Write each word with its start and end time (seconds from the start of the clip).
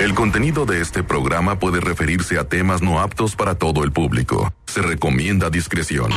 El 0.00 0.14
contenido 0.14 0.64
de 0.64 0.80
este 0.80 1.02
programa 1.02 1.58
puede 1.58 1.80
referirse 1.80 2.38
a 2.38 2.44
temas 2.44 2.82
no 2.82 3.00
aptos 3.00 3.34
para 3.34 3.56
todo 3.56 3.82
el 3.82 3.90
público. 3.90 4.52
Se 4.66 4.80
recomienda 4.80 5.50
discreción. 5.50 6.12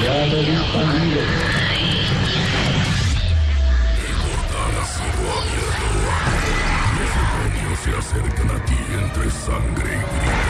se 7.83 7.89
acercan 7.89 8.51
a 8.51 8.65
ti 8.65 8.77
entre 8.93 9.31
sangre 9.31 9.97
y. 9.97 10.41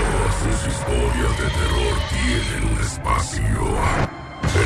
Sus 0.44 0.68
historias 0.68 1.38
de 1.38 1.46
terror 1.46 1.96
tienen 2.10 2.74
un 2.74 2.82
espacio. 2.82 4.11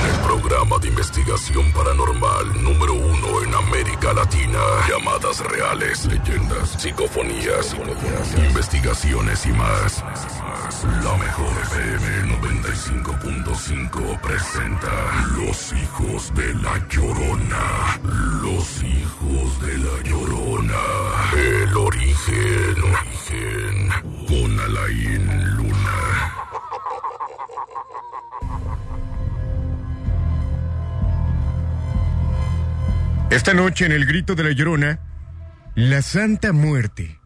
El 0.05 0.19
programa 0.21 0.77
de 0.79 0.87
investigación 0.89 1.71
paranormal 1.71 2.63
número 2.63 2.93
uno 2.93 3.43
en 3.43 3.54
América 3.55 4.13
Latina. 4.13 4.59
Llamadas 4.87 5.39
reales, 5.39 6.05
leyendas, 6.05 6.69
psicofonías, 6.77 7.75
investigaciones 8.37 9.45
y 9.45 9.51
más. 9.54 10.04
La 11.04 11.18
mejor 11.18 11.54
FM 11.63 12.37
95.5 12.39 14.21
presenta 14.21 15.25
Los 15.37 15.73
hijos 15.73 16.33
de 16.35 16.54
la 16.55 16.87
Llorona. 16.87 17.99
Los 18.43 18.83
hijos 18.83 19.61
de 19.61 19.77
la 19.77 20.04
Llorona. 20.04 20.82
El 21.35 21.77
origen. 21.77 22.75
Origen. 22.83 23.89
Con 24.27 24.60
Alain 24.60 25.55
Luna. 25.55 25.64
Esta 33.31 33.56
noche 33.56 33.86
en 33.86 33.92
el 33.92 34.06
grito 34.06 34.36
de 34.36 34.44
la 34.44 34.52
llorona, 34.52 35.00
la 35.73 36.02
Santa 36.03 36.53
Muerte. 36.53 37.20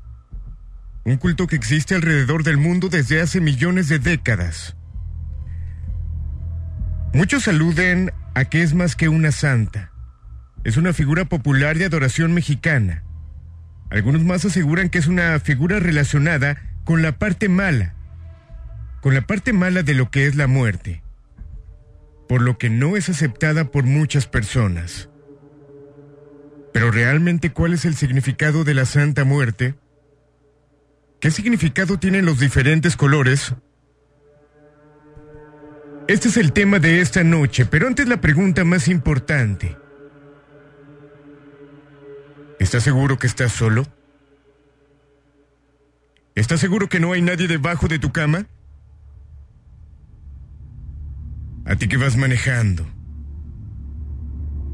Un 1.03 1.17
culto 1.17 1.45
que 1.45 1.57
existe 1.57 1.93
alrededor 1.93 2.43
del 2.43 2.57
mundo 2.57 2.87
desde 2.87 3.21
hace 3.21 3.41
millones 3.41 3.89
de 3.89 3.99
décadas. 3.99 4.77
Muchos 7.13 7.47
aluden 7.49 8.11
a 8.33 8.45
que 8.45 8.63
es 8.63 8.73
más 8.73 8.95
que 8.95 9.09
una 9.09 9.31
santa. 9.31 9.91
Es 10.63 10.77
una 10.77 10.93
figura 10.93 11.25
popular 11.25 11.77
de 11.77 11.85
adoración 11.85 12.33
mexicana. 12.33 13.03
Algunos 13.89 14.23
más 14.23 14.45
aseguran 14.45 14.89
que 14.89 14.99
es 14.99 15.07
una 15.07 15.37
figura 15.39 15.79
relacionada 15.79 16.57
con 16.85 17.01
la 17.01 17.17
parte 17.17 17.49
mala, 17.49 17.93
con 19.01 19.13
la 19.13 19.21
parte 19.21 19.51
mala 19.51 19.83
de 19.83 19.95
lo 19.95 20.09
que 20.09 20.27
es 20.27 20.35
la 20.35 20.47
muerte, 20.47 21.03
por 22.27 22.41
lo 22.41 22.57
que 22.57 22.69
no 22.69 22.95
es 22.95 23.09
aceptada 23.09 23.65
por 23.65 23.83
muchas 23.83 24.27
personas. 24.27 25.09
Pero 26.73 26.91
realmente, 26.91 27.51
¿cuál 27.51 27.73
es 27.73 27.85
el 27.85 27.95
significado 27.95 28.63
de 28.63 28.73
la 28.73 28.85
Santa 28.85 29.23
Muerte? 29.23 29.75
¿Qué 31.19 31.31
significado 31.31 31.99
tienen 31.99 32.25
los 32.25 32.39
diferentes 32.39 32.95
colores? 32.95 33.53
Este 36.07 36.29
es 36.29 36.37
el 36.37 36.53
tema 36.53 36.79
de 36.79 37.01
esta 37.01 37.23
noche, 37.23 37.65
pero 37.65 37.87
antes 37.87 38.07
la 38.07 38.21
pregunta 38.21 38.63
más 38.63 38.87
importante. 38.87 39.77
¿Estás 42.59 42.83
seguro 42.83 43.19
que 43.19 43.27
estás 43.27 43.51
solo? 43.51 43.85
¿Estás 46.35 46.59
seguro 46.59 46.89
que 46.89 46.99
no 46.99 47.13
hay 47.13 47.21
nadie 47.21 47.47
debajo 47.47 47.87
de 47.87 47.99
tu 47.99 48.11
cama? 48.11 48.47
A 51.65 51.75
ti 51.75 51.87
que 51.87 51.97
vas 51.97 52.15
manejando. 52.17 52.87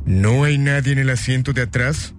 ¿No 0.05 0.43
hay 0.43 0.59
nadie 0.59 0.93
en 0.93 0.99
el 0.99 1.09
asiento 1.09 1.51
de 1.51 1.63
atrás? 1.63 2.13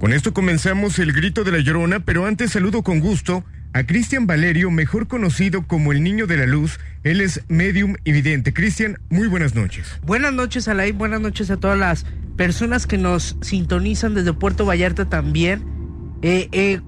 Con 0.00 0.12
esto 0.12 0.34
comenzamos 0.34 0.98
el 0.98 1.12
grito 1.12 1.44
de 1.44 1.52
la 1.52 1.58
llorona, 1.58 2.00
pero 2.00 2.26
antes 2.26 2.52
saludo 2.52 2.82
con 2.82 2.98
gusto 2.98 3.44
a 3.72 3.84
Cristian 3.84 4.26
Valerio, 4.26 4.70
mejor 4.72 5.06
conocido 5.06 5.66
como 5.66 5.92
el 5.92 6.02
Niño 6.02 6.26
de 6.26 6.38
la 6.38 6.46
Luz. 6.46 6.80
Él 7.04 7.20
es 7.20 7.44
medium 7.48 7.94
y. 8.04 8.20
Cristian, 8.52 8.98
muy 9.10 9.28
buenas 9.28 9.54
noches. 9.54 10.00
Buenas 10.04 10.32
noches, 10.32 10.66
Alain. 10.66 10.98
Buenas 10.98 11.20
noches 11.20 11.52
a 11.52 11.56
todas 11.56 11.78
las 11.78 12.04
personas 12.36 12.88
que 12.88 12.98
nos 12.98 13.36
sintonizan 13.40 14.14
desde 14.14 14.32
Puerto 14.32 14.66
Vallarta 14.66 15.08
también. 15.08 15.64
Eh, 16.22 16.48
eh, 16.50 16.80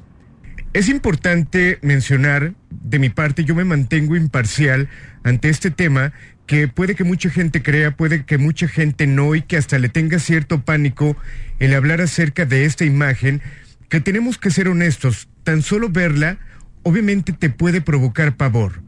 Es 0.73 0.89
importante 0.89 1.79
mencionar, 1.83 2.55
de 2.71 2.99
mi 2.99 3.11
parte, 3.11 3.45
yo 3.45 3.55
me 3.55 3.65
mantengo 3.65 4.17
imparcial 4.17 4.89
ante 5.23 5.51
este 5.51 5.71
tema, 5.71 6.15
que 6.47 6.67
puede 6.67 6.95
que 6.95 7.05
mucha 7.05 7.29
gente 7.29 7.63
crea, 7.63 7.95
puede 7.95 8.25
que 8.25 8.39
mucha 8.39 8.69
gente 8.69 9.07
no, 9.07 9.35
y 9.35 9.43
que 9.43 9.59
hasta 9.59 9.79
le 9.79 9.91
tenga 9.91 10.19
cierto 10.19 10.63
pánico 10.63 11.15
el 11.59 11.75
hablar 11.75 12.01
acerca 12.01 12.47
de 12.47 12.65
esta 12.65 12.87
imagen, 12.87 13.43
que 13.91 14.01
tenemos 14.01 14.39
que 14.39 14.51
ser 14.51 14.69
honestos, 14.69 15.29
tan 15.45 15.61
solo 15.61 15.91
verla, 15.91 16.39
obviamente 16.85 17.35
te 17.35 17.51
puede 17.51 17.83
provocar 17.83 18.39
pavor. 18.39 18.83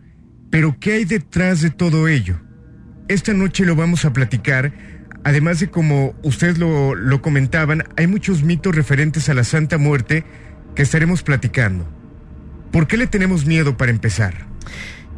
Pero 0.50 0.78
¿qué 0.80 0.94
hay 0.94 1.04
detrás 1.04 1.60
de 1.60 1.68
todo 1.68 2.08
ello? 2.08 2.40
Esta 3.08 3.34
noche 3.34 3.66
lo 3.66 3.76
vamos 3.76 4.06
a 4.06 4.14
platicar, 4.14 4.72
además 5.22 5.60
de 5.60 5.68
como 5.68 6.14
ustedes 6.22 6.56
lo, 6.56 6.94
lo 6.94 7.20
comentaban, 7.20 7.84
hay 7.98 8.06
muchos 8.06 8.42
mitos 8.42 8.74
referentes 8.74 9.28
a 9.28 9.34
la 9.34 9.44
Santa 9.44 9.76
Muerte, 9.76 10.24
que 10.74 10.82
estaremos 10.82 11.22
platicando. 11.22 11.86
¿Por 12.70 12.86
qué 12.86 12.96
le 12.96 13.06
tenemos 13.06 13.46
miedo 13.46 13.76
para 13.76 13.92
empezar? 13.92 14.46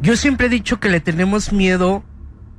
Yo 0.01 0.15
siempre 0.15 0.47
he 0.47 0.49
dicho 0.49 0.79
que 0.79 0.89
le 0.89 0.99
tenemos 0.99 1.51
miedo 1.51 2.03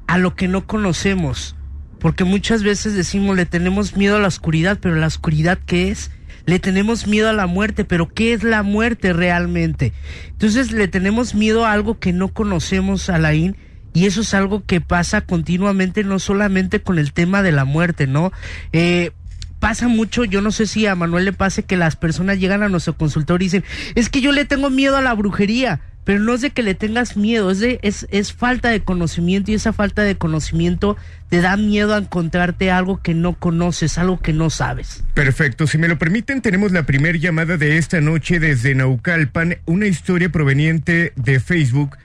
a 0.07 0.19
lo 0.19 0.35
que 0.35 0.49
no 0.49 0.67
conocemos, 0.67 1.55
porque 2.01 2.25
muchas 2.25 2.63
veces 2.63 2.95
decimos 2.95 3.37
le 3.37 3.47
tenemos 3.47 3.97
miedo 3.97 4.17
a 4.17 4.21
la 4.21 4.29
oscuridad, 4.29 4.79
pero 4.81 4.97
la 4.97 5.07
oscuridad 5.07 5.59
¿qué 5.67 5.91
es? 5.91 6.11
Le 6.47 6.59
tenemos 6.59 7.07
miedo 7.07 7.29
a 7.29 7.35
la 7.35 7.47
muerte, 7.47 7.85
pero 7.85 8.09
¿qué 8.09 8.33
es 8.33 8.43
la 8.43 8.63
muerte 8.63 9.13
realmente? 9.13 9.93
Entonces 10.31 10.73
le 10.73 10.89
tenemos 10.89 11.35
miedo 11.35 11.67
a 11.67 11.73
algo 11.73 11.99
que 11.99 12.13
no 12.13 12.29
conocemos, 12.29 13.11
Alain, 13.11 13.57
y 13.93 14.07
eso 14.07 14.23
es 14.23 14.35
algo 14.35 14.65
que 14.65 14.81
pasa 14.81 15.21
continuamente, 15.21 16.05
no 16.05 16.19
solamente 16.19 16.81
con 16.81 16.99
el 16.99 17.13
tema 17.13 17.43
de 17.43 17.53
la 17.53 17.65
muerte, 17.65 18.07
¿no? 18.07 18.33
Eh, 18.73 19.13
pasa 19.59 19.89
mucho, 19.89 20.25
yo 20.25 20.41
no 20.41 20.51
sé 20.51 20.67
si 20.67 20.87
a 20.87 20.95
Manuel 20.95 21.25
le 21.25 21.33
pase 21.33 21.63
que 21.63 21.77
las 21.77 21.97
personas 21.97 22.39
llegan 22.39 22.63
a 22.63 22.69
nuestro 22.69 22.97
consultorio 22.97 23.45
y 23.45 23.47
dicen, 23.47 23.65
es 23.95 24.09
que 24.09 24.21
yo 24.21 24.33
le 24.33 24.45
tengo 24.45 24.71
miedo 24.71 24.97
a 24.97 25.03
la 25.03 25.15
brujería, 25.15 25.81
pero 26.05 26.21
no 26.21 26.35
es 26.35 26.41
de 26.41 26.51
que 26.51 26.63
le 26.63 26.75
tengas 26.75 27.17
miedo, 27.17 27.51
es, 27.51 27.61
de, 27.61 27.81
es, 27.83 28.07
es 28.11 28.33
falta 28.33 28.71
de 28.71 28.81
conocimiento 28.81 29.51
y 29.51 29.55
esa 29.55 29.73
falta 29.73 30.03
de 30.03 30.17
conocimiento 30.17 30.97
te 31.29 31.41
da 31.41 31.57
miedo 31.57 31.95
a 31.95 31.99
encontrarte 31.99 32.71
algo 32.71 33.03
que 33.03 33.15
no 33.15 33.35
conoces, 33.35 33.99
algo 33.99 34.19
que 34.19 34.33
no 34.33 34.49
sabes. 34.49 35.05
Perfecto, 35.15 35.67
si 35.67 35.77
me 35.77 35.89
lo 35.89 35.99
permiten, 35.99 36.41
tenemos 36.41 36.73
la 36.73 36.85
primera 36.85 37.19
llamada 37.19 37.57
de 37.57 37.77
esta 37.77 38.01
noche 38.01 38.41
desde 38.41 38.75
Naucalpan, 38.75 39.59
una 39.67 39.87
historia 39.87 40.31
proveniente 40.31 41.13
de 41.17 41.41
Facebook. 41.41 41.99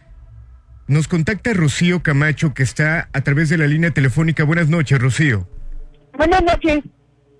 Nos 0.88 1.08
contacta 1.08 1.54
Rocío 1.54 2.04
Camacho, 2.04 2.54
que 2.54 2.64
está 2.64 3.08
a 3.14 3.22
través 3.22 3.48
de 3.48 3.58
la 3.58 3.68
línea 3.68 3.92
telefónica. 3.92 4.44
Buenas 4.44 4.68
noches, 4.68 5.00
Rocío. 5.00 5.48
Buenas 6.18 6.44
noches. 6.44 6.84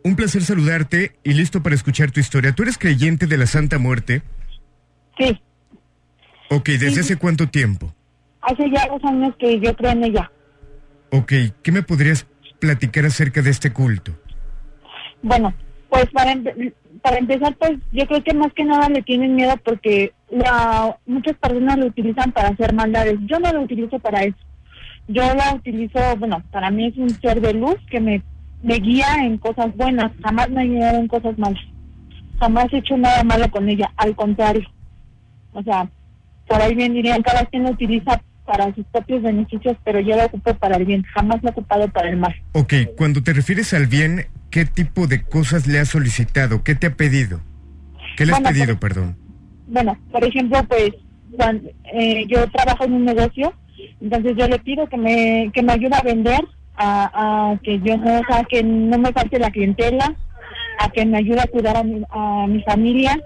Un 0.04 0.16
placer 0.16 0.42
saludarte 0.44 1.14
y 1.24 1.34
listo 1.34 1.64
para 1.64 1.76
escuchar 1.76 2.12
tu 2.12 2.20
historia. 2.20 2.52
¿Tú 2.54 2.64
eres 2.64 2.78
creyente 2.78 3.26
de 3.28 3.38
la 3.38 3.46
Santa 3.46 3.78
Muerte? 3.80 4.22
Sí, 5.18 5.40
Ok, 6.50 6.68
¿desde 6.68 6.92
Sí. 6.92 7.00
hace 7.00 7.16
cuánto 7.18 7.48
tiempo? 7.50 7.94
hace 8.42 8.70
ya 8.70 8.86
dos 8.88 9.02
años 9.06 9.34
que 9.40 9.58
yo 9.62 9.74
creo 9.76 9.92
en 9.92 10.04
ella. 10.04 10.30
Ok, 11.12 11.32
¿qué 11.64 11.72
me 11.72 11.82
podrías 11.82 12.28
platicar 12.60 13.06
acerca 13.06 13.42
de 13.42 13.50
este 13.50 13.72
culto? 13.72 14.12
Bueno, 15.22 15.54
pues 15.90 16.06
para, 16.12 16.34
empe- 16.34 16.74
para 17.02 17.18
empezar, 17.20 17.56
pues 17.56 17.80
yo 17.94 18.06
creo 18.06 18.22
que 18.24 18.34
más 18.34 18.52
que 18.54 18.66
nada 18.66 18.90
le 18.90 19.02
tienen 19.02 19.34
miedo 19.36 19.56
porque 19.64 20.12
la, 20.30 20.98
muchas 21.06 21.38
personas 21.38 21.78
lo 21.78 21.86
utilizan 21.88 22.34
para 22.34 22.50
hacer 22.50 22.74
maldades. 22.74 23.16
Yo 23.28 23.40
no 23.40 23.52
lo 23.54 23.62
utilizo 23.62 23.98
para 24.00 24.24
eso. 24.24 24.38
Yo 25.08 25.22
la 25.34 25.54
utilizo, 25.56 26.00
bueno, 26.18 26.44
para 26.52 26.70
mí 26.70 26.88
es 26.88 26.98
un 26.98 27.10
ser 27.22 27.40
de 27.40 27.54
luz 27.54 27.78
que 27.90 28.02
me, 28.02 28.22
me 28.64 28.76
guía 28.76 29.08
en 29.24 29.38
cosas 29.38 29.76
buenas. 29.76 30.12
Jamás 30.24 30.50
me 30.50 30.62
ha 30.62 30.66
guiado 30.66 31.00
en 31.00 31.08
cosas 31.08 31.38
malas. 31.38 31.62
Jamás 32.40 32.66
he 32.74 32.78
hecho 32.78 32.98
nada 32.98 33.24
malo 33.24 33.50
con 33.52 33.70
ella. 33.70 33.92
Al 33.98 34.16
contrario. 34.16 34.68
O 35.54 35.62
sea, 35.62 35.88
por 36.48 36.62
ahí 36.62 36.74
bien 36.74 36.94
dirían, 36.94 37.22
cada 37.22 37.46
quien 37.46 37.64
lo 37.64 37.70
utiliza 37.72 38.22
para 38.46 38.74
sus 38.76 38.86
propios 38.88 39.22
beneficios, 39.22 39.78
pero 39.86 40.00
yo 40.00 40.18
lo 40.18 40.26
ocupo 40.26 40.54
para 40.56 40.78
el 40.78 40.86
bien. 40.86 41.04
Jamás 41.14 41.42
lo 41.44 41.50
he 41.50 41.52
ocupado 41.52 41.88
para 41.90 42.10
el 42.10 42.18
mal. 42.18 42.34
Ok, 42.54 42.74
cuando 42.98 43.22
te 43.24 43.34
refieres 43.34 43.74
al 43.74 43.88
bien, 43.88 44.26
¿qué 44.50 44.66
tipo 44.66 45.08
de 45.08 45.22
cosas 45.24 45.68
le 45.68 45.80
has 45.80 45.90
solicitado? 45.90 46.64
¿Qué 46.64 46.76
te 46.76 46.88
ha 46.88 46.96
pedido? 46.96 47.40
¿Qué 48.18 48.26
le 48.26 48.34
has 48.34 48.40
Bueno, 48.42 48.50
pedido, 48.54 48.78
pues- 48.80 48.94
perdón? 48.94 49.16
Bueno, 49.68 49.98
por 50.12 50.24
ejemplo, 50.26 50.62
pues 50.68 50.92
cuan- 51.38 51.62
eh, 51.94 52.26
yo 52.28 52.50
trabajo 52.52 52.84
en 52.84 52.94
un 52.94 53.06
negocio, 53.06 53.54
entonces 54.02 54.34
yo 54.38 54.48
le 54.48 54.60
pido 54.60 54.88
que 54.88 54.98
me 54.98 55.50
que 55.54 55.64
me 55.64 55.72
ayude 55.74 55.96
a 55.96 56.02
vender, 56.02 56.42
a, 56.76 57.52
a 57.52 57.60
que 57.60 57.80
yo 57.80 57.98
no, 57.98 58.20
o 58.20 58.24
sea, 58.28 58.44
que 58.44 58.64
no 58.64 58.98
me 58.98 59.12
falte 59.12 59.40
la 59.40 59.52
clientela, 59.52 60.16
a 60.80 60.90
que 60.90 61.06
me 61.06 61.18
ayude 61.18 61.42
a 61.42 61.48
cuidar 61.48 61.78
a 61.78 61.84
mi, 61.84 62.04
a 62.10 62.46
mi 62.48 62.62
familia, 62.64 63.20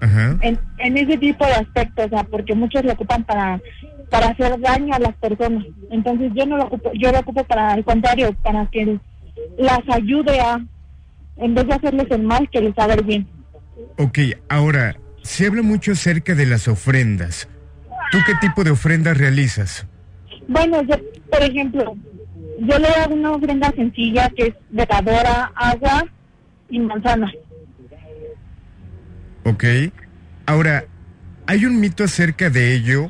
Ajá. 0.00 0.38
en, 0.40 0.58
en 0.78 0.96
ese 0.96 1.18
tipo 1.18 1.44
de 1.46 1.52
aspectos, 1.52 2.06
o 2.06 2.08
sea, 2.08 2.24
porque 2.24 2.54
muchos 2.54 2.84
lo 2.84 2.92
ocupan 2.92 3.24
para 3.24 3.60
para 4.10 4.28
hacer 4.28 4.60
daño 4.60 4.94
a 4.94 4.98
las 4.98 5.14
personas. 5.16 5.64
Entonces 5.90 6.32
yo 6.34 6.44
no 6.44 6.56
lo 6.56 6.64
ocupo, 6.64 6.90
yo 6.94 7.10
lo 7.12 7.20
ocupo 7.20 7.44
para 7.44 7.74
el 7.74 7.84
contrario, 7.84 8.34
para 8.42 8.66
que 8.66 8.98
las 9.56 9.80
ayude 9.88 10.40
a, 10.40 10.60
en 11.36 11.54
vez 11.54 11.66
de 11.66 11.74
hacerles 11.74 12.06
el 12.10 12.22
mal, 12.22 12.50
que 12.50 12.60
les 12.60 12.76
haga 12.76 12.94
el 12.94 13.04
bien. 13.04 13.28
Ok, 13.96 14.18
ahora, 14.48 14.96
se 15.22 15.46
habla 15.46 15.62
mucho 15.62 15.92
acerca 15.92 16.34
de 16.34 16.46
las 16.46 16.68
ofrendas. 16.68 17.48
¿Tú 18.10 18.18
qué 18.26 18.32
tipo 18.40 18.64
de 18.64 18.72
ofrendas 18.72 19.16
realizas? 19.16 19.86
Bueno, 20.50 20.82
yo, 20.82 20.96
por 21.30 21.42
ejemplo, 21.44 21.96
yo 22.58 22.78
le 22.80 23.14
una 23.14 23.30
ofrenda 23.30 23.70
sencilla 23.70 24.28
que 24.30 24.48
es 24.48 24.54
veladora, 24.70 25.52
agua 25.54 26.04
y 26.68 26.80
manzana. 26.80 27.32
Ok. 29.44 29.64
Ahora, 30.46 30.86
hay 31.46 31.64
un 31.66 31.78
mito 31.78 32.02
acerca 32.02 32.50
de 32.50 32.74
ello 32.74 33.06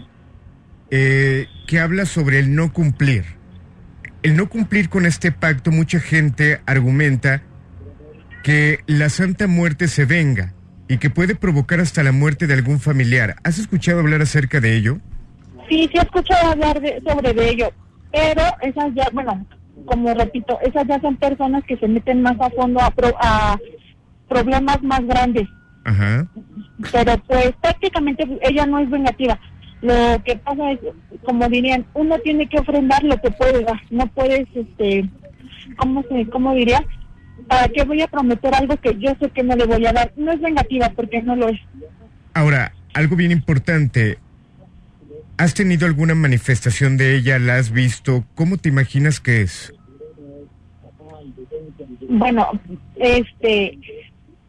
eh, 0.90 1.46
que 1.66 1.80
habla 1.80 2.04
sobre 2.04 2.40
el 2.40 2.54
no 2.54 2.74
cumplir. 2.74 3.24
El 4.22 4.36
no 4.36 4.50
cumplir 4.50 4.90
con 4.90 5.06
este 5.06 5.32
pacto, 5.32 5.70
mucha 5.70 5.98
gente 5.98 6.60
argumenta 6.66 7.42
que 8.42 8.80
la 8.86 9.08
Santa 9.08 9.46
Muerte 9.46 9.88
se 9.88 10.04
venga 10.04 10.52
y 10.88 10.98
que 10.98 11.08
puede 11.08 11.36
provocar 11.36 11.80
hasta 11.80 12.02
la 12.02 12.12
muerte 12.12 12.46
de 12.46 12.52
algún 12.52 12.80
familiar. 12.80 13.36
¿Has 13.44 13.58
escuchado 13.58 14.00
hablar 14.00 14.20
acerca 14.20 14.60
de 14.60 14.76
ello? 14.76 15.00
Sí, 15.70 15.88
sí 15.90 15.96
he 15.98 16.00
escuchado 16.02 16.50
hablar 16.50 16.80
de, 16.80 17.00
sobre 17.06 17.32
de 17.32 17.48
ello, 17.48 17.70
pero 18.12 18.42
esas 18.60 18.92
ya, 18.94 19.08
bueno, 19.12 19.46
como 19.86 20.12
repito, 20.12 20.58
esas 20.62 20.86
ya 20.86 21.00
son 21.00 21.16
personas 21.16 21.62
que 21.64 21.76
se 21.78 21.86
meten 21.88 22.20
más 22.22 22.38
a 22.40 22.50
fondo 22.50 22.80
a, 22.80 22.90
pro- 22.90 23.16
a 23.20 23.56
problemas 24.28 24.82
más 24.82 25.02
grandes. 25.06 25.48
Ajá. 25.84 26.26
pero 26.92 27.16
pues 27.26 27.52
prácticamente 27.62 28.24
ella 28.42 28.66
no 28.66 28.78
es 28.80 28.90
vengativa. 28.90 29.38
Lo 29.80 30.22
que 30.24 30.36
pasa 30.36 30.72
es, 30.72 30.80
como 31.24 31.48
dirían, 31.48 31.86
uno 31.94 32.18
tiene 32.18 32.46
que 32.48 32.58
ofrendar 32.58 33.02
lo 33.02 33.16
que 33.16 33.30
puede 33.30 33.62
dar, 33.64 33.80
no 33.90 34.06
puedes, 34.08 34.46
este, 34.54 35.08
¿cómo, 35.78 36.02
se, 36.02 36.26
cómo 36.28 36.52
diría? 36.54 36.84
¿Para 37.48 37.68
qué 37.68 37.84
voy 37.84 38.02
a 38.02 38.08
prometer 38.08 38.54
algo 38.54 38.76
que 38.76 38.94
yo 38.98 39.12
sé 39.20 39.30
que 39.30 39.42
no 39.42 39.56
le 39.56 39.64
voy 39.64 39.86
a 39.86 39.92
dar? 39.94 40.12
No 40.16 40.32
es 40.32 40.40
vengativa 40.40 40.90
porque 40.90 41.22
no 41.22 41.34
lo 41.36 41.48
es. 41.48 41.58
Ahora, 42.34 42.72
algo 42.92 43.16
bien 43.16 43.30
importante. 43.32 44.18
¿Has 45.40 45.54
tenido 45.54 45.86
alguna 45.86 46.14
manifestación 46.14 46.98
de 46.98 47.16
ella? 47.16 47.38
¿La 47.38 47.56
has 47.56 47.70
visto? 47.70 48.26
¿Cómo 48.34 48.58
te 48.58 48.68
imaginas 48.68 49.20
que 49.20 49.40
es? 49.40 49.72
Bueno, 52.10 52.46
este, 52.96 53.78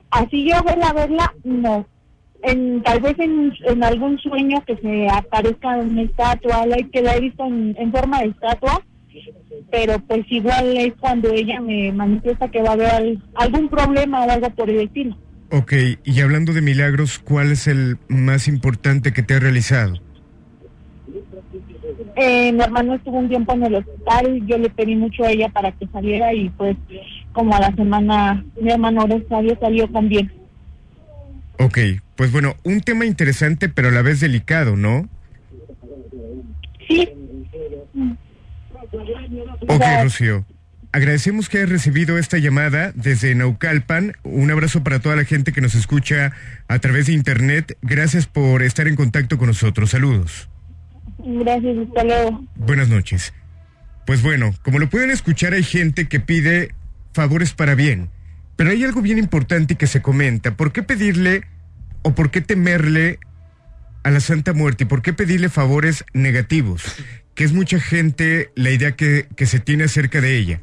así 0.10 0.50
yo 0.50 0.62
verla, 0.64 0.92
verla, 0.92 1.34
no. 1.46 1.88
En, 2.44 2.84
tal 2.84 3.00
vez 3.00 3.18
en, 3.20 3.54
en 3.68 3.84
algún 3.86 4.18
sueño 4.20 4.62
que 4.68 4.76
se 4.78 5.08
aparezca 5.08 5.78
una 5.78 6.02
estatua, 6.02 6.66
la 6.66 6.76
que 6.92 7.02
la 7.02 7.16
he 7.16 7.22
visto 7.22 7.46
en, 7.46 7.74
en 7.80 7.90
forma 7.94 8.20
de 8.20 8.26
estatua, 8.30 8.82
pero 9.72 9.98
pues 10.00 10.26
igual 10.30 10.76
es 10.76 10.94
cuando 11.00 11.32
ella 11.32 11.62
me 11.62 11.94
manifiesta 11.94 12.50
que 12.52 12.62
va 12.62 12.72
a 12.72 12.74
haber 12.74 12.88
al- 12.90 13.24
algún 13.36 13.70
problema 13.70 14.26
o 14.26 14.30
algo 14.30 14.50
por 14.50 14.70
el 14.70 14.82
estilo. 14.82 15.18
Ok, 15.52 15.72
y 16.04 16.20
hablando 16.20 16.52
de 16.52 16.62
milagros, 16.62 17.18
¿cuál 17.20 17.54
es 17.54 17.68
el 17.68 17.98
más 18.10 18.50
importante 18.50 19.14
que 19.14 19.24
te 19.24 19.36
ha 19.36 19.40
realizado? 19.40 20.02
Eh, 22.16 22.52
mi 22.52 22.62
hermano 22.62 22.96
estuvo 22.96 23.18
un 23.18 23.30
tiempo 23.30 23.54
en 23.54 23.64
el 23.64 23.76
hospital, 23.76 24.42
yo 24.46 24.58
le 24.58 24.70
pedí 24.70 24.96
mucho 24.96 25.24
a 25.24 25.32
ella 25.32 25.50
para 25.50 25.72
que 25.72 25.88
saliera 25.88 26.34
y 26.34 26.50
pues 26.50 26.76
como 27.32 27.56
a 27.56 27.60
la 27.60 27.74
semana 27.76 28.44
mi 28.60 28.72
hermano 28.72 29.06
Dios 29.08 29.24
salió 29.60 29.92
con 29.92 30.10
bien. 30.10 30.32
Ok, 31.60 31.78
pues 32.16 32.32
bueno, 32.32 32.56
un 32.64 32.82
tema 32.82 33.06
interesante 33.06 33.70
pero 33.70 33.90
a 33.90 33.92
la 33.92 34.02
vez 34.02 34.20
delicado, 34.20 34.76
¿no? 34.76 35.08
Sí. 36.88 37.10
Ok, 39.68 39.84
Rocío. 40.04 40.46
Agradecemos 40.94 41.48
que 41.48 41.60
hayas 41.60 41.70
recibido 41.70 42.18
esta 42.18 42.38
llamada 42.38 42.92
desde 42.94 43.34
Naucalpan. 43.34 44.14
Un 44.24 44.52
abrazo 44.52 44.84
para 44.84 45.00
toda 45.00 45.16
la 45.16 45.24
gente 45.24 45.54
que 45.54 45.62
nos 45.62 45.74
escucha 45.74 46.34
a 46.68 46.80
través 46.80 47.06
de 47.06 47.14
internet. 47.14 47.78
Gracias 47.82 48.28
por 48.28 48.62
estar 48.62 48.90
en 48.90 48.98
contacto 48.98 49.38
con 49.38 49.48
nosotros. 49.48 49.92
Saludos. 49.92 50.51
Gracias, 51.24 51.78
hasta 51.88 52.04
luego. 52.04 52.44
Buenas 52.56 52.90
noches. 52.90 53.34
Pues 54.06 54.22
bueno, 54.22 54.54
como 54.64 54.80
lo 54.80 54.90
pueden 54.90 55.12
escuchar, 55.12 55.54
hay 55.54 55.64
gente 55.64 56.08
que 56.08 56.20
pide 56.20 56.74
favores 57.14 57.54
para 57.54 57.76
bien. 57.76 58.10
Pero 58.56 58.72
hay 58.72 58.84
algo 58.84 59.02
bien 59.02 59.18
importante 59.18 59.76
que 59.76 59.88
se 59.88 60.02
comenta. 60.02 60.56
¿Por 60.56 60.72
qué 60.72 60.84
pedirle 60.84 61.44
o 62.04 62.14
por 62.14 62.32
qué 62.32 62.42
temerle 62.42 63.20
a 64.04 64.12
la 64.12 64.20
Santa 64.20 64.54
Muerte 64.54 64.84
y 64.84 64.88
por 64.88 65.02
qué 65.02 65.14
pedirle 65.14 65.50
favores 65.50 66.06
negativos? 66.14 66.84
Que 67.36 67.44
es 67.44 67.54
mucha 67.54 67.80
gente 67.80 68.50
la 68.56 68.72
idea 68.72 68.96
que, 68.96 69.28
que 69.36 69.46
se 69.46 69.60
tiene 69.60 69.86
acerca 69.86 70.22
de 70.22 70.38
ella. 70.38 70.62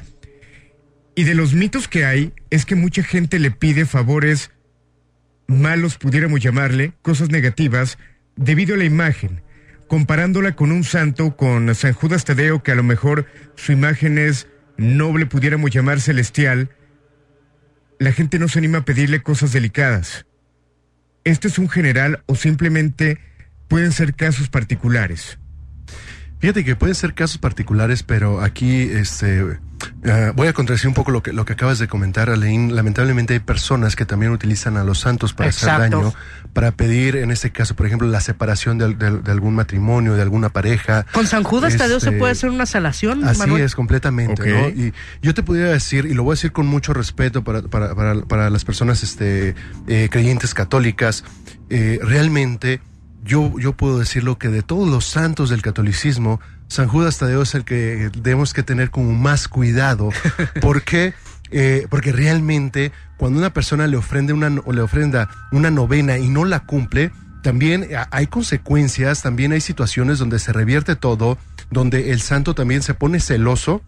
Y 1.15 1.25
de 1.25 1.35
los 1.35 1.55
mitos 1.55 1.89
que 1.89 2.05
hay 2.05 2.33
es 2.51 2.65
que 2.65 2.75
mucha 2.75 3.03
gente 3.03 3.39
le 3.39 3.51
pide 3.51 3.87
favores 3.87 4.53
malos, 5.49 5.97
pudiéramos 5.97 6.41
llamarle, 6.41 6.93
cosas 7.03 7.31
negativas, 7.31 7.99
debido 8.37 8.75
a 8.75 8.79
la 8.79 8.85
imagen, 8.85 9.41
comparándola 9.89 10.55
con 10.55 10.71
un 10.71 10.85
santo, 10.85 11.37
con 11.37 11.75
San 11.75 11.93
Judas 11.93 12.25
Tadeo, 12.25 12.63
que 12.63 12.73
a 12.73 12.77
lo 12.77 12.83
mejor 12.83 13.27
su 13.57 13.73
imagen 13.73 14.19
es 14.19 14.47
noble, 14.77 15.27
pudiéramos 15.27 15.71
llamar 15.71 16.01
celestial, 16.01 16.71
la 17.99 18.13
gente 18.13 18.39
no 18.39 18.49
se 18.49 18.61
anima 18.61 18.79
a 18.79 18.85
pedirle 18.85 19.23
cosas 19.23 19.53
delicadas. 19.53 20.27
¿Este 21.25 21.49
es 21.49 21.59
un 21.59 21.69
general 21.69 22.23
o 22.27 22.37
simplemente 22.37 23.19
pueden 23.67 23.93
ser 23.93 24.15
casos 24.15 24.49
particulares? 24.49 25.39
Fíjate 26.41 26.65
que 26.65 26.77
pueden 26.77 26.95
ser 26.95 27.15
casos 27.15 27.39
particulares, 27.39 28.05
pero 28.05 28.41
aquí 28.43 28.83
este, 28.83 29.59
eh, 30.05 30.33
voy 30.37 30.47
a 30.47 30.53
contradecir 30.53 30.87
un 30.87 30.95
poco 30.95 31.11
lo 31.11 31.21
que, 31.21 31.33
lo 31.33 31.45
que 31.45 31.55
acabas 31.55 31.81
de 31.81 31.89
comentar, 31.89 32.31
Aleín. 32.31 32.77
Lamentablemente 32.77 33.35
hay 33.35 33.41
personas 33.41 33.97
que 33.97 34.07
también 34.07 34.31
utilizan 34.31 34.77
a 34.77 34.85
los 34.85 35.01
santos 35.01 35.33
para 35.33 35.51
hacer 35.51 35.69
daño, 35.69 36.15
para 36.53 36.71
pedir, 36.71 37.17
en 37.17 37.33
este 37.33 37.51
caso, 37.51 37.75
por 37.75 37.87
ejemplo, 37.87 38.07
la 38.07 38.21
separación 38.21 38.79
de, 38.79 38.95
de- 38.95 39.19
de 39.19 39.33
algún 39.33 39.57
matrimonio, 39.57 40.15
de 40.15 40.23
alguna 40.23 40.49
pareja. 40.51 41.07
Con 41.13 41.27
San 41.27 41.43
Judas 41.43 41.77
Tadeo 41.77 41.99
se 41.99 42.07
Este, 42.11 42.19
puede 42.21 42.33
hacer 42.33 42.51
una 42.51 42.67
salación, 42.67 43.25
Así 43.25 43.41
Manuel. 43.41 43.63
es, 43.63 43.75
completamente. 43.75 44.49
¿no? 44.49 44.69
Y 44.69 44.95
yo 45.23 45.35
te 45.35 45.43
pudiera 45.43 45.71
decir, 45.71 46.07
y 46.07 46.15
lo 46.15 46.23
voy 46.23 46.33
a 46.33 46.37
decir 46.37 46.53
con 46.53 46.69
mucho 46.69 46.95
respeto 46.95 47.43
para, 47.43 47.63
para, 47.63 47.97
para, 47.97 48.15
para 48.23 48.49
las 48.51 48.65
personas 48.65 49.03
este, 49.03 49.57
eh, 49.89 50.09
creyentes 50.09 50.55
católicas, 50.55 51.25
eh, 51.69 51.99
realmente 52.01 52.81
yo, 53.29 53.59
yo 53.59 53.75
puedo 53.75 53.99
decirlo 53.99 54.39
que 54.39 54.49
de 54.49 54.63
todos 54.63 54.89
los 54.89 55.05
santos 55.05 55.51
del 55.51 55.61
catolicismo, 55.61 56.41
San 56.67 56.89
Judas 56.89 57.19
Tadeo 57.19 57.43
es 57.43 57.55
el 57.55 57.65
que 57.65 58.11
debemos 58.17 58.55
que 58.55 58.63
tener 58.63 58.91
como 58.91 59.13
más 59.13 59.49
cuidado. 59.49 60.09
¿Por 60.61 60.83
qué? 60.83 61.13
Eh, 61.51 61.87
porque 61.91 62.11
realmente 62.13 62.91
cuando 63.19 63.39
una 63.39 63.53
persona 63.53 63.87
le 63.87 63.97
ofrenda 63.97 64.35
una, 64.35 64.49
le 64.49 64.81
ofrenda 64.81 65.29
una 65.53 65.71
novena 65.71 66.19
y 66.19 66.29
no 66.29 66.45
la 66.45 66.61
cumple, 66.61 67.13
también 67.43 67.89
hay 68.11 68.27
consecuencias, 68.27 69.23
también 69.23 69.53
hay 69.53 69.61
situaciones 69.61 70.19
donde 70.19 70.39
se 70.39 70.53
revierte 70.53 70.97
todo, 70.97 71.39
donde 71.71 72.11
el 72.13 72.21
santo 72.21 72.55
también 72.55 72.83
se 72.83 72.95
pone 72.95 73.21
celoso 73.21 73.83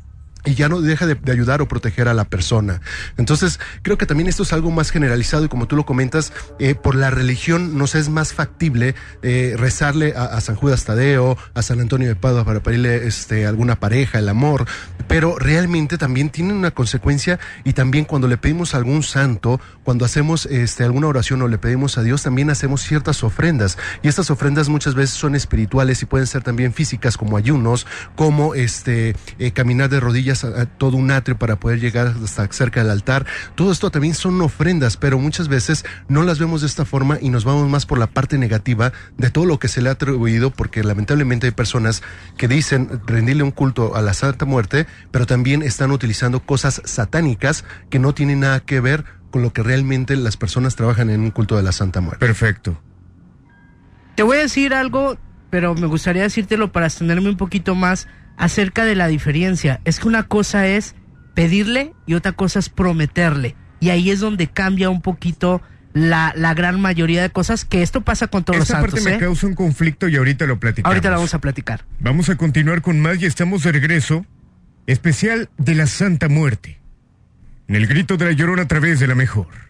y 0.44 0.54
ya 0.54 0.68
no 0.68 0.80
deja 0.80 1.06
de, 1.06 1.18
ayudar 1.30 1.62
o 1.62 1.68
proteger 1.68 2.09
a 2.09 2.14
la 2.14 2.25
persona. 2.25 2.80
Entonces, 3.16 3.61
creo 3.82 3.99
que 3.99 4.06
también 4.06 4.28
esto 4.28 4.42
es 4.42 4.52
algo 4.52 4.70
más 4.70 4.90
generalizado 4.90 5.44
y 5.44 5.49
como 5.49 5.66
tú 5.66 5.76
lo 5.76 5.87
comentas, 5.87 6.32
eh, 6.59 6.75
por 6.75 6.94
la 6.94 7.11
religión 7.11 7.78
nos 7.78 7.94
es 7.94 8.09
más 8.09 8.32
factible 8.32 8.94
eh, 9.23 9.54
rezarle 9.56 10.14
a, 10.16 10.40
San 10.40 10.56
Judas 10.56 10.85
Tadeo, 10.85 11.37
a 11.54 11.62
San 11.62 11.80
Antonio 11.80 12.09
de 12.09 12.16
Padua 12.16 12.44
para 12.44 12.62
pedirle 12.62 13.06
este, 13.06 13.47
alguna 13.47 13.78
pareja, 13.78 14.18
el 14.18 14.28
amor, 14.28 14.66
pero 15.06 15.38
realmente 15.38 15.99
también 15.99 16.30
tienen 16.30 16.56
una 16.56 16.70
consecuencia 16.70 17.38
y 17.64 17.73
también 17.73 18.04
cuando 18.04 18.28
le 18.28 18.37
pedimos 18.37 18.75
a 18.75 18.78
algún 18.78 19.02
santo, 19.02 19.61
cuando 19.82 20.04
hacemos 20.04 20.47
este, 20.47 20.85
alguna 20.85 21.09
oración 21.09 21.42
o 21.42 21.49
le 21.49 21.59
pedimos 21.59 21.99
a 21.99 22.02
Dios, 22.02 22.23
también 22.23 22.50
hacemos 22.50 22.82
ciertas 22.82 23.23
ofrendas 23.23 23.76
y 24.02 24.09
estas 24.09 24.30
ofrendas 24.30 24.68
muchas 24.68 24.94
veces 24.94 25.16
son 25.16 25.35
espirituales 25.35 26.02
y 26.02 26.06
pueden 26.06 26.26
ser 26.26 26.42
también 26.42 26.73
físicas 26.73 27.16
como 27.16 27.37
ayunos, 27.37 27.87
como 28.16 28.54
este 28.54 29.16
eh, 29.38 29.50
caminar 29.52 29.90
de 29.90 30.00
rodillas 30.00 30.30
a, 30.33 30.63
a 30.63 30.67
todo 30.67 30.97
un 30.97 31.11
atrio 31.11 31.39
para 31.39 31.61
poder 31.61 31.81
llegar 31.81 32.15
hasta 32.23 32.51
cerca 32.53 32.83
del 32.83 32.91
altar. 32.91 33.27
Todo 33.55 33.73
esto 33.73 33.91
también 33.91 34.15
son 34.15 34.41
ofrendas, 34.41 34.97
pero 34.97 35.19
muchas 35.19 35.49
veces 35.49 35.85
no 36.09 36.23
las 36.23 36.39
vemos 36.39 36.61
de 36.61 36.67
esta 36.67 36.85
forma 36.85 37.19
y 37.21 37.31
nos 37.31 37.45
vamos 37.45 37.69
más 37.69 37.87
por 37.87 37.99
la 37.99 38.07
parte 38.07 38.39
negativa 38.39 38.93
de 39.19 39.31
todo 39.31 39.47
lo 39.47 39.59
que 39.59 39.69
se 39.69 39.83
le 39.83 39.89
ha 39.89 39.93
atribuido, 39.93 40.51
porque 40.51 40.83
lamentablemente 40.83 41.47
hay 41.47 41.53
personas 41.53 42.03
que 42.37 42.49
dicen 42.49 43.01
rendirle 43.07 43.43
un 43.43 43.51
culto 43.51 43.95
a 43.97 44.03
la 44.03 44.15
Santa 44.15 44.45
Muerte, 44.45 44.87
pero 45.11 45.27
también 45.27 45.63
están 45.63 45.91
utilizando 45.91 46.41
cosas 46.41 46.83
satánicas 46.85 47.65
que 47.89 47.99
no 47.99 48.15
tienen 48.15 48.41
nada 48.41 48.61
que 48.61 48.81
ver 48.81 49.05
con 49.31 49.43
lo 49.43 49.53
que 49.53 49.63
realmente 49.63 50.17
las 50.17 50.37
personas 50.37 50.77
trabajan 50.77 51.11
en 51.11 51.21
un 51.21 51.31
culto 51.31 51.57
de 51.57 51.63
la 51.63 51.73
Santa 51.73 52.01
Muerte. 52.01 52.25
Perfecto. 52.25 52.81
Te 54.17 54.23
voy 54.23 54.39
a 54.39 54.41
decir 54.41 54.75
algo, 54.75 55.17
pero 55.51 55.75
me 55.75 55.87
gustaría 55.87 56.23
decírtelo 56.23 56.73
para 56.73 56.87
extenderme 56.87 57.29
un 57.29 57.37
poquito 57.37 57.75
más 57.75 58.09
acerca 58.40 58.85
de 58.85 58.97
la 58.97 59.06
diferencia. 59.06 59.80
Es 59.85 60.00
que 60.00 60.09
una 60.09 60.25
cosa 60.25 60.66
es 60.66 60.97
pedirle 61.35 61.92
y 62.06 62.14
otra 62.14 62.32
cosa 62.32 62.59
es 62.59 62.68
prometerle. 62.70 63.54
Y 63.80 63.90
ahí 63.90 64.11
es 64.11 64.18
donde 64.18 64.49
cambia 64.49 64.90
un 64.90 65.02
poquito 65.02 65.62
la, 65.92 66.32
la 66.35 66.54
gran 66.54 66.80
mayoría 66.80 67.23
de 67.23 67.30
cosas, 67.30 67.64
que 67.64 67.82
esto 67.82 68.00
pasa 68.00 68.28
con 68.28 68.42
todos 68.44 68.61
Esta 68.62 68.80
los 68.80 68.82
parte 68.82 68.97
santos. 69.00 69.12
me 69.12 69.16
¿eh? 69.18 69.20
causa 69.20 69.47
un 69.47 69.54
conflicto 69.54 70.09
y 70.09 70.16
ahorita 70.16 70.47
lo 70.47 70.59
platicamos. 70.59 70.90
Ahorita 70.90 71.11
la 71.11 71.16
vamos 71.16 71.35
a 71.35 71.38
platicar. 71.40 71.85
Vamos 72.00 72.28
a 72.30 72.37
continuar 72.37 72.80
con 72.82 72.99
más 72.99 73.20
y 73.20 73.26
estamos 73.26 73.62
de 73.62 73.73
regreso. 73.73 74.25
Especial 74.87 75.50
de 75.59 75.75
la 75.75 75.87
Santa 75.87 76.28
Muerte. 76.28 76.80
En 77.68 77.76
el 77.76 77.87
grito 77.87 78.16
de 78.16 78.25
la 78.25 78.32
llorona 78.32 78.62
a 78.62 78.68
través 78.68 78.99
de 79.00 79.06
la 79.06 79.14
mejor. 79.14 79.70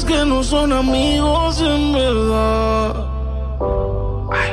Amigos 0.00 0.04
que 0.04 0.24
no 0.24 0.42
son 0.42 0.72
amigos 0.72 1.60
en 1.60 1.92
verdad. 1.92 3.06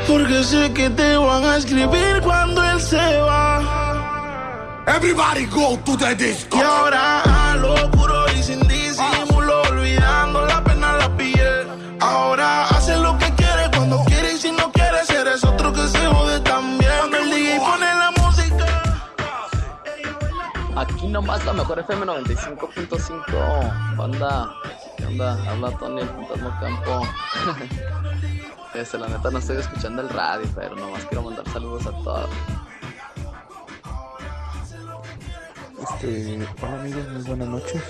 Porque 0.08 0.44
sé 0.44 0.74
que 0.74 0.90
te 0.90 1.18
van 1.18 1.44
a 1.44 1.58
escribir 1.58 2.22
cuando 2.24 2.64
él 2.64 2.82
se 2.82 3.20
va. 3.20 4.84
Everybody 4.88 5.46
go 5.48 5.78
to 5.86 5.98
the 5.98 6.16
disco. 6.16 6.58
Y 6.58 6.62
ahora 6.62 7.22
a 7.22 7.56
lo 7.58 7.92
puro 7.92 8.26
y 8.32 8.44
sin 8.44 8.60
disimulo, 8.68 9.62
olvidando 9.70 10.46
la 10.46 10.64
pena 10.64 10.94
la 10.94 11.18
piel. 11.18 11.68
Ahora 12.00 12.68
hace 12.70 12.98
lo 12.98 13.18
que 13.18 13.32
quiere 13.34 13.70
cuando 13.76 14.04
quiere 14.06 14.34
y 14.34 14.38
si 14.38 14.52
no 14.52 14.72
quiere, 14.72 15.00
eres 15.20 15.44
otro 15.44 15.74
que 15.74 15.88
se 15.88 16.06
jode 16.08 16.40
también. 16.42 16.92
Cuando 17.00 17.18
el 17.18 17.30
DJ 17.30 17.60
pone 17.60 17.86
la 17.86 18.12
música. 18.12 18.88
Aquí 20.78 21.08
nomás 21.08 21.44
la 21.46 21.54
mejor 21.54 21.80
FM 21.80 22.06
95.5. 22.06 23.98
Banda, 23.98 24.54
¿qué 25.08 25.14
onda? 25.14 25.52
Habla 25.52 25.72
Tony, 25.78 26.02
el 26.02 26.08
fantasma 26.08 26.60
campo. 26.60 27.02
este, 28.76 28.98
la 28.98 29.08
neta 29.08 29.32
no 29.32 29.40
estoy 29.40 29.58
escuchando 29.58 30.02
el 30.02 30.10
radio, 30.10 30.48
pero 30.56 30.76
nomás 30.76 31.06
quiero 31.06 31.24
mandar 31.24 31.48
saludos 31.50 31.86
a 31.88 31.92
todos. 31.92 32.30
Este, 35.82 36.48
hola 36.62 36.80
amigos, 36.82 37.10
muy 37.10 37.24
buenas 37.24 37.48
noches. 37.48 37.84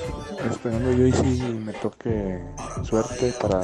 Esperando 0.50 0.92
yo 0.92 1.08
y 1.08 1.14
si 1.14 1.42
me 1.54 1.74
toque 1.74 2.44
suerte 2.84 3.34
para 3.42 3.62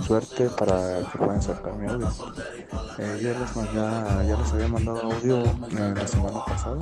suerte 0.00 0.48
para 0.50 0.98
que 1.10 1.18
puedan 1.18 1.42
sacar 1.42 1.74
mi 1.74 1.86
audio. 1.86 2.08
Yo 2.98 3.04
les, 3.38 3.54
ya, 3.74 4.22
ya 4.24 4.36
les 4.36 4.52
había 4.52 4.68
mandado 4.68 5.00
audio 5.02 5.42
eh, 5.42 5.94
la 5.94 6.06
semana 6.06 6.44
pasada 6.44 6.78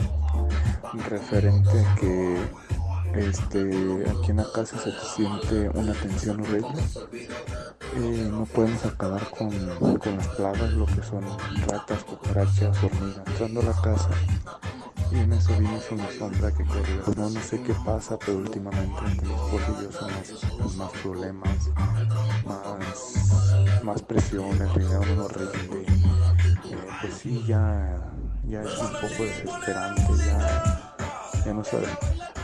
referente 1.09 1.81
a 1.81 1.95
que 1.97 2.37
este 3.17 3.61
aquí 4.11 4.31
en 4.31 4.37
la 4.37 4.53
casa 4.53 4.79
se 4.79 4.93
siente 5.15 5.69
una 5.71 5.93
tensión 5.93 6.41
horrible 6.41 6.69
eh, 7.97 8.29
no 8.29 8.45
podemos 8.45 8.85
acabar 8.85 9.31
con, 9.31 9.51
con 9.99 10.17
las 10.17 10.27
plagas, 10.29 10.73
lo 10.73 10.85
que 10.87 11.03
son 11.03 11.25
ratas, 11.69 12.03
cucarachas, 12.03 12.83
hormigas, 12.83 13.23
entrando 13.27 13.61
a 13.61 13.65
la 13.65 13.73
casa. 13.83 14.11
Y 15.13 15.19
en 15.19 15.33
eso 15.33 15.53
vimos 15.57 15.85
una 15.93 16.11
sombra 16.11 16.51
que 16.51 16.65
corrió. 16.65 17.03
No, 17.17 17.31
no 17.31 17.41
sé 17.41 17.63
qué 17.63 17.73
pasa, 17.87 18.19
pero 18.19 18.39
últimamente 18.39 18.99
entre 19.07 19.29
mi 19.29 19.35
esposo 19.35 19.77
y 20.75 20.77
más 20.77 20.91
problemas, 21.03 21.71
más, 22.47 23.85
más 23.85 24.03
presión, 24.03 24.51
el 24.51 24.73
dinero 24.73 25.29
rinde. 25.29 25.83
Eh, 25.83 26.77
pues 27.01 27.15
sí, 27.15 27.45
ya, 27.47 28.13
ya 28.49 28.63
es 28.63 28.77
un 28.77 28.93
poco 28.93 29.23
desesperante, 29.23 30.03
ya, 30.19 30.97
ya 31.45 31.55
no 31.55 31.63
sabemos. 31.63 32.44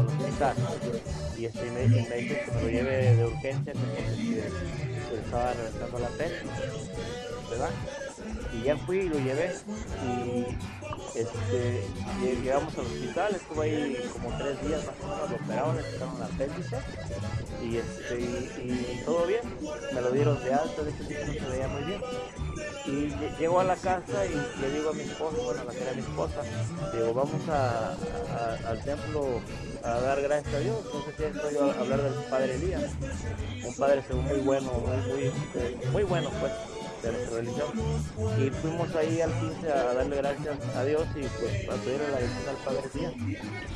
Al 0.00 0.08
hospital, 0.08 0.56
y 1.36 1.44
este, 1.46 1.70
me, 1.70 1.88
me 1.88 2.16
dicen 2.18 2.38
que 2.44 2.50
me 2.52 2.60
lo 2.60 2.68
lleve 2.68 3.16
de 3.16 3.24
urgencia, 3.26 3.72
que, 3.74 4.12
porque, 4.16 4.52
estaba 5.20 5.54
reventando 5.54 5.98
la 5.98 6.10
pena, 6.10 6.36
¿verdad? 7.48 7.70
Y 8.52 8.62
ya 8.62 8.76
fui 8.78 8.98
y 9.00 9.08
lo 9.08 9.18
llevé 9.18 9.52
y 10.02 10.46
este, 11.14 11.88
lle- 12.20 12.36
llegamos 12.42 12.76
al 12.78 12.86
hospital, 12.86 13.34
estuve 13.34 13.64
ahí 13.66 14.08
como 14.12 14.32
tres 14.36 14.60
días 14.60 14.84
más 14.84 14.96
o 15.02 15.08
menos, 15.08 15.30
lo 15.30 15.36
operaron, 15.36 15.76
le 15.76 15.82
sacaron 15.84 16.18
la 16.18 16.26
apéndice 16.26 16.76
y, 17.62 17.76
este, 17.78 18.20
y, 18.20 18.98
todo 19.04 19.26
bien, 19.26 19.42
me 19.90 20.00
lo 20.00 20.10
dieron 20.12 20.42
de 20.42 20.52
alta, 20.52 20.82
de 20.82 20.90
hecho 20.90 21.04
no 21.26 21.34
se 21.34 21.46
veía 21.46 21.68
muy 21.68 21.84
bien. 21.84 22.00
Y 22.86 23.12
lle- 23.18 23.34
llego 23.36 23.60
a 23.60 23.64
la 23.64 23.76
casa 23.80 24.26
y 24.26 24.34
le 24.60 24.70
digo 24.70 24.90
a 24.90 24.94
mi 24.94 25.02
esposa, 25.04 25.42
bueno, 25.42 25.62
a 25.62 25.64
la 25.64 25.74
que 25.74 25.82
era 25.82 25.94
mi 25.94 26.02
esposa, 26.02 26.44
digo, 26.92 27.14
vamos 27.14 27.40
al 27.48 28.82
templo 28.84 29.42
a 29.84 30.00
dar 30.00 30.22
gracias 30.22 30.54
a 30.54 30.58
Dios, 30.58 30.78
sé 31.04 31.16
si 31.16 31.24
estoy 31.24 31.56
a 31.56 31.80
hablar 31.80 32.02
del 32.02 32.14
Padre 32.24 32.54
Elías, 32.54 32.90
un 33.64 33.74
padre 33.74 34.02
según 34.06 34.24
muy 34.24 34.40
bueno, 34.40 34.72
muy, 34.72 35.12
muy, 35.12 35.22
eh, 35.24 35.78
muy 35.92 36.02
bueno 36.04 36.30
pues 36.40 36.52
de 37.02 37.12
nuestra 37.12 37.36
religión. 37.36 37.68
Y 38.38 38.50
fuimos 38.50 38.94
ahí 38.96 39.20
al 39.20 39.32
15 39.38 39.72
a 39.72 39.94
darle 39.94 40.16
gracias 40.16 40.58
a 40.74 40.84
Dios 40.84 41.06
y 41.14 41.20
pues 41.20 41.68
a 41.68 41.84
pedirle 41.84 42.08
la 42.08 42.18
bendición 42.18 42.48
al 42.48 42.56
Padre 42.64 42.90
Díaz. 42.94 43.12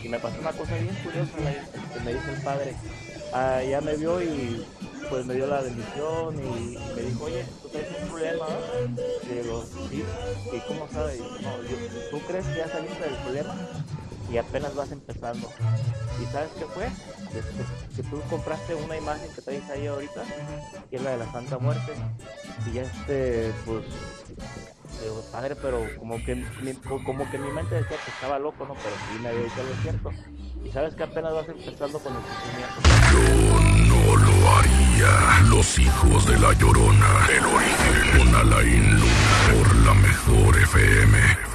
Y 0.03 0.09
me 0.09 0.19
pasó 0.19 0.41
una 0.41 0.53
cosa 0.53 0.75
bien 0.75 0.95
curiosa, 1.05 1.31
que 1.93 2.01
me 2.01 2.15
dice 2.15 2.31
el 2.35 2.43
Padre, 2.43 2.75
ah, 3.35 3.63
ya 3.63 3.81
me 3.83 3.97
vio 3.97 4.23
y 4.23 4.67
pues 5.11 5.27
me 5.27 5.35
dio 5.35 5.47
la 5.47 5.61
bendición 5.61 6.37
y 6.37 6.79
me 6.97 7.03
dijo, 7.03 7.25
oye, 7.25 7.45
tú 7.63 7.69
tienes 7.69 7.91
un 8.03 8.09
problema, 8.09 8.47
¿no? 8.47 9.29
Le 9.29 9.43
digo, 9.43 9.65
sí, 9.91 10.05
¿y 10.53 10.61
cómo 10.61 10.89
sabes? 10.91 11.21
No, 11.21 11.63
yo, 11.63 11.77
¿tú 12.11 12.19
crees 12.27 12.47
que 12.47 12.57
ya 12.57 12.69
saliste 12.69 13.05
del 13.05 13.17
problema? 13.17 13.55
Y 14.31 14.37
apenas 14.37 14.75
vas 14.75 14.93
empezando. 14.93 15.49
¿Y 16.21 16.27
sabes 16.33 16.51
qué 16.59 16.67
fue? 16.67 16.87
Este, 16.87 17.97
que 17.97 18.03
tú 18.03 18.21
compraste 18.29 18.75
una 18.75 18.97
imagen 18.97 19.29
que 19.35 19.43
traes 19.43 19.69
ahí 19.71 19.87
ahorita, 19.87 20.23
que 20.91 20.97
es 20.97 21.03
la 21.03 21.11
de 21.13 21.19
la 21.19 21.33
Santa 21.33 21.59
Muerte. 21.59 21.93
Y 22.67 22.73
ya 22.75 22.83
este, 22.83 23.53
pues, 23.65 23.85
padre, 25.33 25.57
pero 25.57 25.81
como 25.99 26.17
que, 26.25 26.35
mi, 26.35 26.75
como 26.75 27.31
que 27.31 27.39
mi 27.39 27.51
mente 27.53 27.77
decía 27.77 27.97
que 28.05 28.11
estaba 28.11 28.39
loco, 28.39 28.67
¿no? 28.67 28.75
Pero 28.75 28.97
sí 29.11 29.19
me 29.21 29.29
había 29.29 29.43
dicho 29.43 29.61
algo 29.61 29.75
cierto. 29.83 30.11
Y 30.65 30.71
sabes 30.71 30.95
que 30.95 31.05
apenas 31.05 31.33
vas 31.33 31.49
empezando 31.49 31.99
con 31.99 32.13
el 32.15 32.23
sufrimiento. 32.23 32.79
No 33.89 34.17
lo 34.17 34.51
haría. 34.57 35.49
Los 35.49 35.79
hijos 35.79 36.27
de 36.27 36.39
la 36.39 36.53
llorona, 36.55 37.29
el 37.31 37.45
origen, 37.47 38.19
con 38.19 38.35
Alain 38.35 38.91
Luna, 38.91 39.55
por 39.55 39.77
la 39.77 39.95
mejor 39.95 40.59
FM. 40.59 41.48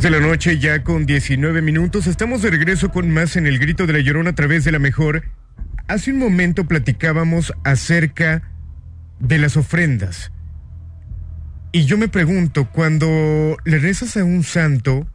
De 0.00 0.10
la 0.10 0.20
noche 0.20 0.60
ya 0.60 0.84
con 0.84 1.06
19 1.06 1.60
minutos, 1.60 2.06
estamos 2.06 2.40
de 2.40 2.50
regreso 2.50 2.92
con 2.92 3.10
más 3.10 3.34
en 3.34 3.48
el 3.48 3.58
grito 3.58 3.84
de 3.84 3.94
la 3.94 3.98
llorona 3.98 4.30
a 4.30 4.34
través 4.34 4.62
de 4.62 4.70
la 4.70 4.78
mejor. 4.78 5.24
Hace 5.88 6.12
un 6.12 6.20
momento 6.20 6.68
platicábamos 6.68 7.52
acerca 7.64 8.52
de 9.18 9.38
las 9.38 9.56
ofrendas. 9.56 10.30
Y 11.72 11.84
yo 11.84 11.98
me 11.98 12.06
pregunto, 12.06 12.70
cuando 12.70 13.56
le 13.64 13.80
rezas 13.80 14.16
a 14.16 14.22
un 14.22 14.44
santo, 14.44 15.08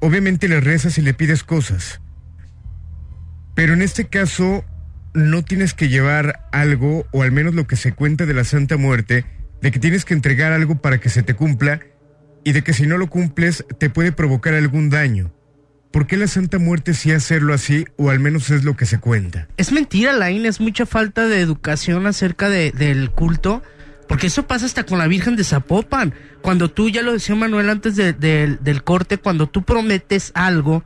obviamente 0.00 0.48
le 0.48 0.60
rezas 0.60 0.98
y 0.98 1.02
le 1.02 1.14
pides 1.14 1.44
cosas. 1.44 2.00
Pero 3.54 3.72
en 3.72 3.82
este 3.82 4.06
caso, 4.06 4.64
no 5.14 5.44
tienes 5.44 5.74
que 5.74 5.88
llevar 5.88 6.48
algo, 6.50 7.06
o 7.12 7.22
al 7.22 7.30
menos 7.30 7.54
lo 7.54 7.68
que 7.68 7.76
se 7.76 7.92
cuenta 7.92 8.26
de 8.26 8.34
la 8.34 8.42
Santa 8.42 8.76
Muerte, 8.78 9.24
de 9.62 9.70
que 9.70 9.78
tienes 9.78 10.04
que 10.04 10.14
entregar 10.14 10.52
algo 10.52 10.82
para 10.82 10.98
que 10.98 11.08
se 11.08 11.22
te 11.22 11.34
cumpla 11.34 11.78
y 12.44 12.52
de 12.52 12.62
que 12.62 12.72
si 12.74 12.86
no 12.86 12.98
lo 12.98 13.08
cumples 13.08 13.64
te 13.78 13.90
puede 13.90 14.12
provocar 14.12 14.54
algún 14.54 14.90
daño. 14.90 15.32
¿Por 15.90 16.06
qué 16.06 16.16
la 16.16 16.26
Santa 16.26 16.58
Muerte 16.58 16.92
sí 16.92 17.12
hacerlo 17.12 17.54
así, 17.54 17.84
o 17.96 18.10
al 18.10 18.18
menos 18.18 18.50
es 18.50 18.64
lo 18.64 18.76
que 18.76 18.84
se 18.84 18.98
cuenta? 18.98 19.46
Es 19.56 19.70
mentira, 19.70 20.12
Lain, 20.12 20.44
es 20.44 20.60
mucha 20.60 20.86
falta 20.86 21.26
de 21.28 21.40
educación 21.40 22.06
acerca 22.08 22.48
de- 22.48 22.72
del 22.72 23.10
culto, 23.12 23.62
porque 24.08 24.26
eso 24.26 24.46
pasa 24.46 24.66
hasta 24.66 24.84
con 24.84 24.98
la 24.98 25.06
Virgen 25.06 25.36
de 25.36 25.44
Zapopan. 25.44 26.12
Cuando 26.42 26.68
tú, 26.70 26.90
ya 26.90 27.02
lo 27.02 27.12
decía 27.12 27.36
Manuel 27.36 27.70
antes 27.70 27.94
de- 27.94 28.12
del- 28.12 28.82
corte, 28.82 29.18
cuando 29.18 29.48
tú 29.48 29.62
prometes 29.62 30.32
algo, 30.34 30.84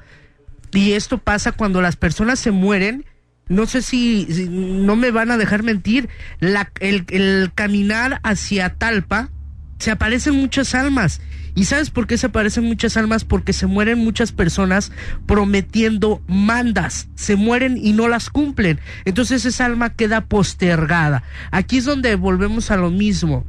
y 0.73 0.93
esto 0.93 1.17
pasa 1.17 1.53
cuando 1.53 1.81
las 1.81 1.97
personas 1.97 2.39
se 2.39 2.51
mueren, 2.51 3.07
no 3.49 3.65
sé 3.65 3.81
si, 3.81 4.27
no 4.51 4.95
me 4.95 5.11
van 5.11 5.31
a 5.31 5.39
dejar 5.39 5.63
mentir, 5.63 6.11
el 6.41 7.53
caminar 7.55 8.21
hacia 8.23 8.75
Talpa, 8.75 9.31
se 9.79 9.91
aparecen 9.91 10.35
muchas 10.35 10.75
almas. 10.75 11.21
¿Y 11.59 11.65
sabes 11.65 11.91
por 11.91 12.07
qué 12.07 12.17
se 12.17 12.27
aparecen 12.27 12.63
muchas 12.63 12.97
almas? 12.97 13.25
Porque 13.25 13.53
se 13.53 13.67
mueren 13.67 13.99
muchas 13.99 14.31
personas 14.31 14.93
prometiendo 15.27 16.23
mandas. 16.29 17.09
Se 17.17 17.35
mueren 17.35 17.77
y 17.77 17.95
no 17.95 18.07
las 18.07 18.31
cumplen. 18.31 18.79
Entonces 19.05 19.45
esa 19.45 19.65
alma 19.65 19.91
queda 19.91 20.27
postergada. 20.27 21.25
Aquí 21.51 21.79
es 21.79 21.85
donde 21.85 22.15
volvemos 22.15 22.71
a 22.71 22.77
lo 22.77 22.93
mismo. 22.93 23.45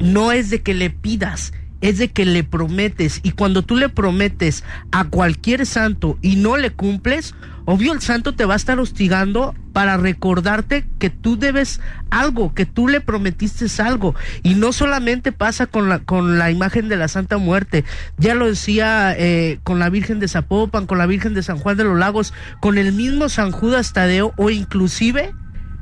No 0.00 0.32
es 0.32 0.50
de 0.50 0.62
que 0.62 0.74
le 0.74 0.90
pidas, 0.90 1.52
es 1.80 1.98
de 1.98 2.08
que 2.08 2.24
le 2.24 2.42
prometes. 2.42 3.20
Y 3.22 3.30
cuando 3.30 3.62
tú 3.62 3.76
le 3.76 3.88
prometes 3.88 4.64
a 4.90 5.04
cualquier 5.04 5.64
santo 5.64 6.18
y 6.20 6.34
no 6.34 6.56
le 6.56 6.72
cumples, 6.72 7.36
obvio 7.70 7.92
el 7.92 8.00
santo 8.00 8.34
te 8.34 8.46
va 8.46 8.54
a 8.54 8.56
estar 8.56 8.80
hostigando 8.80 9.54
para 9.74 9.98
recordarte 9.98 10.86
que 10.98 11.10
tú 11.10 11.38
debes 11.38 11.82
algo, 12.08 12.54
que 12.54 12.64
tú 12.64 12.88
le 12.88 13.02
prometiste 13.02 13.66
algo. 13.82 14.14
Y 14.42 14.54
no 14.54 14.72
solamente 14.72 15.32
pasa 15.32 15.66
con 15.66 15.90
la, 15.90 15.98
con 15.98 16.38
la 16.38 16.50
imagen 16.50 16.88
de 16.88 16.96
la 16.96 17.08
Santa 17.08 17.36
Muerte, 17.36 17.84
ya 18.16 18.34
lo 18.34 18.46
decía 18.46 19.14
eh, 19.18 19.60
con 19.64 19.78
la 19.78 19.90
Virgen 19.90 20.18
de 20.18 20.28
Zapopan, 20.28 20.86
con 20.86 20.96
la 20.96 21.04
Virgen 21.04 21.34
de 21.34 21.42
San 21.42 21.58
Juan 21.58 21.76
de 21.76 21.84
los 21.84 21.98
Lagos, 21.98 22.32
con 22.60 22.78
el 22.78 22.94
mismo 22.94 23.28
San 23.28 23.52
Judas 23.52 23.92
Tadeo 23.92 24.32
o 24.38 24.48
inclusive 24.48 25.34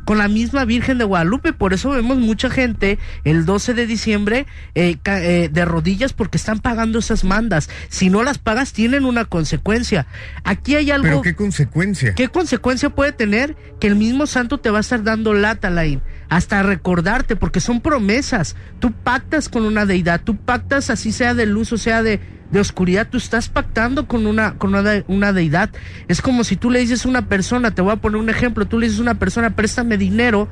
con 0.07 0.19
la 0.19 0.29
misma 0.29 0.65
Virgen 0.65 0.99
de 0.99 1.05
Guadalupe. 1.05 1.53
Por 1.53 1.75
eso 1.75 1.91
vemos 1.91 2.17
mucha 2.17 2.49
gente 2.49 2.99
el 3.25 3.45
12 3.45 3.75
de 3.75 3.87
diciembre 3.87 4.47
eh, 4.75 4.97
eh, 5.05 5.51
de 5.53 5.65
rodillas 5.65 6.13
porque 6.15 6.39
están 6.39 6.61
pagando 6.61 7.01
esas 7.01 7.25
mandas. 7.25 7.69
Si 7.89 8.09
no 8.09 8.23
las 8.23 8.39
pagas, 8.39 8.73
tienen 8.73 9.05
una 9.05 9.25
consecuencia. 9.27 10.07
Aquí 10.45 10.77
hay 10.77 10.93
algo. 10.93 11.09
¿Pero 11.09 11.23
qué 11.23 11.35
consecuencia? 11.35 12.15
¿Qué 12.15 12.29
consecuencia 12.29 12.89
puede 12.89 13.13
tener 13.13 13.57
que 13.81 13.89
el 13.89 13.97
mismo 13.97 14.27
santo 14.27 14.59
te 14.59 14.71
va 14.71 14.79
a 14.79 14.81
estar 14.81 15.03
dando 15.03 15.35
lata, 15.35 15.71
Lain? 15.71 16.01
Hasta 16.29 16.63
recordarte, 16.63 17.35
porque 17.35 17.61
son 17.61 17.81
promesas. 17.81 18.55
Tú 18.79 18.93
pactas 18.93 19.49
con 19.49 19.65
una 19.65 19.87
deidad, 19.87 20.21
tú 20.23 20.37
pactas 20.37 20.89
así 20.89 21.11
sea 21.11 21.35
de 21.35 21.47
luz 21.47 21.73
o 21.73 21.79
sea 21.79 22.03
de, 22.05 22.21
de 22.51 22.61
oscuridad, 22.61 23.09
tú 23.09 23.19
estás 23.19 23.49
pactando 23.49 24.07
con 24.07 24.27
una, 24.27 24.55
con 24.55 24.75
una, 24.75 25.05
una 25.09 25.33
deidad. 25.33 25.71
Es 26.09 26.23
como 26.23 26.45
si 26.45 26.57
tú 26.57 26.71
le 26.71 26.81
dices 26.81 27.05
a 27.05 27.09
una 27.09 27.29
persona, 27.29 27.73
te 27.73 27.83
voy 27.83 27.93
a 27.93 27.97
poner 27.97 28.21
un 28.21 28.31
ejemplo, 28.31 28.67
tú 28.67 28.79
le 28.79 28.87
dices 28.87 29.01
a 29.01 29.03
una 29.03 29.19
persona, 29.19 29.57
préstame 29.57 29.97
dinero 29.97 30.49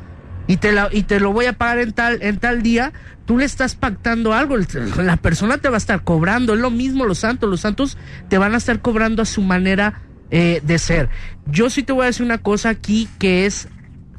y 0.47 0.57
te, 0.59 0.73
la, 0.73 0.89
y 0.93 1.05
te 1.05 1.21
lo 1.21 1.33
voy 1.33 1.47
a 1.47 1.55
pagar 1.55 1.79
en 1.79 1.93
tal, 1.93 2.19
en 2.23 2.39
tal 2.39 2.63
día, 2.63 2.93
tú 3.25 3.39
le 3.39 3.45
estás 3.45 3.75
pactando 3.75 4.33
algo, 4.33 4.57
la 5.03 5.17
persona 5.17 5.59
te 5.59 5.69
va 5.69 5.77
a 5.77 5.79
estar 5.79 6.03
cobrando, 6.03 6.55
es 6.55 6.61
lo 6.61 6.71
mismo 6.71 7.05
los 7.05 7.19
santos, 7.19 7.49
los 7.49 7.61
santos 7.61 7.97
te 8.29 8.39
van 8.39 8.55
a 8.55 8.59
estar 8.59 8.81
cobrando 8.81 9.23
a 9.23 9.27
su 9.27 9.43
manera 9.43 10.03
eh, 10.31 10.61
de 10.65 10.79
ser. 10.79 11.09
Yo 11.47 11.71
sí 11.71 11.83
te 11.83 11.93
voy 11.93 12.05
a 12.05 12.07
decir 12.07 12.25
una 12.25 12.39
cosa 12.39 12.71
aquí 12.71 13.09
que 13.19 13.47
es 13.47 13.69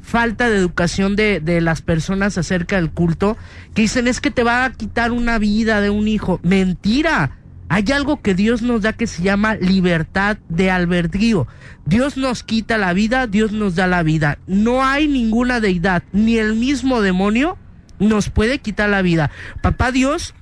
falta 0.00 0.48
de 0.48 0.56
educación 0.56 1.16
de, 1.16 1.40
de 1.40 1.60
las 1.60 1.82
personas 1.82 2.38
acerca 2.38 2.76
del 2.76 2.90
culto, 2.90 3.36
que 3.74 3.82
dicen 3.82 4.06
es 4.06 4.20
que 4.20 4.30
te 4.30 4.44
va 4.44 4.64
a 4.64 4.72
quitar 4.72 5.10
una 5.10 5.38
vida 5.38 5.80
de 5.80 5.90
un 5.90 6.06
hijo. 6.08 6.40
Mentira. 6.42 7.38
Hay 7.68 7.84
algo 7.92 8.22
que 8.22 8.34
Dios 8.34 8.62
nos 8.62 8.82
da 8.82 8.92
que 8.92 9.06
se 9.06 9.22
llama 9.22 9.56
libertad 9.56 10.38
de 10.48 10.70
albedrío. 10.70 11.46
Dios 11.84 12.16
nos 12.16 12.42
quita 12.42 12.78
la 12.78 12.92
vida, 12.92 13.26
Dios 13.26 13.52
nos 13.52 13.74
da 13.74 13.86
la 13.86 14.02
vida. 14.02 14.38
No 14.46 14.84
hay 14.84 15.08
ninguna 15.08 15.60
deidad, 15.60 16.02
ni 16.12 16.38
el 16.38 16.54
mismo 16.54 17.00
demonio 17.00 17.58
nos 17.98 18.30
puede 18.30 18.58
quitar 18.58 18.88
la 18.88 19.02
vida. 19.02 19.30
Papá 19.62 19.90
Dios 19.90 20.34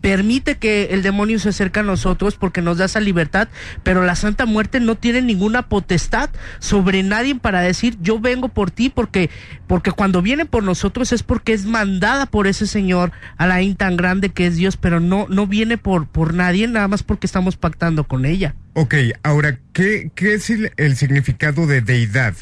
permite 0.00 0.56
que 0.56 0.88
el 0.92 1.02
demonio 1.02 1.38
se 1.38 1.50
acerque 1.50 1.80
a 1.80 1.82
nosotros 1.82 2.36
porque 2.36 2.62
nos 2.62 2.78
da 2.78 2.86
esa 2.86 3.00
libertad, 3.00 3.48
pero 3.82 4.04
la 4.04 4.14
Santa 4.14 4.46
Muerte 4.46 4.80
no 4.80 4.94
tiene 4.94 5.22
ninguna 5.22 5.68
potestad 5.68 6.30
sobre 6.58 7.02
nadie 7.02 7.34
para 7.34 7.60
decir 7.60 7.96
yo 8.00 8.18
vengo 8.18 8.48
por 8.48 8.70
ti 8.70 8.88
porque 8.88 9.30
porque 9.66 9.92
cuando 9.92 10.22
viene 10.22 10.46
por 10.46 10.62
nosotros 10.62 11.12
es 11.12 11.22
porque 11.22 11.52
es 11.52 11.66
mandada 11.66 12.26
por 12.26 12.46
ese 12.46 12.66
Señor 12.66 13.12
Alain 13.36 13.76
tan 13.76 13.96
grande 13.96 14.30
que 14.30 14.46
es 14.46 14.56
Dios, 14.56 14.76
pero 14.76 15.00
no 15.00 15.26
no 15.28 15.46
viene 15.46 15.78
por 15.78 16.06
por 16.06 16.34
nadie 16.34 16.66
nada 16.66 16.88
más 16.88 17.02
porque 17.02 17.26
estamos 17.26 17.56
pactando 17.56 18.04
con 18.04 18.24
ella. 18.24 18.54
Ok, 18.74 18.94
ahora, 19.22 19.58
¿qué, 19.72 20.10
qué 20.14 20.34
es 20.34 20.48
el, 20.48 20.72
el 20.76 20.96
significado 20.96 21.66
de 21.66 21.80
deidad? 21.80 22.34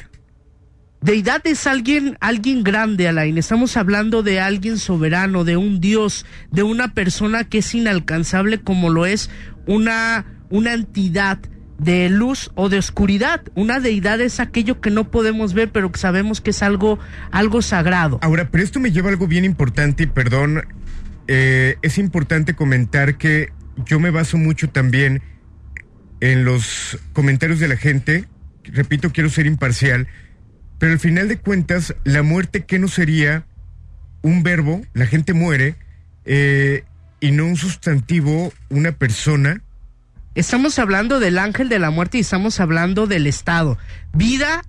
Deidad 1.01 1.47
es 1.47 1.67
alguien, 1.67 2.17
alguien 2.21 2.65
grande, 2.65 3.07
Alain. 3.07 3.39
Estamos 3.39 3.77
hablando 3.77 4.23
de 4.23 4.41
alguien 4.41 4.79
soberano, 4.79 5.45
de 5.45 5.57
un 5.57 5.81
Dios, 5.81 6.27
de 6.51 6.65
una 6.65 6.93
persona 6.93 7.45
que 7.45 7.59
es 7.59 7.75
inalcanzable 7.75 8.59
como 8.59 8.91
lo 8.91 9.07
es 9.07 9.31
una, 9.67 10.27
una 10.51 10.75
entidad 10.75 11.39
de 11.79 12.09
luz 12.11 12.51
o 12.57 12.69
de 12.69 12.79
oscuridad. 12.79 13.43
Una 13.55 13.79
deidad 13.79 14.21
es 14.21 14.41
aquello 14.41 14.81
que 14.81 14.91
no 14.91 15.11
podemos 15.11 15.55
ver, 15.55 15.71
pero 15.71 15.93
que 15.93 16.01
sabemos 16.01 16.41
que 16.41 16.51
es 16.51 16.63
algo, 16.63 16.99
algo 17.31 17.63
sagrado. 17.63 18.19
Ahora, 18.21 18.51
pero 18.51 18.65
esto 18.65 18.81
me 18.81 18.91
lleva 18.91 19.09
a 19.09 19.13
algo 19.13 19.29
bien 19.29 19.45
importante 19.45 20.03
y 20.03 20.07
perdón, 20.07 20.65
eh, 21.29 21.77
es 21.83 21.99
importante 21.99 22.55
comentar 22.55 23.17
que 23.17 23.53
yo 23.87 24.01
me 24.01 24.11
baso 24.11 24.37
mucho 24.37 24.69
también 24.69 25.23
en 26.21 26.45
los 26.45 26.99
comentarios 27.13 27.61
de 27.61 27.69
la 27.69 27.77
gente. 27.77 28.25
Repito, 28.65 29.13
quiero 29.13 29.31
ser 29.31 29.47
imparcial, 29.47 30.09
pero 30.79 30.93
al 30.93 31.01
final 31.01 31.29
de 31.29 31.38
cuentas, 31.38 31.95
la 32.05 32.23
muerte, 32.23 32.64
¿qué 32.64 32.79
no 32.79 32.88
sería? 32.88 33.45
Un 34.23 34.43
verbo, 34.43 34.83
la 34.95 35.07
gente 35.07 35.33
muere, 35.33 35.77
eh, 36.25 36.85
y 37.21 37.33
no 37.33 37.47
un 37.47 37.57
sustantivo, 37.57 38.53
una 38.69 38.93
persona. 38.93 39.62
Estamos 40.35 40.79
hablando 40.79 41.21
del 41.21 41.38
ángel 41.38 41.69
de 41.69 41.79
la 41.79 41.91
muerte 41.91 42.19
y 42.19 42.21
estamos 42.21 42.61
hablando 42.61 43.07
del 43.07 43.27
estado. 43.27 43.79
Vida 44.12 44.62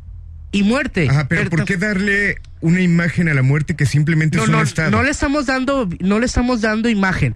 y 0.51 0.63
muerte. 0.63 1.07
Ajá, 1.09 1.27
pero 1.27 1.49
¿por 1.49 1.65
qué 1.65 1.77
darle 1.77 2.37
una 2.61 2.81
imagen 2.81 3.29
a 3.29 3.33
la 3.33 3.43
muerte 3.43 3.75
que 3.75 3.85
simplemente 3.85 4.37
no, 4.37 4.43
es 4.43 4.49
un 4.49 4.55
no, 4.55 4.61
estado? 4.61 4.91
no 4.91 5.03
le 5.03 5.11
estamos 5.11 5.45
dando, 5.45 5.87
no 5.99 6.19
le 6.19 6.25
estamos 6.25 6.61
dando 6.61 6.89
imagen. 6.89 7.35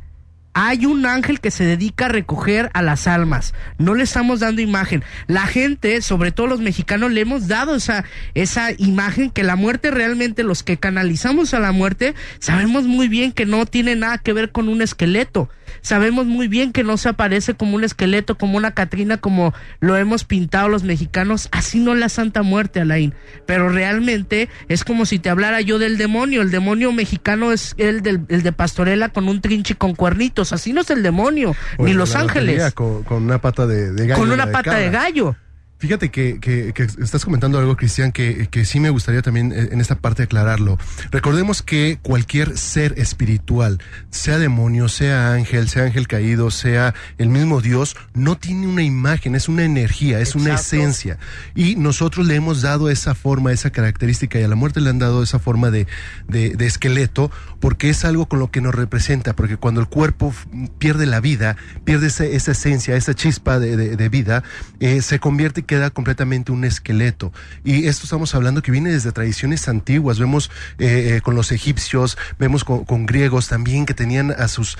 Hay 0.54 0.86
un 0.86 1.06
ángel 1.06 1.40
que 1.40 1.52
se 1.52 1.66
dedica 1.66 2.06
a 2.06 2.10
recoger 2.10 2.70
a 2.74 2.82
las 2.82 3.08
almas. 3.08 3.54
No 3.78 3.96
le 3.96 4.04
estamos 4.04 4.40
dando 4.40 4.62
imagen. 4.62 5.04
La 5.28 5.48
gente, 5.48 6.02
sobre 6.02 6.32
todo 6.32 6.48
los 6.48 6.60
mexicanos, 6.60 7.12
le 7.12 7.22
hemos 7.22 7.48
dado 7.48 7.76
esa, 7.76 8.06
esa 8.36 8.72
imagen 8.78 9.32
que 9.32 9.44
la 9.44 9.56
muerte 9.56 9.90
realmente, 9.90 10.44
los 10.44 10.62
que 10.62 10.78
canalizamos 10.78 11.54
a 11.54 11.60
la 11.60 11.72
muerte, 11.72 12.14
sabemos 12.40 12.86
muy 12.86 13.08
bien 13.08 13.32
que 13.32 13.46
no 13.46 13.66
tiene 13.66 13.96
nada 13.96 14.20
que 14.20 14.34
ver 14.34 14.52
con 14.52 14.70
un 14.70 14.82
esqueleto. 14.82 15.50
Sabemos 15.82 16.26
muy 16.26 16.48
bien 16.48 16.72
que 16.72 16.84
no 16.84 16.98
se 16.98 17.10
aparece 17.10 17.54
como 17.54 17.76
un 17.76 17.84
esqueleto, 17.84 18.38
como 18.38 18.58
una 18.58 18.72
Catrina, 18.72 19.18
como 19.18 19.54
lo 19.80 19.98
hemos 19.98 20.24
pintado 20.24 20.70
los 20.70 20.84
mexicanos. 20.84 21.50
Así 21.52 21.80
no 21.80 21.96
la 21.96 22.10
Santa 22.10 22.44
Muerte, 22.44 22.80
Alain. 22.80 23.14
Pero 23.46 23.70
realmente 23.70 24.50
es 24.68 24.84
como 24.84 25.06
si 25.06 25.20
te 25.20 25.30
hablara 25.30 25.62
yo 25.62 25.80
del 25.80 25.98
demonio. 25.98 26.42
El 26.42 26.52
demonio 26.52 26.92
mexicano 26.92 27.52
es 27.52 27.76
el, 27.78 28.02
del, 28.02 28.22
el 28.30 28.44
de 28.44 28.52
pastorela 28.52 29.10
con 29.10 29.28
un 29.28 29.42
trinche 29.42 29.74
y 29.74 29.78
con 29.78 29.96
cuernitos. 29.96 30.54
Así 30.54 30.74
no 30.74 30.82
es 30.82 30.90
el 30.90 31.04
demonio, 31.04 31.56
O 31.78 31.86
ni 31.86 31.94
los 31.94 32.16
ángeles. 32.16 32.58
lotería 32.58 32.72
Con, 32.72 33.04
con 33.04 33.24
una 33.24 33.40
pata 33.40 33.68
de, 33.68 33.92
de 33.92 34.08
gallo. 34.08 34.22
Con 34.22 34.32
una 34.32 34.52
pata 34.52 34.76
de 34.78 34.90
gallo. 34.90 35.36
Fíjate 35.84 36.12
que, 36.12 36.40
que- 36.40 36.72
que 36.72 36.84
estás 36.84 37.26
comentando 37.26 37.60
algo, 37.60 37.76
Cristian, 37.76 38.14
que, 38.14 38.48
que 38.50 38.64
sí 38.64 38.80
me 38.80 38.90
gustaría 38.90 39.22
también 39.22 39.52
eh, 39.52 39.68
en 39.74 39.82
esta 39.82 39.96
parte 39.96 40.24
aclararlo. 40.24 40.78
Recordemos 41.12 41.62
que 41.62 42.00
cualquier 42.02 42.58
ser 42.58 42.94
espiritual, 42.98 43.82
sea 44.10 44.38
demonio, 44.38 44.88
sea 44.88 45.34
ángel, 45.34 45.68
sea 45.68 45.84
ángel 45.84 46.08
caído, 46.08 46.52
sea 46.52 46.94
el 47.18 47.28
mismo 47.28 47.60
Dios, 47.60 47.98
no 48.14 48.38
tiene 48.38 48.66
una 48.66 48.82
imagen, 48.82 49.36
es 49.36 49.50
una 49.50 49.66
energía, 49.66 50.22
es 50.22 50.36
una 50.36 50.52
esencia. 50.78 51.18
Y 51.54 51.76
nosotros 51.76 52.26
le 52.28 52.36
hemos 52.36 52.62
dado 52.62 52.90
esa 52.90 53.14
forma, 53.14 53.52
esa 53.52 53.70
característica, 53.72 54.40
y 54.40 54.44
a 54.44 54.48
la 54.48 54.56
muerte 54.56 54.80
le 54.80 54.90
han 54.90 55.00
dado 55.00 55.22
esa 55.22 55.38
forma 55.38 55.70
de, 55.70 55.86
de- 56.30 56.52
de 56.56 56.66
esqueleto, 56.66 57.30
porque 57.64 57.90
es 57.90 58.04
algo 58.04 58.26
con 58.26 58.40
lo 58.40 58.52
que 58.52 58.60
nos 58.60 58.76
representa, 58.76 59.38
porque 59.38 59.56
cuando 59.56 59.80
el 59.80 59.88
cuerpo 59.88 60.34
pierde 60.80 61.06
la 61.06 61.22
vida, 61.22 61.56
pierde 61.86 62.08
ese- 62.08 62.36
esa 62.36 62.52
esencia, 62.52 62.98
esa 62.98 63.14
chispa 63.14 63.58
de, 63.58 63.78
de- 63.96 64.10
vida, 64.10 64.44
eh, 64.82 65.02
se 65.02 65.18
convierte 65.20 65.62
y 65.62 65.64
queda 65.64 65.90
completamente 65.90 66.52
un 66.52 66.66
esqueleto. 66.66 67.32
Y 67.64 67.86
esto 67.88 68.04
estamos 68.04 68.36
hablando 68.36 68.62
que 68.62 68.74
viene 68.74 68.92
desde 68.92 69.14
tradiciones 69.14 69.70
antiguas, 69.70 70.20
vemos 70.20 70.52
eh, 70.78 71.14
eh, 71.16 71.22
con 71.22 71.36
los 71.36 71.54
egipcios, 71.54 72.18
vemos 72.38 72.66
con, 72.66 73.06
griegos 73.06 73.48
también 73.48 73.86
que 73.86 73.94
tenían 73.94 74.32
a, 74.32 74.50
sus, 74.50 74.78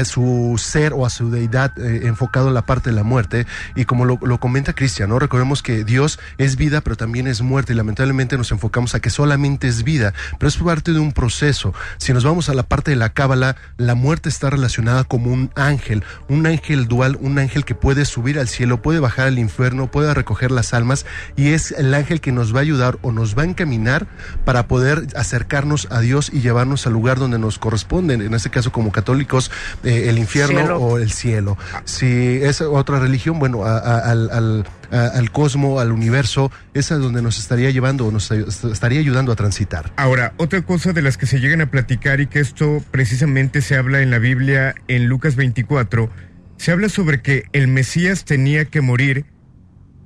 a 0.00 0.04
su 0.04 0.54
ser 0.62 0.92
o 0.92 1.04
a 1.04 1.10
su 1.10 1.28
deidad 1.28 1.76
enfocado 1.76 2.46
en 2.48 2.54
la 2.54 2.66
parte 2.66 2.90
de 2.90 2.94
la 2.96 3.02
muerte, 3.02 3.46
y 3.74 3.84
como 3.84 4.04
lo, 4.04 4.20
lo 4.22 4.38
comenta 4.38 4.74
Cristian, 4.74 5.08
¿no? 5.08 5.18
recordemos 5.18 5.60
que 5.60 5.82
Dios 5.82 6.20
es 6.38 6.54
vida, 6.54 6.82
pero 6.82 6.94
también 6.96 7.26
es 7.26 7.42
muerte, 7.42 7.72
y 7.72 7.76
lamentablemente 7.76 8.38
nos 8.38 8.52
enfocamos 8.52 8.94
a 8.94 9.00
que 9.00 9.10
solamente 9.10 9.66
es 9.66 9.82
vida, 9.82 10.14
pero 10.38 10.48
es 10.48 10.56
parte 10.56 10.92
de 10.92 11.00
un 11.00 11.10
proceso. 11.10 11.74
Nos 12.12 12.24
vamos 12.24 12.48
a 12.48 12.54
la 12.54 12.62
parte 12.62 12.90
de 12.90 12.96
la 12.96 13.10
cábala, 13.10 13.56
la 13.76 13.94
muerte 13.94 14.28
está 14.28 14.50
relacionada 14.50 15.04
como 15.04 15.32
un 15.32 15.50
ángel, 15.54 16.02
un 16.28 16.46
ángel 16.46 16.88
dual, 16.88 17.16
un 17.20 17.38
ángel 17.38 17.64
que 17.64 17.74
puede 17.74 18.04
subir 18.04 18.38
al 18.38 18.48
cielo, 18.48 18.82
puede 18.82 19.00
bajar 19.00 19.26
al 19.28 19.38
infierno, 19.38 19.90
puede 19.90 20.12
recoger 20.14 20.50
las 20.50 20.74
almas, 20.74 21.06
y 21.36 21.48
es 21.50 21.72
el 21.72 21.92
ángel 21.94 22.20
que 22.20 22.32
nos 22.32 22.54
va 22.54 22.58
a 22.58 22.62
ayudar 22.62 22.98
o 23.02 23.12
nos 23.12 23.36
va 23.36 23.42
a 23.42 23.46
encaminar 23.46 24.06
para 24.44 24.66
poder 24.68 25.06
acercarnos 25.16 25.88
a 25.90 26.00
Dios 26.00 26.30
y 26.32 26.40
llevarnos 26.40 26.86
al 26.86 26.92
lugar 26.92 27.18
donde 27.18 27.38
nos 27.38 27.58
corresponde, 27.58 28.14
en 28.14 28.34
este 28.34 28.50
caso 28.50 28.72
como 28.72 28.92
católicos, 28.92 29.50
eh, 29.84 30.06
el 30.08 30.18
infierno 30.18 30.60
Cielo. 30.60 30.78
o 30.78 30.98
el 30.98 31.10
cielo. 31.12 31.56
Si 31.84 32.06
es 32.42 32.60
otra 32.60 32.98
religión, 32.98 33.38
bueno, 33.38 33.64
a- 33.64 33.78
a- 33.78 33.98
al, 34.10 34.30
al, 34.30 34.66
a- 34.92 35.06
al 35.08 35.32
cosmo, 35.32 35.80
al 35.80 35.90
universo, 35.90 36.52
esa 36.74 36.94
es 36.96 37.00
donde 37.00 37.22
nos 37.22 37.38
estaría 37.38 37.70
llevando 37.70 38.06
o 38.06 38.12
nos 38.12 38.30
estaría 38.30 39.00
ayudando 39.00 39.32
a 39.32 39.36
transitar. 39.36 39.92
Ahora, 39.96 40.34
otra 40.36 40.62
cosa 40.62 40.92
de 40.92 41.02
las 41.02 41.16
que 41.16 41.26
se 41.26 41.40
llegan 41.40 41.60
a 41.60 41.70
platicar 41.70 42.20
y 42.20 42.26
que 42.26 42.40
esto 42.40 42.82
precisamente 42.90 43.62
se 43.62 43.76
habla 43.76 44.00
en 44.02 44.10
la 44.10 44.18
Biblia 44.18 44.74
en 44.88 45.06
Lucas 45.08 45.34
24, 45.36 46.10
se 46.56 46.70
habla 46.70 46.88
sobre 46.88 47.22
que 47.22 47.44
el 47.52 47.66
Mesías 47.68 48.24
tenía 48.24 48.66
que 48.66 48.80
morir 48.80 49.24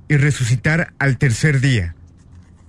y 0.09 0.17
resucitar 0.17 0.93
al 0.99 1.17
tercer 1.17 1.59
día. 1.59 1.93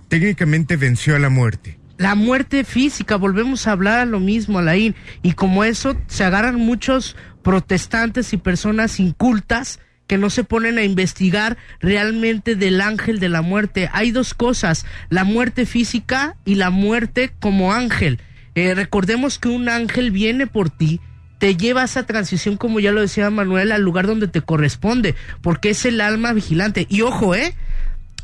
Técnicamente 0.09 0.75
venció 0.75 1.15
a 1.15 1.19
la 1.19 1.29
muerte. 1.29 1.79
La 1.97 2.15
muerte 2.15 2.63
física, 2.63 3.15
volvemos 3.17 3.67
a 3.67 3.71
hablar 3.73 3.99
a 3.99 4.05
lo 4.05 4.19
mismo, 4.19 4.59
Alain. 4.59 4.95
Y 5.21 5.33
como 5.33 5.63
eso, 5.63 5.97
se 6.07 6.23
agarran 6.23 6.55
muchos 6.55 7.15
protestantes 7.43 8.31
y 8.33 8.37
personas 8.37 8.99
incultas 8.99 9.79
que 10.09 10.17
no 10.17 10.31
se 10.31 10.43
ponen 10.43 10.79
a 10.79 10.83
investigar 10.83 11.55
realmente 11.79 12.55
del 12.55 12.81
ángel 12.81 13.19
de 13.19 13.29
la 13.29 13.43
muerte. 13.43 13.91
Hay 13.93 14.09
dos 14.09 14.33
cosas, 14.33 14.87
la 15.09 15.23
muerte 15.23 15.67
física 15.67 16.35
y 16.45 16.55
la 16.55 16.71
muerte 16.71 17.31
como 17.39 17.73
ángel. 17.73 18.19
Eh, 18.55 18.73
recordemos 18.73 19.37
que 19.37 19.49
un 19.49 19.69
ángel 19.69 20.09
viene 20.09 20.47
por 20.47 20.71
ti, 20.71 20.99
te 21.37 21.55
lleva 21.55 21.83
a 21.83 21.85
esa 21.85 22.07
transición, 22.07 22.57
como 22.57 22.79
ya 22.79 22.91
lo 22.91 23.01
decía 23.01 23.29
Manuel, 23.29 23.71
al 23.71 23.83
lugar 23.83 24.07
donde 24.07 24.27
te 24.27 24.41
corresponde, 24.41 25.13
porque 25.43 25.69
es 25.69 25.85
el 25.85 26.01
alma 26.01 26.33
vigilante. 26.33 26.87
Y 26.89 27.01
ojo, 27.01 27.35
¿eh? 27.35 27.53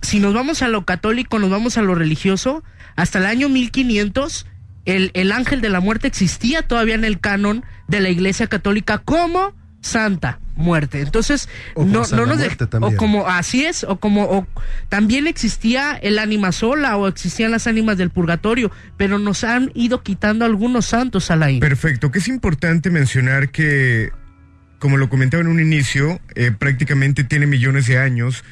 si 0.02 0.20
nos 0.20 0.34
vamos 0.34 0.64
a 0.64 0.70
lo 0.70 0.86
católico, 0.86 1.38
nos 1.38 1.52
vamos 1.52 1.78
a 1.78 1.84
lo 1.84 1.94
religioso, 1.94 2.64
hasta 2.96 3.20
el 3.20 3.28
año 3.28 3.48
1500 3.48 4.48
el, 4.86 5.12
el 5.14 5.32
ángel 5.32 5.62
de 5.62 5.70
la 5.70 5.82
muerte 5.82 6.08
existía 6.08 6.64
todavía 6.64 6.96
en 6.96 7.06
el 7.06 7.20
canon 7.20 7.64
de 7.88 8.00
la 8.00 8.10
Iglesia 8.10 8.48
Católica 8.48 8.98
como 8.98 9.54
Santa 9.86 10.40
Muerte. 10.56 11.02
Entonces, 11.02 11.48
O 11.76 11.82
como 11.82 11.92
no, 11.94 12.08
no 12.16 12.26
nos 12.26 12.38
de- 12.40 12.48
o 12.82 12.96
como 12.96 13.28
así 13.28 13.66
es, 13.66 13.84
o 13.84 13.98
como 13.98 14.24
o 14.24 14.48
también 14.90 15.28
existía 15.28 15.94
el 15.94 16.18
ánima 16.18 16.52
sola 16.52 16.98
o 16.98 17.08
existían 17.08 17.52
las 17.52 17.68
ánimas 17.68 17.98
del 17.98 18.10
purgatorio, 18.10 18.72
pero 18.98 19.20
nos 19.20 19.44
han 19.44 19.72
ido 19.76 20.02
quitando 20.02 20.44
algunos 20.46 20.88
santos 20.88 21.30
a 21.30 21.36
la 21.36 21.46
Perfecto, 21.60 22.10
que 22.12 22.20
es 22.20 22.28
importante 22.28 22.90
mencionar 22.90 23.50
que, 23.50 24.10
como 24.80 24.98
lo 24.98 25.08
comentaba 25.10 25.42
en 25.42 25.48
un 25.50 25.60
inicio, 25.60 26.20
eh, 26.34 26.52
prácticamente 26.58 27.24
tiene 27.24 27.46
millones 27.46 27.86
de 27.86 28.00
años. 28.00 28.44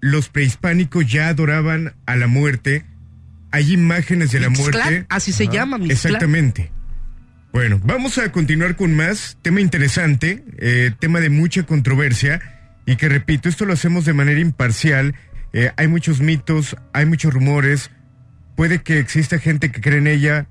Los 0.00 0.28
prehispánicos 0.30 1.06
ya 1.06 1.28
adoraban 1.28 1.94
a 2.06 2.16
la 2.16 2.28
muerte. 2.28 2.86
Hay 3.50 3.72
imágenes 3.72 4.30
de 4.30 4.40
la 4.40 4.48
muerte. 4.48 5.06
así 5.08 5.32
se 5.32 5.48
llama. 5.48 5.78
Exactamente. 5.88 6.72
Bueno, 7.56 7.80
vamos 7.82 8.18
a 8.18 8.30
continuar 8.32 8.76
con 8.76 8.94
más. 8.94 9.38
Tema 9.40 9.62
interesante, 9.62 10.44
eh, 10.58 10.90
tema 10.98 11.20
de 11.20 11.30
mucha 11.30 11.62
controversia. 11.62 12.42
Y 12.84 12.96
que 12.96 13.08
repito, 13.08 13.48
esto 13.48 13.64
lo 13.64 13.72
hacemos 13.72 14.04
de 14.04 14.12
manera 14.12 14.40
imparcial. 14.40 15.14
Eh, 15.54 15.72
hay 15.78 15.88
muchos 15.88 16.20
mitos, 16.20 16.76
hay 16.92 17.06
muchos 17.06 17.32
rumores. 17.32 17.90
Puede 18.56 18.82
que 18.82 18.98
exista 18.98 19.38
gente 19.38 19.72
que 19.72 19.80
cree 19.80 20.00
en 20.00 20.06
ella, 20.06 20.50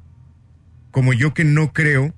como 0.89 1.13
yo 1.13 1.35
que 1.35 1.43
no 1.43 1.73
creo, 1.73 2.15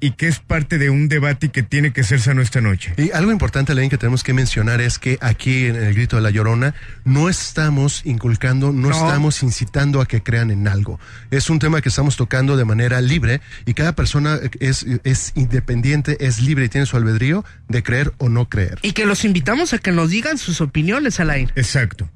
y 0.00 0.12
que 0.12 0.28
es 0.28 0.38
parte 0.40 0.78
de 0.78 0.88
un 0.90 1.08
debate 1.08 1.46
y 1.46 1.48
que 1.50 1.62
tiene 1.62 1.92
que 1.92 2.02
ser 2.04 2.20
sano 2.20 2.40
esta 2.42 2.60
noche. 2.60 2.94
Y 2.96 3.10
algo 3.12 3.32
importante, 3.32 3.72
Elaine, 3.72 3.90
que 3.90 3.98
tenemos 3.98 4.24
que 4.24 4.32
mencionar 4.32 4.80
es 4.80 4.98
que 4.98 5.18
aquí 5.20 5.66
en 5.66 5.76
el 5.76 5.92
grito 5.94 6.16
de 6.16 6.22
la 6.22 6.30
llorona 6.30 6.74
no 7.04 7.28
estamos 7.28 8.02
inculcando, 8.04 8.72
no, 8.72 8.88
No. 8.88 8.94
estamos 8.94 9.42
incitando 9.42 10.00
a 10.00 10.06
que 10.06 10.22
crean 10.22 10.50
en 10.50 10.66
algo. 10.68 10.98
Es 11.30 11.50
un 11.50 11.58
tema 11.58 11.82
que 11.82 11.90
estamos 11.90 12.16
tocando 12.16 12.56
de 12.56 12.64
manera 12.64 13.00
libre 13.00 13.40
y 13.66 13.74
cada 13.74 13.94
persona 13.94 14.38
es, 14.58 14.86
es 15.04 15.32
independiente, 15.34 16.16
es 16.26 16.40
libre 16.40 16.64
y 16.64 16.68
tiene 16.68 16.86
su 16.86 16.96
albedrío 16.96 17.44
de 17.68 17.82
creer 17.82 18.12
o 18.18 18.28
no 18.28 18.48
creer. 18.48 18.78
Y 18.82 18.92
que 18.92 19.04
los 19.06 19.24
invitamos 19.24 19.74
a 19.74 19.78
que 19.78 19.92
nos 19.92 20.10
digan 20.10 20.38
sus 20.38 20.60
opiniones 20.60 21.20
al 21.20 21.30
aire. 21.30 21.52
Exacto. 21.56 22.10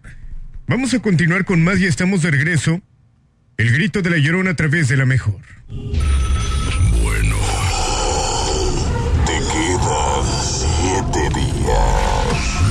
Vamos 0.67 0.95
a 0.95 1.01
continuar 1.01 1.45
con 1.45 1.63
más 1.63 1.79
y 1.81 1.85
estamos 1.87 2.23
de 2.23 2.31
regreso. 2.31 2.81
El 3.59 3.71
grito 3.73 4.01
de 4.01 4.09
la 4.11 4.17
llorona 4.17 4.53
a 4.53 4.57
través 4.57 4.89
de 4.89 4.97
la 4.97 5.05
mejor. 5.05 5.41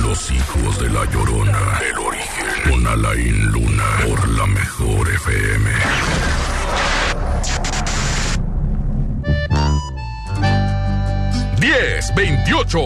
Los 0.02 0.30
hijos 0.30 0.78
de 0.78 0.90
la 0.90 1.04
llorona. 1.10 1.80
El 1.90 1.98
origen. 1.98 2.70
Con 2.70 2.86
Alain 2.86 3.46
Luna. 3.52 3.84
Por 4.06 4.28
la 4.28 4.46
mejor 4.46 5.08
FM. 5.10 5.70
Diez, 11.60 12.14
veintiocho. 12.14 12.80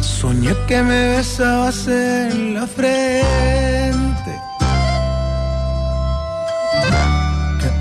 Soñé 0.00 0.54
que 0.66 0.82
me 0.82 1.16
besabas 1.16 1.86
en 1.86 2.54
la 2.54 2.66
frente. 2.66 3.85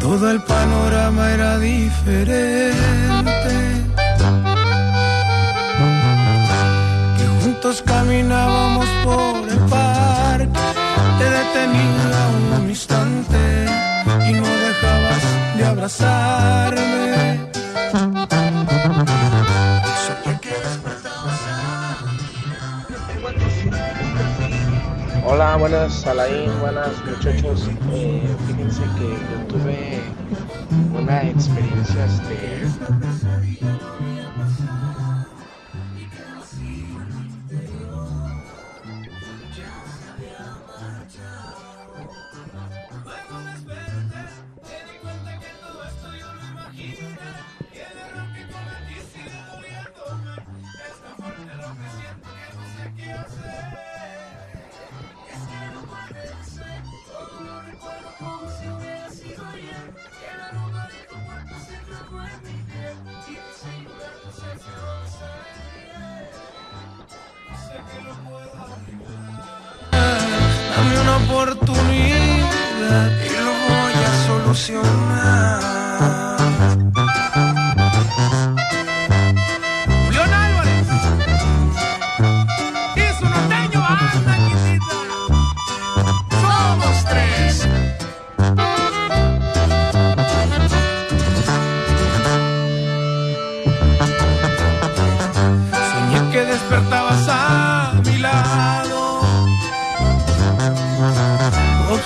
Todo 0.07 0.29
el 0.29 0.39
panorama 0.43 1.31
era 1.31 1.57
diferente. 1.57 3.55
Que 7.17 7.25
juntos 7.41 7.81
caminábamos 7.81 8.87
por 9.03 9.49
el 9.49 9.59
parque. 9.77 10.59
Te 11.19 11.27
detenía 11.39 12.21
un 12.59 12.69
instante 12.69 13.41
y 14.29 14.33
no 14.33 14.49
dejabas 14.67 15.23
de 15.57 15.65
abrazarme. 15.73 17.54
Hola, 25.27 25.55
buenas 25.57 26.05
Alain, 26.05 26.51
buenas 26.59 27.03
muchachos. 27.03 27.67
Eh, 27.91 28.21
fíjense 28.47 28.83
que 28.95 29.09
yo 29.09 29.47
tuve 29.47 29.99
una 30.93 31.23
experiencia 31.23 32.05
este, 32.05 32.61
y 72.95 73.43
lo 73.43 73.51
voy 73.51 73.93
a 73.93 74.27
solucionar. 74.27 76.34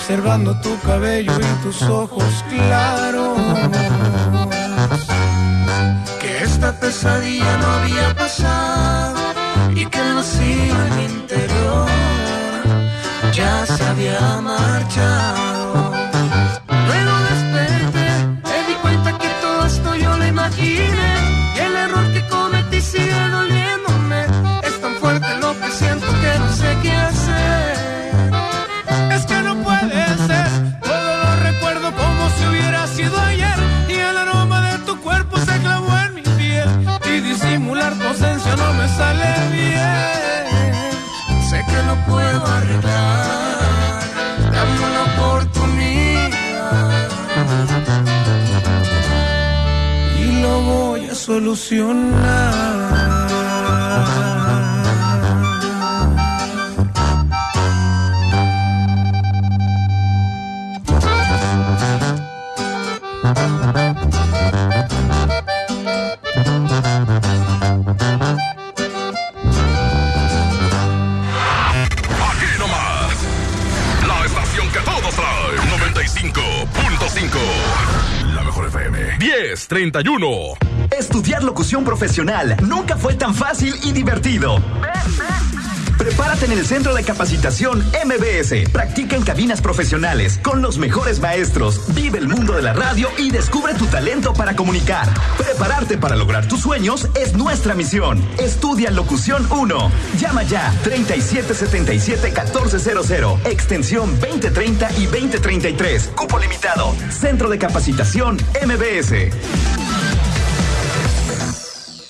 Observando 0.10 0.60
tu 0.60 0.76
cabello 0.80 1.32
y 1.40 1.64
tus 1.64 1.84
ojos 1.84 2.44
claros. 2.50 3.38
Que 6.20 6.44
esta 6.44 6.72
pesadilla 6.80 7.58
no 7.58 7.68
había 7.68 8.16
pasado 8.16 9.20
y 9.76 9.86
que 9.86 10.00
el 10.00 10.16
vacío 10.16 10.76
en 10.88 10.96
mi 10.96 11.06
interior 11.06 11.88
ya 13.34 13.68
se 13.68 13.84
había 13.84 14.42
marchado. 14.42 15.59
Solucionar. 51.56 52.70
Traen. 75.16 75.70
95.5. 75.70 77.40
La 78.36 78.44
mejor 78.44 78.68
FM. 78.68 79.18
1031. 79.20 80.69
Locución 81.44 81.84
profesional 81.84 82.56
nunca 82.62 82.98
fue 82.98 83.16
tan 83.16 83.34
fácil 83.34 83.76
y 83.84 83.92
divertido. 83.92 84.60
Prepárate 86.00 86.46
en 86.46 86.54
el 86.54 86.66
Centro 86.66 86.96
de 86.96 87.04
Capacitación 87.04 87.84
MBS. 88.06 88.70
Practica 88.72 89.18
en 89.18 89.24
cabinas 89.24 89.62
profesionales 89.62 90.40
con 90.42 90.62
los 90.62 90.78
mejores 90.78 91.20
maestros. 91.20 91.94
Vive 91.94 92.20
el 92.20 92.30
mundo 92.30 92.54
de 92.54 92.62
la 92.62 92.72
radio 92.72 93.10
y 93.18 93.32
descubre 93.32 93.74
tu 93.74 93.86
talento 93.86 94.32
para 94.32 94.56
comunicar. 94.56 95.10
Prepararte 95.38 95.98
para 95.98 96.16
lograr 96.16 96.48
tus 96.48 96.62
sueños 96.62 97.10
es 97.16 97.34
nuestra 97.34 97.76
misión. 97.76 98.24
Estudia 98.38 98.92
Locución 98.92 99.46
1. 99.52 99.92
Llama 100.18 100.44
ya 100.44 100.74
3777-1400. 100.86 103.46
Extensión 103.46 104.18
2030 104.22 104.92
y 105.00 105.06
2033. 105.06 106.12
Cupo 106.16 106.40
limitado. 106.40 106.96
Centro 107.10 107.50
de 107.50 107.58
Capacitación 107.58 108.38
MBS. 108.66 109.34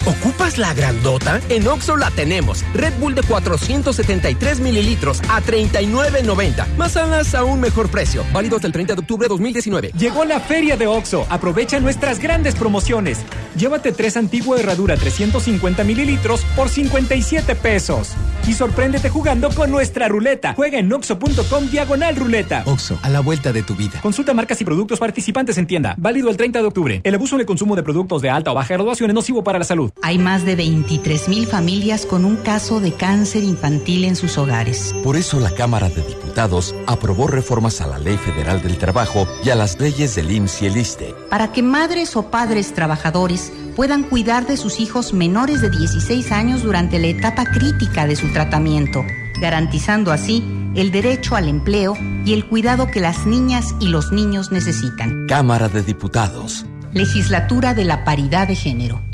¿Ocupas 0.10 0.58
la 0.58 0.74
grandota? 0.74 1.39
En 1.50 1.67
Oxo 1.67 1.95
la 1.95 2.10
tenemos. 2.10 2.65
Red 2.74 2.93
Bull 3.00 3.13
de 3.13 3.22
473 3.22 4.60
mililitros 4.60 5.22
a 5.30 5.39
39.90. 5.39 6.65
Más 6.78 6.98
alas 6.98 7.36
a 7.36 7.43
un 7.43 7.60
mejor 7.60 7.91
precio. 7.91 8.26
Válido 8.34 8.56
hasta 8.56 8.65
el 8.65 8.74
30 8.74 8.95
de 8.95 9.02
octubre 9.02 9.26
de 9.26 9.30
2019. 9.30 9.91
Llegó 9.95 10.26
la 10.26 10.39
feria 10.39 10.78
de 10.78 10.88
Oxo. 10.88 11.28
Aprovecha 11.30 11.80
nuestras 11.80 12.17
grandes 12.17 12.56
promociones. 12.56 13.19
Llévate 13.56 13.91
tres 13.91 14.17
antigua 14.17 14.60
herradura 14.60 14.98
350 14.98 15.84
mililitros 15.84 16.41
por 16.56 16.69
57 16.69 17.54
pesos. 17.54 18.15
Y 18.47 18.54
sorpréndete 18.54 19.10
jugando 19.10 19.49
con 19.49 19.71
nuestra 19.71 20.08
ruleta. 20.08 20.54
Juega 20.56 20.80
en 20.80 20.91
oxo.com 20.91 21.69
diagonal 21.69 22.15
ruleta. 22.15 22.63
Oxo, 22.65 22.99
a 23.02 23.10
la 23.10 23.19
vuelta 23.19 23.52
de 23.52 23.63
tu 23.63 23.75
vida. 23.75 24.02
Consulta 24.02 24.34
marcas 24.34 24.60
y 24.62 24.65
productos 24.65 24.99
participantes 24.99 25.58
en 25.58 25.67
tienda. 25.67 25.95
Válido 25.97 26.30
el 26.30 26.38
30 26.38 26.62
de 26.62 26.67
octubre. 26.67 27.02
El 27.04 27.15
abuso 27.15 27.36
en 27.36 27.41
el 27.41 27.45
consumo 27.45 27.75
de 27.75 27.84
productos 27.84 28.21
de 28.21 28.30
alta 28.30 28.52
o 28.52 28.56
baja 28.56 28.73
graduación 28.73 29.10
es 29.10 29.13
nocivo 29.13 29.43
para 29.43 29.60
la 29.60 29.65
salud. 29.65 29.91
Hay 30.02 30.17
más 30.17 30.45
de 30.45 30.56
23 30.56 31.30
mil 31.30 31.47
familias 31.47 32.06
con 32.06 32.25
un 32.25 32.38
caso 32.38 32.80
de 32.80 32.93
cáncer 32.93 33.43
infantil 33.43 34.06
en 34.06 34.15
sus 34.15 34.38
hogares. 34.38 34.95
Por 35.04 35.15
eso 35.15 35.39
la 35.39 35.52
Cámara 35.52 35.89
de 35.89 36.02
Diputados 36.02 36.75
aprobó 36.88 37.28
reformas 37.28 37.82
a 37.82 37.88
la 37.88 37.99
Ley 37.99 38.17
Federal 38.17 38.62
del 38.62 38.78
Trabajo 38.78 39.28
y 39.43 39.49
a 39.49 39.56
las 39.56 39.80
leyes 39.80 40.15
del 40.15 40.32
IMSS 40.32 40.62
y 40.62 40.65
el 40.65 40.78
ISTE. 40.78 41.15
Para 41.30 41.52
que 41.52 41.62
madres 41.62 42.15
o 42.15 42.32
padres 42.32 42.73
trabajadores 42.73 43.52
puedan 43.80 44.04
cuidar 44.04 44.46
de 44.46 44.58
sus 44.58 44.82
hijos 44.82 45.13
menores 45.13 45.62
de 45.62 45.70
16 45.70 46.34
años 46.34 46.63
durante 46.63 47.00
la 47.00 47.08
etapa 47.08 47.46
crítica 47.46 48.08
de 48.08 48.18
su 48.18 48.30
tratamiento, 48.34 49.06
garantizando 49.39 50.12
así 50.12 50.44
el 50.76 50.92
derecho 50.92 51.38
al 51.38 51.48
empleo 51.48 51.94
y 52.26 52.34
el 52.34 52.46
cuidado 52.46 52.88
que 52.88 53.00
las 53.00 53.26
niñas 53.26 53.74
y 53.80 53.88
los 53.88 54.12
niños 54.12 54.52
necesitan. 54.52 55.28
Cámara 55.28 55.70
de 55.70 55.82
Diputados. 55.82 56.65
Legislatura 56.92 57.74
de 57.74 57.86
la 57.86 58.04
Paridad 58.04 58.50
de 58.50 58.56
Género. 58.56 59.02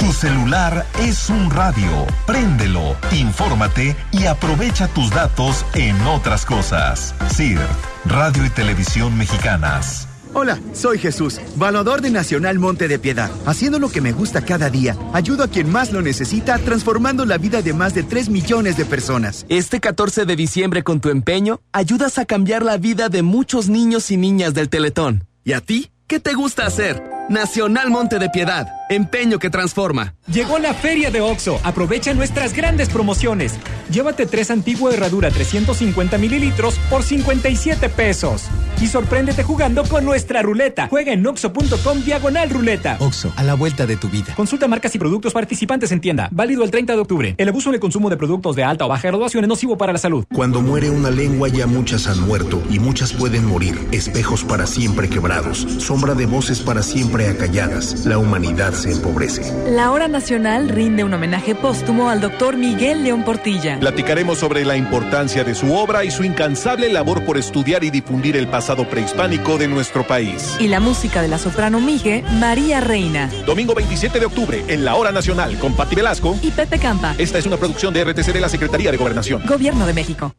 Tu 0.00 0.10
celular 0.14 0.86
es 0.98 1.28
un 1.28 1.50
radio. 1.50 2.06
Préndelo, 2.26 2.96
infórmate 3.12 3.94
y 4.12 4.24
aprovecha 4.24 4.88
tus 4.88 5.10
datos 5.10 5.66
en 5.74 6.00
otras 6.06 6.46
cosas. 6.46 7.14
CIRT, 7.36 7.60
Radio 8.06 8.46
y 8.46 8.48
Televisión 8.48 9.18
Mexicanas. 9.18 10.08
Hola, 10.32 10.58
soy 10.72 10.98
Jesús, 10.98 11.38
valador 11.56 12.00
de 12.00 12.08
Nacional 12.08 12.58
Monte 12.58 12.88
de 12.88 12.98
Piedad. 12.98 13.30
Haciendo 13.44 13.78
lo 13.78 13.90
que 13.90 14.00
me 14.00 14.12
gusta 14.12 14.40
cada 14.40 14.70
día, 14.70 14.96
ayudo 15.12 15.44
a 15.44 15.48
quien 15.48 15.70
más 15.70 15.92
lo 15.92 16.00
necesita, 16.00 16.56
transformando 16.56 17.26
la 17.26 17.36
vida 17.36 17.60
de 17.60 17.74
más 17.74 17.92
de 17.92 18.02
3 18.02 18.30
millones 18.30 18.78
de 18.78 18.86
personas. 18.86 19.44
Este 19.50 19.80
14 19.80 20.24
de 20.24 20.34
diciembre, 20.34 20.82
con 20.82 21.00
tu 21.00 21.10
empeño, 21.10 21.60
ayudas 21.72 22.16
a 22.16 22.24
cambiar 22.24 22.62
la 22.62 22.78
vida 22.78 23.10
de 23.10 23.22
muchos 23.22 23.68
niños 23.68 24.10
y 24.10 24.16
niñas 24.16 24.54
del 24.54 24.70
Teletón. 24.70 25.26
¿Y 25.44 25.52
a 25.52 25.60
ti? 25.60 25.90
¿Qué 26.06 26.20
te 26.20 26.32
gusta 26.32 26.64
hacer? 26.64 27.02
Nacional 27.28 27.90
Monte 27.90 28.18
de 28.18 28.30
Piedad, 28.30 28.66
empeño 28.90 29.38
que 29.38 29.50
transforma. 29.50 30.14
Llegó 30.26 30.58
la 30.58 30.74
feria 30.74 31.12
de 31.12 31.20
OXO. 31.20 31.60
Aprovecha 31.62 32.12
nuestras 32.12 32.52
grandes 32.52 32.88
promociones. 32.88 33.54
Llévate 33.90 34.26
tres 34.26 34.50
antigua 34.50 34.92
herradura 34.92 35.30
350 35.30 36.18
mililitros 36.18 36.78
por 36.90 37.04
57 37.04 37.88
pesos. 37.88 38.48
Y 38.80 38.88
sorpréndete 38.88 39.44
jugando 39.44 39.84
con 39.84 40.04
nuestra 40.04 40.42
ruleta. 40.42 40.88
Juega 40.88 41.12
en 41.12 41.24
oxo.com 41.24 42.00
diagonal 42.04 42.50
ruleta. 42.50 42.96
OXO, 42.98 43.32
a 43.36 43.44
la 43.44 43.54
vuelta 43.54 43.86
de 43.86 43.96
tu 43.96 44.08
vida. 44.08 44.34
Consulta 44.34 44.66
marcas 44.66 44.92
y 44.94 44.98
productos 44.98 45.32
participantes 45.32 45.92
en 45.92 46.00
tienda. 46.00 46.28
Válido 46.32 46.64
el 46.64 46.72
30 46.72 46.94
de 46.94 46.98
octubre. 46.98 47.34
El 47.38 47.48
abuso 47.48 47.70
en 47.70 47.74
el 47.74 47.80
consumo 47.80 48.10
de 48.10 48.16
productos 48.16 48.56
de 48.56 48.64
alta 48.64 48.86
o 48.86 48.88
baja 48.88 49.06
graduación 49.06 49.44
es 49.44 49.48
nocivo 49.48 49.78
para 49.78 49.92
la 49.92 49.98
salud. 49.98 50.24
Cuando 50.34 50.62
muere 50.62 50.90
una 50.90 51.10
lengua 51.10 51.48
ya 51.48 51.68
muchas 51.68 52.08
han 52.08 52.20
muerto 52.20 52.60
y 52.70 52.80
muchas 52.80 53.12
pueden 53.12 53.44
morir. 53.44 53.78
Espejos 53.92 54.42
para 54.42 54.66
siempre 54.66 55.08
quebrados. 55.08 55.58
Sombra 55.78 56.14
de 56.14 56.26
voces 56.26 56.58
para 56.58 56.82
siempre 56.82 57.28
acalladas. 57.28 58.04
La 58.04 58.18
humanidad 58.18 58.79
se 58.80 58.90
empobrece. 58.90 59.42
La 59.70 59.90
hora 59.90 60.08
nacional 60.08 60.68
rinde 60.68 61.04
un 61.04 61.14
homenaje 61.14 61.54
póstumo 61.54 62.10
al 62.10 62.20
doctor 62.20 62.56
Miguel 62.56 63.04
León 63.04 63.24
Portilla. 63.24 63.78
Platicaremos 63.78 64.38
sobre 64.38 64.64
la 64.64 64.76
importancia 64.76 65.44
de 65.44 65.54
su 65.54 65.74
obra 65.74 66.04
y 66.04 66.10
su 66.10 66.24
incansable 66.24 66.90
labor 66.92 67.24
por 67.24 67.36
estudiar 67.36 67.84
y 67.84 67.90
difundir 67.90 68.36
el 68.36 68.48
pasado 68.48 68.88
prehispánico 68.88 69.58
de 69.58 69.68
nuestro 69.68 70.06
país. 70.06 70.56
Y 70.58 70.68
la 70.68 70.80
música 70.80 71.22
de 71.22 71.28
la 71.28 71.38
soprano 71.38 71.80
Mije, 71.80 72.24
María 72.38 72.80
Reina. 72.80 73.30
Domingo 73.46 73.74
27 73.74 74.18
de 74.18 74.26
octubre, 74.26 74.64
en 74.68 74.84
la 74.84 74.94
hora 74.94 75.12
nacional, 75.12 75.58
con 75.58 75.74
Patti 75.74 75.94
Velasco 75.94 76.36
y 76.42 76.50
Pepe 76.50 76.78
Campa. 76.78 77.14
Esta 77.18 77.38
es 77.38 77.46
una 77.46 77.56
producción 77.56 77.92
de 77.94 78.04
RTC 78.04 78.32
de 78.32 78.40
la 78.40 78.48
Secretaría 78.48 78.90
de 78.90 78.96
Gobernación. 78.96 79.42
Gobierno 79.46 79.86
de 79.86 79.92
México. 79.92 80.34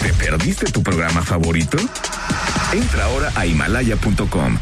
¿Te 0.00 0.12
perdiste 0.12 0.66
tu 0.66 0.82
programa 0.82 1.22
favorito? 1.22 1.78
Entra 2.72 3.04
ahora 3.04 3.32
a 3.34 3.46
himalaya.com 3.46 4.58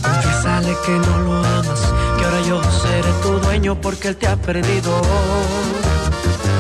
Confiésale 0.02 0.74
que 0.86 0.92
no 0.92 1.18
lo 1.20 1.34
amas, 1.34 1.82
que 2.18 2.24
ahora 2.24 2.42
yo 2.48 2.64
seré 2.64 3.12
tu 3.22 3.32
dueño 3.40 3.82
porque 3.82 4.08
él 4.08 4.16
te 4.16 4.28
ha 4.28 4.38
perdido. 4.38 5.02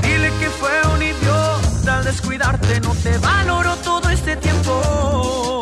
Dile 0.02 0.30
que 0.40 0.50
fue 0.60 0.72
un 0.94 1.02
idiota 1.02 1.98
al 1.98 2.04
descuidarte, 2.04 2.82
no 2.82 2.94
te 2.96 3.18
valoró 3.20 3.76
todo 3.78 4.10
este 4.10 4.36
tiempo. 4.36 5.62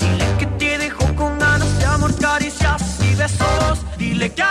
Dile 0.00 0.26
que 0.38 0.46
te 0.46 0.76
dejó 0.76 1.06
con 1.16 1.38
ganas 1.38 1.78
de 1.78 1.86
amor, 1.86 2.14
caricias 2.20 2.82
y 3.00 3.14
besos. 3.14 3.78
Dile 3.96 4.34
que 4.34 4.42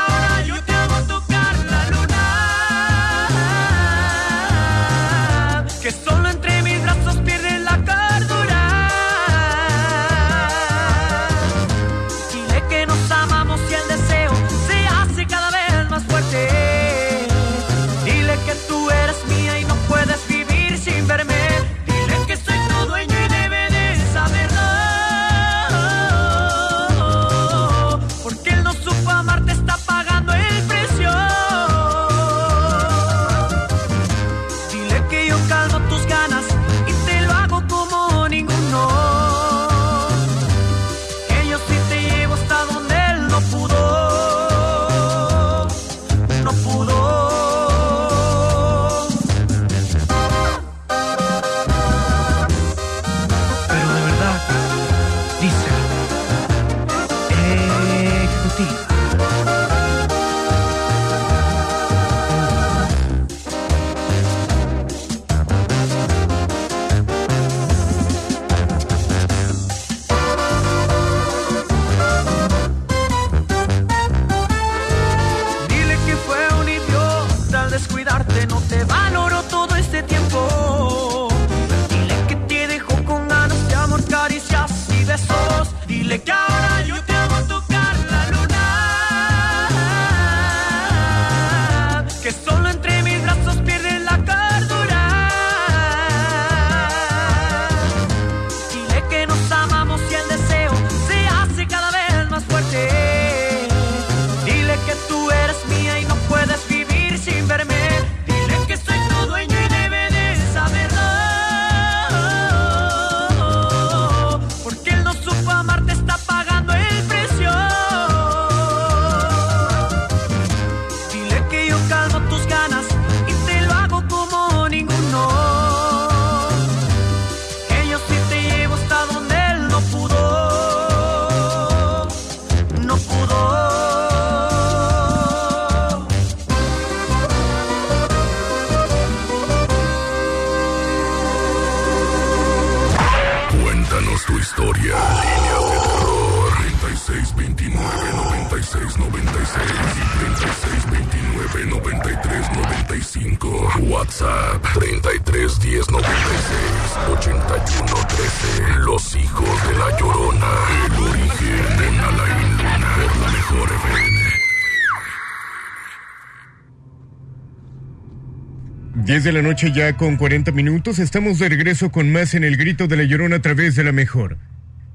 10 169.20 169.26
de 169.26 169.34
la 169.34 169.42
noche 169.42 169.74
ya 169.74 169.98
con 169.98 170.16
40 170.16 170.54
minutos. 170.54 170.98
Estamos 170.98 171.40
de 171.40 171.50
regreso 171.50 171.92
con 171.92 172.10
más 172.10 172.36
en 172.36 172.46
el 172.46 172.56
grito 172.56 172.88
de 172.88 172.96
la 172.96 173.04
llorona 173.04 173.36
a 173.36 173.42
través 173.42 173.76
de 173.76 173.84
la 173.84 173.92
mejor. 173.92 174.38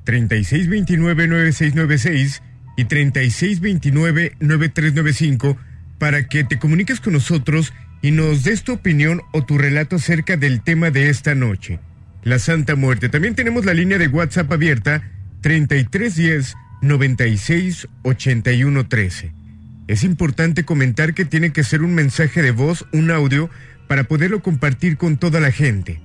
3629-9696 0.07 2.41
y 2.79 2.87
3629-9395 2.87 5.59
para 5.99 6.27
que 6.27 6.43
te 6.43 6.59
comuniques 6.59 7.01
con 7.01 7.13
nosotros 7.13 7.75
y 8.01 8.13
nos 8.13 8.45
des 8.45 8.63
tu 8.63 8.73
opinión 8.73 9.21
o 9.33 9.45
tu 9.45 9.59
relato 9.59 9.97
acerca 9.97 10.39
del 10.39 10.63
tema 10.63 10.91
de 10.91 11.11
esta 11.11 11.35
noche, 11.35 11.81
la 12.23 12.39
Santa 12.39 12.77
Muerte. 12.77 13.11
También 13.11 13.35
tenemos 13.35 13.67
la 13.67 13.75
línea 13.75 13.99
de 13.99 14.09
WhatsApp 14.09 14.51
abierta 14.51 15.03
3310 15.43 16.55
96 16.81 17.89
81 18.05 18.89
13. 18.89 19.45
Es 19.87 20.03
importante 20.03 20.65
comentar 20.65 21.13
que 21.13 21.27
tiene 21.27 21.53
que 21.53 21.63
ser 21.63 21.83
un 21.83 21.95
mensaje 21.95 22.41
de 22.41 22.53
voz, 22.53 22.87
un 22.93 23.11
audio, 23.11 23.51
para 23.87 24.05
poderlo 24.05 24.43
compartir 24.43 24.97
con 24.97 25.17
toda 25.17 25.41
la 25.41 25.51
gente. 25.51 26.01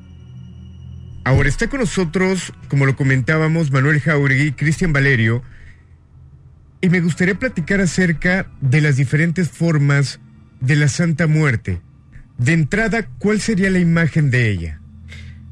Ahora 1.23 1.49
está 1.49 1.67
con 1.69 1.81
nosotros, 1.81 2.53
como 2.69 2.85
lo 2.85 2.95
comentábamos, 2.95 3.71
Manuel 3.71 3.99
Jauregui 3.99 4.47
y 4.47 4.51
Cristian 4.53 4.93
Valerio, 4.93 5.43
y 6.81 6.89
me 6.89 7.01
gustaría 7.01 7.35
platicar 7.35 7.81
acerca 7.81 8.47
de 8.61 8.81
las 8.81 8.95
diferentes 8.95 9.49
formas 9.49 10.19
de 10.61 10.75
la 10.75 10.87
Santa 10.87 11.27
Muerte. 11.27 11.81
De 12.37 12.53
entrada, 12.53 13.09
¿cuál 13.19 13.41
sería 13.41 13.69
la 13.69 13.79
imagen 13.79 14.31
de 14.31 14.49
ella? 14.49 14.81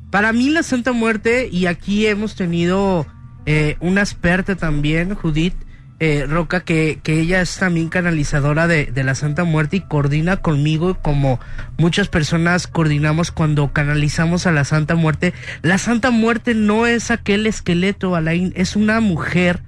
Para 0.09 0.31
mí 0.31 0.49
la 0.49 0.63
Santa 0.63 0.93
Muerte, 0.93 1.49
y 1.51 1.65
aquí 1.65 2.07
hemos 2.07 2.35
tenido 2.35 3.05
eh, 3.45 3.75
una 3.81 4.01
experta 4.01 4.55
también, 4.55 5.15
Judith, 5.15 5.55
eh, 5.99 6.25
Roca, 6.27 6.59
que, 6.59 6.99
que 7.01 7.19
ella 7.19 7.41
es 7.41 7.57
también 7.57 7.89
canalizadora 7.89 8.67
de, 8.67 8.85
de 8.85 9.03
la 9.03 9.15
Santa 9.15 9.43
Muerte 9.43 9.77
y 9.77 9.81
coordina 9.81 10.37
conmigo 10.37 10.95
como 11.01 11.39
muchas 11.77 12.07
personas 12.07 12.67
coordinamos 12.67 13.31
cuando 13.31 13.73
canalizamos 13.73 14.45
a 14.45 14.51
la 14.51 14.63
Santa 14.63 14.95
Muerte. 14.95 15.33
La 15.63 15.77
Santa 15.77 16.11
Muerte 16.11 16.53
no 16.53 16.85
es 16.85 17.09
aquel 17.09 17.47
esqueleto, 17.47 18.15
Alain, 18.15 18.53
es 18.55 18.75
una 18.75 18.99
mujer 18.99 19.61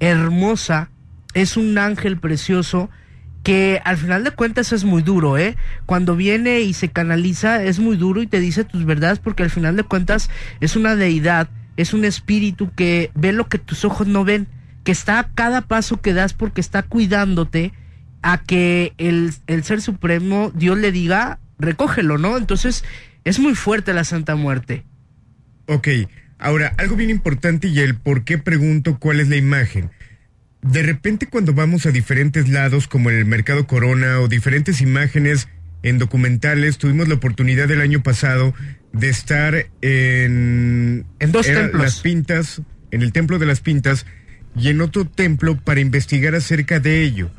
hermosa, 0.00 0.90
es 1.34 1.56
un 1.56 1.78
ángel 1.78 2.18
precioso 2.18 2.90
que 3.42 3.80
al 3.84 3.96
final 3.96 4.24
de 4.24 4.32
cuentas 4.32 4.72
es 4.72 4.82
muy 4.82 5.02
duro, 5.02 5.38
¿eh? 5.38 5.56
Cuando 5.86 6.16
viene 6.16 6.62
y 6.62 6.72
se 6.72 6.88
canaliza 6.88 7.62
es 7.62 7.78
muy 7.78 7.96
duro 7.96 8.20
y 8.20 8.26
te 8.26 8.40
dice 8.40 8.64
tus 8.64 8.84
verdades 8.84 9.20
porque 9.20 9.44
al 9.44 9.50
final 9.50 9.76
de 9.76 9.84
cuentas 9.84 10.30
es 10.58 10.74
una 10.74 10.96
deidad, 10.96 11.48
es 11.76 11.94
un 11.94 12.04
espíritu 12.04 12.72
que 12.74 13.12
ve 13.14 13.32
lo 13.32 13.48
que 13.48 13.58
tus 13.58 13.84
ojos 13.84 14.08
no 14.08 14.24
ven, 14.24 14.48
que 14.86 14.92
está 14.92 15.18
a 15.18 15.28
cada 15.34 15.62
paso 15.62 16.00
que 16.00 16.14
das 16.14 16.32
porque 16.32 16.60
está 16.60 16.84
cuidándote 16.84 17.72
a 18.22 18.38
que 18.38 18.92
el, 18.98 19.32
el 19.48 19.64
Ser 19.64 19.82
Supremo, 19.82 20.52
Dios 20.54 20.78
le 20.78 20.92
diga, 20.92 21.40
recógelo, 21.58 22.18
¿no? 22.18 22.36
Entonces 22.36 22.84
es 23.24 23.40
muy 23.40 23.56
fuerte 23.56 23.92
la 23.92 24.04
Santa 24.04 24.36
Muerte. 24.36 24.84
Ok, 25.66 25.88
ahora, 26.38 26.72
algo 26.78 26.94
bien 26.94 27.10
importante 27.10 27.66
y 27.66 27.80
el 27.80 27.96
por 27.96 28.22
qué 28.22 28.38
pregunto 28.38 29.00
cuál 29.00 29.18
es 29.18 29.28
la 29.28 29.34
imagen. 29.34 29.90
De 30.62 30.84
repente 30.84 31.26
cuando 31.26 31.52
vamos 31.52 31.84
a 31.86 31.90
diferentes 31.90 32.48
lados 32.48 32.86
como 32.86 33.10
en 33.10 33.16
el 33.16 33.24
Mercado 33.24 33.66
Corona 33.66 34.20
o 34.20 34.28
diferentes 34.28 34.80
imágenes 34.80 35.48
en 35.82 35.98
documentales, 35.98 36.78
tuvimos 36.78 37.08
la 37.08 37.16
oportunidad 37.16 37.68
el 37.72 37.80
año 37.80 38.04
pasado 38.04 38.54
de 38.92 39.08
estar 39.08 39.66
en... 39.82 41.06
En 41.18 41.32
dos 41.32 41.48
era 41.48 41.62
templos. 41.62 41.82
Las 41.82 42.00
Pintas, 42.02 42.62
en 42.92 43.02
el 43.02 43.10
Templo 43.10 43.40
de 43.40 43.46
las 43.46 43.60
Pintas 43.60 44.06
y 44.58 44.68
en 44.68 44.80
otro 44.80 45.04
templo 45.04 45.56
para 45.56 45.80
investigar 45.80 46.34
acerca 46.34 46.80
de 46.80 47.02
ello. 47.02 47.30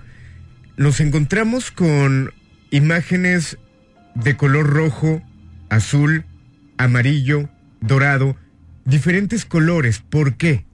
Nos 0.77 0.99
encontramos 0.99 1.71
con 1.71 2.31
imágenes 2.69 3.57
de 4.13 4.37
color 4.37 4.67
rojo, 4.67 5.21
azul, 5.69 6.25
amarillo, 6.77 7.49
dorado, 7.81 8.35
diferentes 8.85 9.45
colores. 9.45 9.99
¿Por 9.99 10.35
qué? 10.35 10.65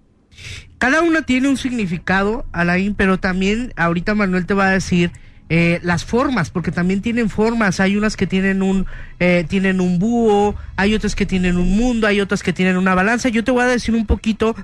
Cada 0.78 1.02
una 1.02 1.22
tiene 1.22 1.48
un 1.48 1.58
significado, 1.58 2.46
Alain, 2.52 2.96
pero 2.96 3.18
también 3.18 3.72
ahorita 3.78 4.16
Manuel 4.16 4.46
te 4.46 4.54
va 4.54 4.68
a 4.68 4.72
decir 4.72 5.12
eh, 5.50 5.80
las 5.84 6.04
formas, 6.04 6.50
porque 6.50 6.72
también 6.72 7.02
tienen 7.02 7.30
formas. 7.30 7.80
Hay 7.80 7.96
unas 7.96 8.18
que 8.18 8.28
tienen 8.28 8.62
un 8.62 8.86
eh, 9.20 9.46
tienen 9.48 9.80
un 9.80 10.00
búho, 10.00 10.56
hay 10.76 10.94
otras 10.94 11.16
que 11.16 11.26
tienen 11.26 11.58
un 11.58 11.78
mundo, 11.78 12.08
hay 12.08 12.20
otras 12.20 12.44
que 12.44 12.52
tienen 12.52 12.76
una 12.76 12.96
balanza. 12.96 13.30
Yo 13.30 13.44
te 13.44 13.52
voy 13.52 13.64
a 13.64 13.68
decir 13.68 13.96
un 13.96 14.06
poquito 14.06 14.56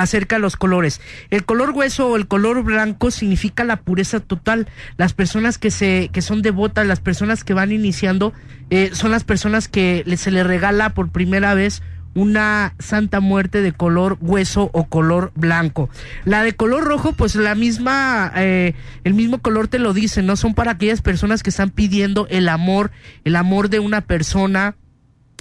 acerca 0.00 0.38
los 0.38 0.56
colores. 0.56 1.00
El 1.30 1.44
color 1.44 1.70
hueso 1.70 2.08
o 2.08 2.16
el 2.16 2.26
color 2.26 2.62
blanco 2.62 3.10
significa 3.10 3.64
la 3.64 3.76
pureza 3.76 4.20
total. 4.20 4.68
Las 4.96 5.12
personas 5.12 5.58
que 5.58 5.70
se 5.70 6.10
que 6.12 6.22
son 6.22 6.42
devotas, 6.42 6.86
las 6.86 7.00
personas 7.00 7.44
que 7.44 7.54
van 7.54 7.72
iniciando, 7.72 8.32
eh, 8.70 8.90
son 8.92 9.10
las 9.10 9.24
personas 9.24 9.68
que 9.68 10.04
se 10.16 10.30
les 10.30 10.46
regala 10.46 10.90
por 10.90 11.10
primera 11.10 11.54
vez 11.54 11.82
una 12.14 12.74
santa 12.78 13.20
muerte 13.20 13.62
de 13.62 13.72
color 13.72 14.18
hueso 14.20 14.70
o 14.72 14.84
color 14.84 15.32
blanco. 15.34 15.88
La 16.24 16.42
de 16.42 16.54
color 16.54 16.84
rojo, 16.84 17.12
pues 17.12 17.34
la 17.36 17.54
misma, 17.54 18.32
eh, 18.36 18.74
el 19.04 19.14
mismo 19.14 19.38
color 19.38 19.68
te 19.68 19.78
lo 19.78 19.92
dice, 19.92 20.22
¿no? 20.22 20.36
Son 20.36 20.54
para 20.54 20.72
aquellas 20.72 21.00
personas 21.00 21.42
que 21.42 21.50
están 21.50 21.70
pidiendo 21.70 22.26
el 22.28 22.48
amor, 22.48 22.90
el 23.24 23.36
amor 23.36 23.68
de 23.68 23.78
una 23.78 24.00
persona, 24.00 24.74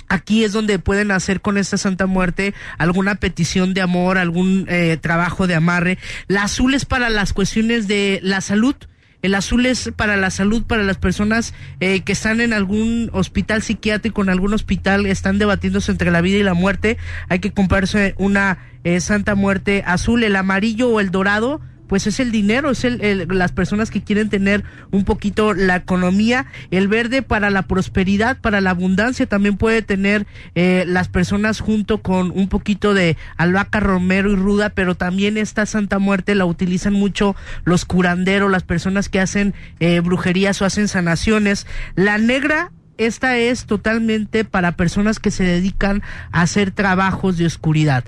Aquí 0.10 0.44
es 0.44 0.54
donde 0.54 0.80
pueden 0.80 1.12
hacer 1.12 1.42
con 1.42 1.58
esta 1.58 1.78
Santa 1.78 2.06
Muerte 2.06 2.54
alguna 2.78 3.16
petición 3.16 3.74
de 3.74 3.82
amor, 3.82 4.18
algún 4.18 4.66
eh, 4.70 4.98
trabajo 5.02 5.48
de 5.48 5.56
amarre. 5.56 5.98
La 6.28 6.44
azul 6.44 6.74
es 6.74 6.86
para 6.86 7.10
las 7.10 7.34
cuestiones 7.34 7.88
de 7.88 8.20
la 8.24 8.42
salud. 8.42 8.76
El 9.22 9.36
azul 9.36 9.66
es 9.66 9.92
para 9.96 10.16
la 10.16 10.30
salud, 10.30 10.64
para 10.64 10.84
las 10.84 10.98
personas 10.98 11.54
eh, 11.80 12.02
que 12.02 12.12
están 12.14 12.40
en 12.40 12.54
algún 12.54 13.10
hospital 13.14 13.64
psiquiátrico, 13.64 14.22
en 14.22 14.30
algún 14.30 14.54
hospital, 14.54 15.06
están 15.08 15.40
debatiéndose 15.40 15.92
entre 15.92 16.12
la 16.12 16.22
vida 16.22 16.38
y 16.38 16.44
la 16.44 16.54
muerte. 16.54 16.98
Hay 17.28 17.40
que 17.40 17.52
comprarse 17.52 18.14
una 18.18 18.60
eh, 18.84 19.02
Santa 19.02 19.36
Muerte 19.36 19.84
azul, 19.86 20.24
el 20.24 20.36
amarillo 20.36 20.90
o 20.90 21.00
el 21.00 21.12
dorado 21.12 21.62
pues 21.88 22.08
es 22.08 22.20
el 22.20 22.32
dinero, 22.32 22.72
es 22.72 22.84
el, 22.84 23.02
el- 23.02 23.28
las 23.30 23.52
personas 23.52 23.92
que 23.92 24.04
quieren 24.04 24.30
tener 24.30 24.64
un 24.92 25.04
poquito 25.06 25.54
la 25.54 25.76
economía, 25.78 26.46
el 26.72 26.88
verde 26.88 27.22
para 27.22 27.50
la 27.50 27.64
prosperidad, 27.64 28.40
para 28.40 28.62
la 28.62 28.72
abundancia, 28.72 29.26
también 29.26 29.58
puede 29.58 29.82
tener 29.82 30.28
eh, 30.56 30.84
las 30.88 31.08
personas 31.10 31.60
junto 31.60 32.02
con 32.02 32.32
un 32.32 32.50
poquito 32.50 32.94
de 32.94 33.18
albahaca, 33.38 33.80
romero 33.80 34.32
y 34.32 34.36
ruda, 34.36 34.70
pero 34.70 34.96
también 34.96 35.38
esta 35.38 35.66
Santa 35.66 36.00
Muerte 36.00 36.36
la 36.36 36.46
utilizan 36.46 36.94
mucho 36.94 37.36
los 37.64 37.86
curanderos, 37.86 38.52
las 38.52 38.64
personas 38.64 39.10
que 39.10 39.20
hacen 39.20 39.54
eh, 39.80 40.00
brujerías 40.02 40.62
o 40.62 40.66
hacen 40.66 40.88
sanaciones. 40.88 41.68
La 41.96 42.18
negra 42.18 42.72
esta 42.98 43.38
es 43.38 43.66
totalmente 43.66 44.44
para 44.44 44.72
personas 44.72 45.20
que 45.20 45.30
se 45.30 45.44
dedican 45.44 46.02
a 46.32 46.42
hacer 46.42 46.72
trabajos 46.72 47.38
de 47.38 47.46
oscuridad. 47.46 48.04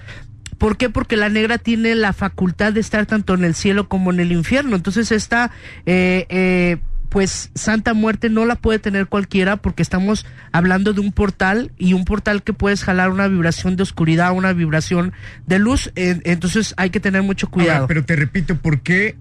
¿Por 0.60 0.78
qué? 0.78 0.90
Porque 0.90 1.18
la 1.18 1.30
negra 1.30 1.58
tiene 1.58 1.96
la 1.96 2.14
facultad 2.14 2.74
de 2.74 2.82
estar 2.82 3.06
tanto 3.06 3.34
en 3.34 3.44
el 3.44 3.56
cielo 3.56 3.88
como 3.88 4.12
en 4.12 4.20
el 4.20 4.32
infierno. 4.32 4.76
Entonces 4.76 5.12
esta, 5.12 5.52
eh, 5.86 6.26
eh, 6.30 6.78
pues 7.08 7.50
Santa 7.56 7.94
Muerte 7.94 8.30
no 8.30 8.46
la 8.46 8.56
puede 8.56 8.78
tener 8.78 9.08
cualquiera 9.08 9.56
porque 9.56 9.82
estamos 9.82 10.26
hablando 10.52 10.94
de 10.94 11.00
un 11.00 11.14
portal 11.14 11.72
y 11.78 11.94
un 11.94 12.04
portal 12.06 12.44
que 12.44 12.54
puedes 12.54 12.84
jalar 12.84 13.10
una 13.10 13.28
vibración 13.30 13.78
de 13.78 13.84
oscuridad, 13.84 14.34
una 14.34 14.52
vibración 14.54 15.14
de 15.48 15.60
luz. 15.60 15.92
eh, 15.96 16.20
entonces 16.26 16.74
hay 16.78 16.90
que 16.90 17.00
tener 17.00 17.24
mucho 17.24 17.50
cuidado. 17.50 17.80
Ahora, 17.80 17.88
pero 17.88 18.06
te 18.06 18.18
repito, 18.18 18.58
¿por 18.58 18.82
qué 18.82 19.16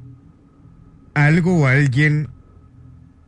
algo 1.14 1.60
o 1.60 1.66
alguien 1.66 2.28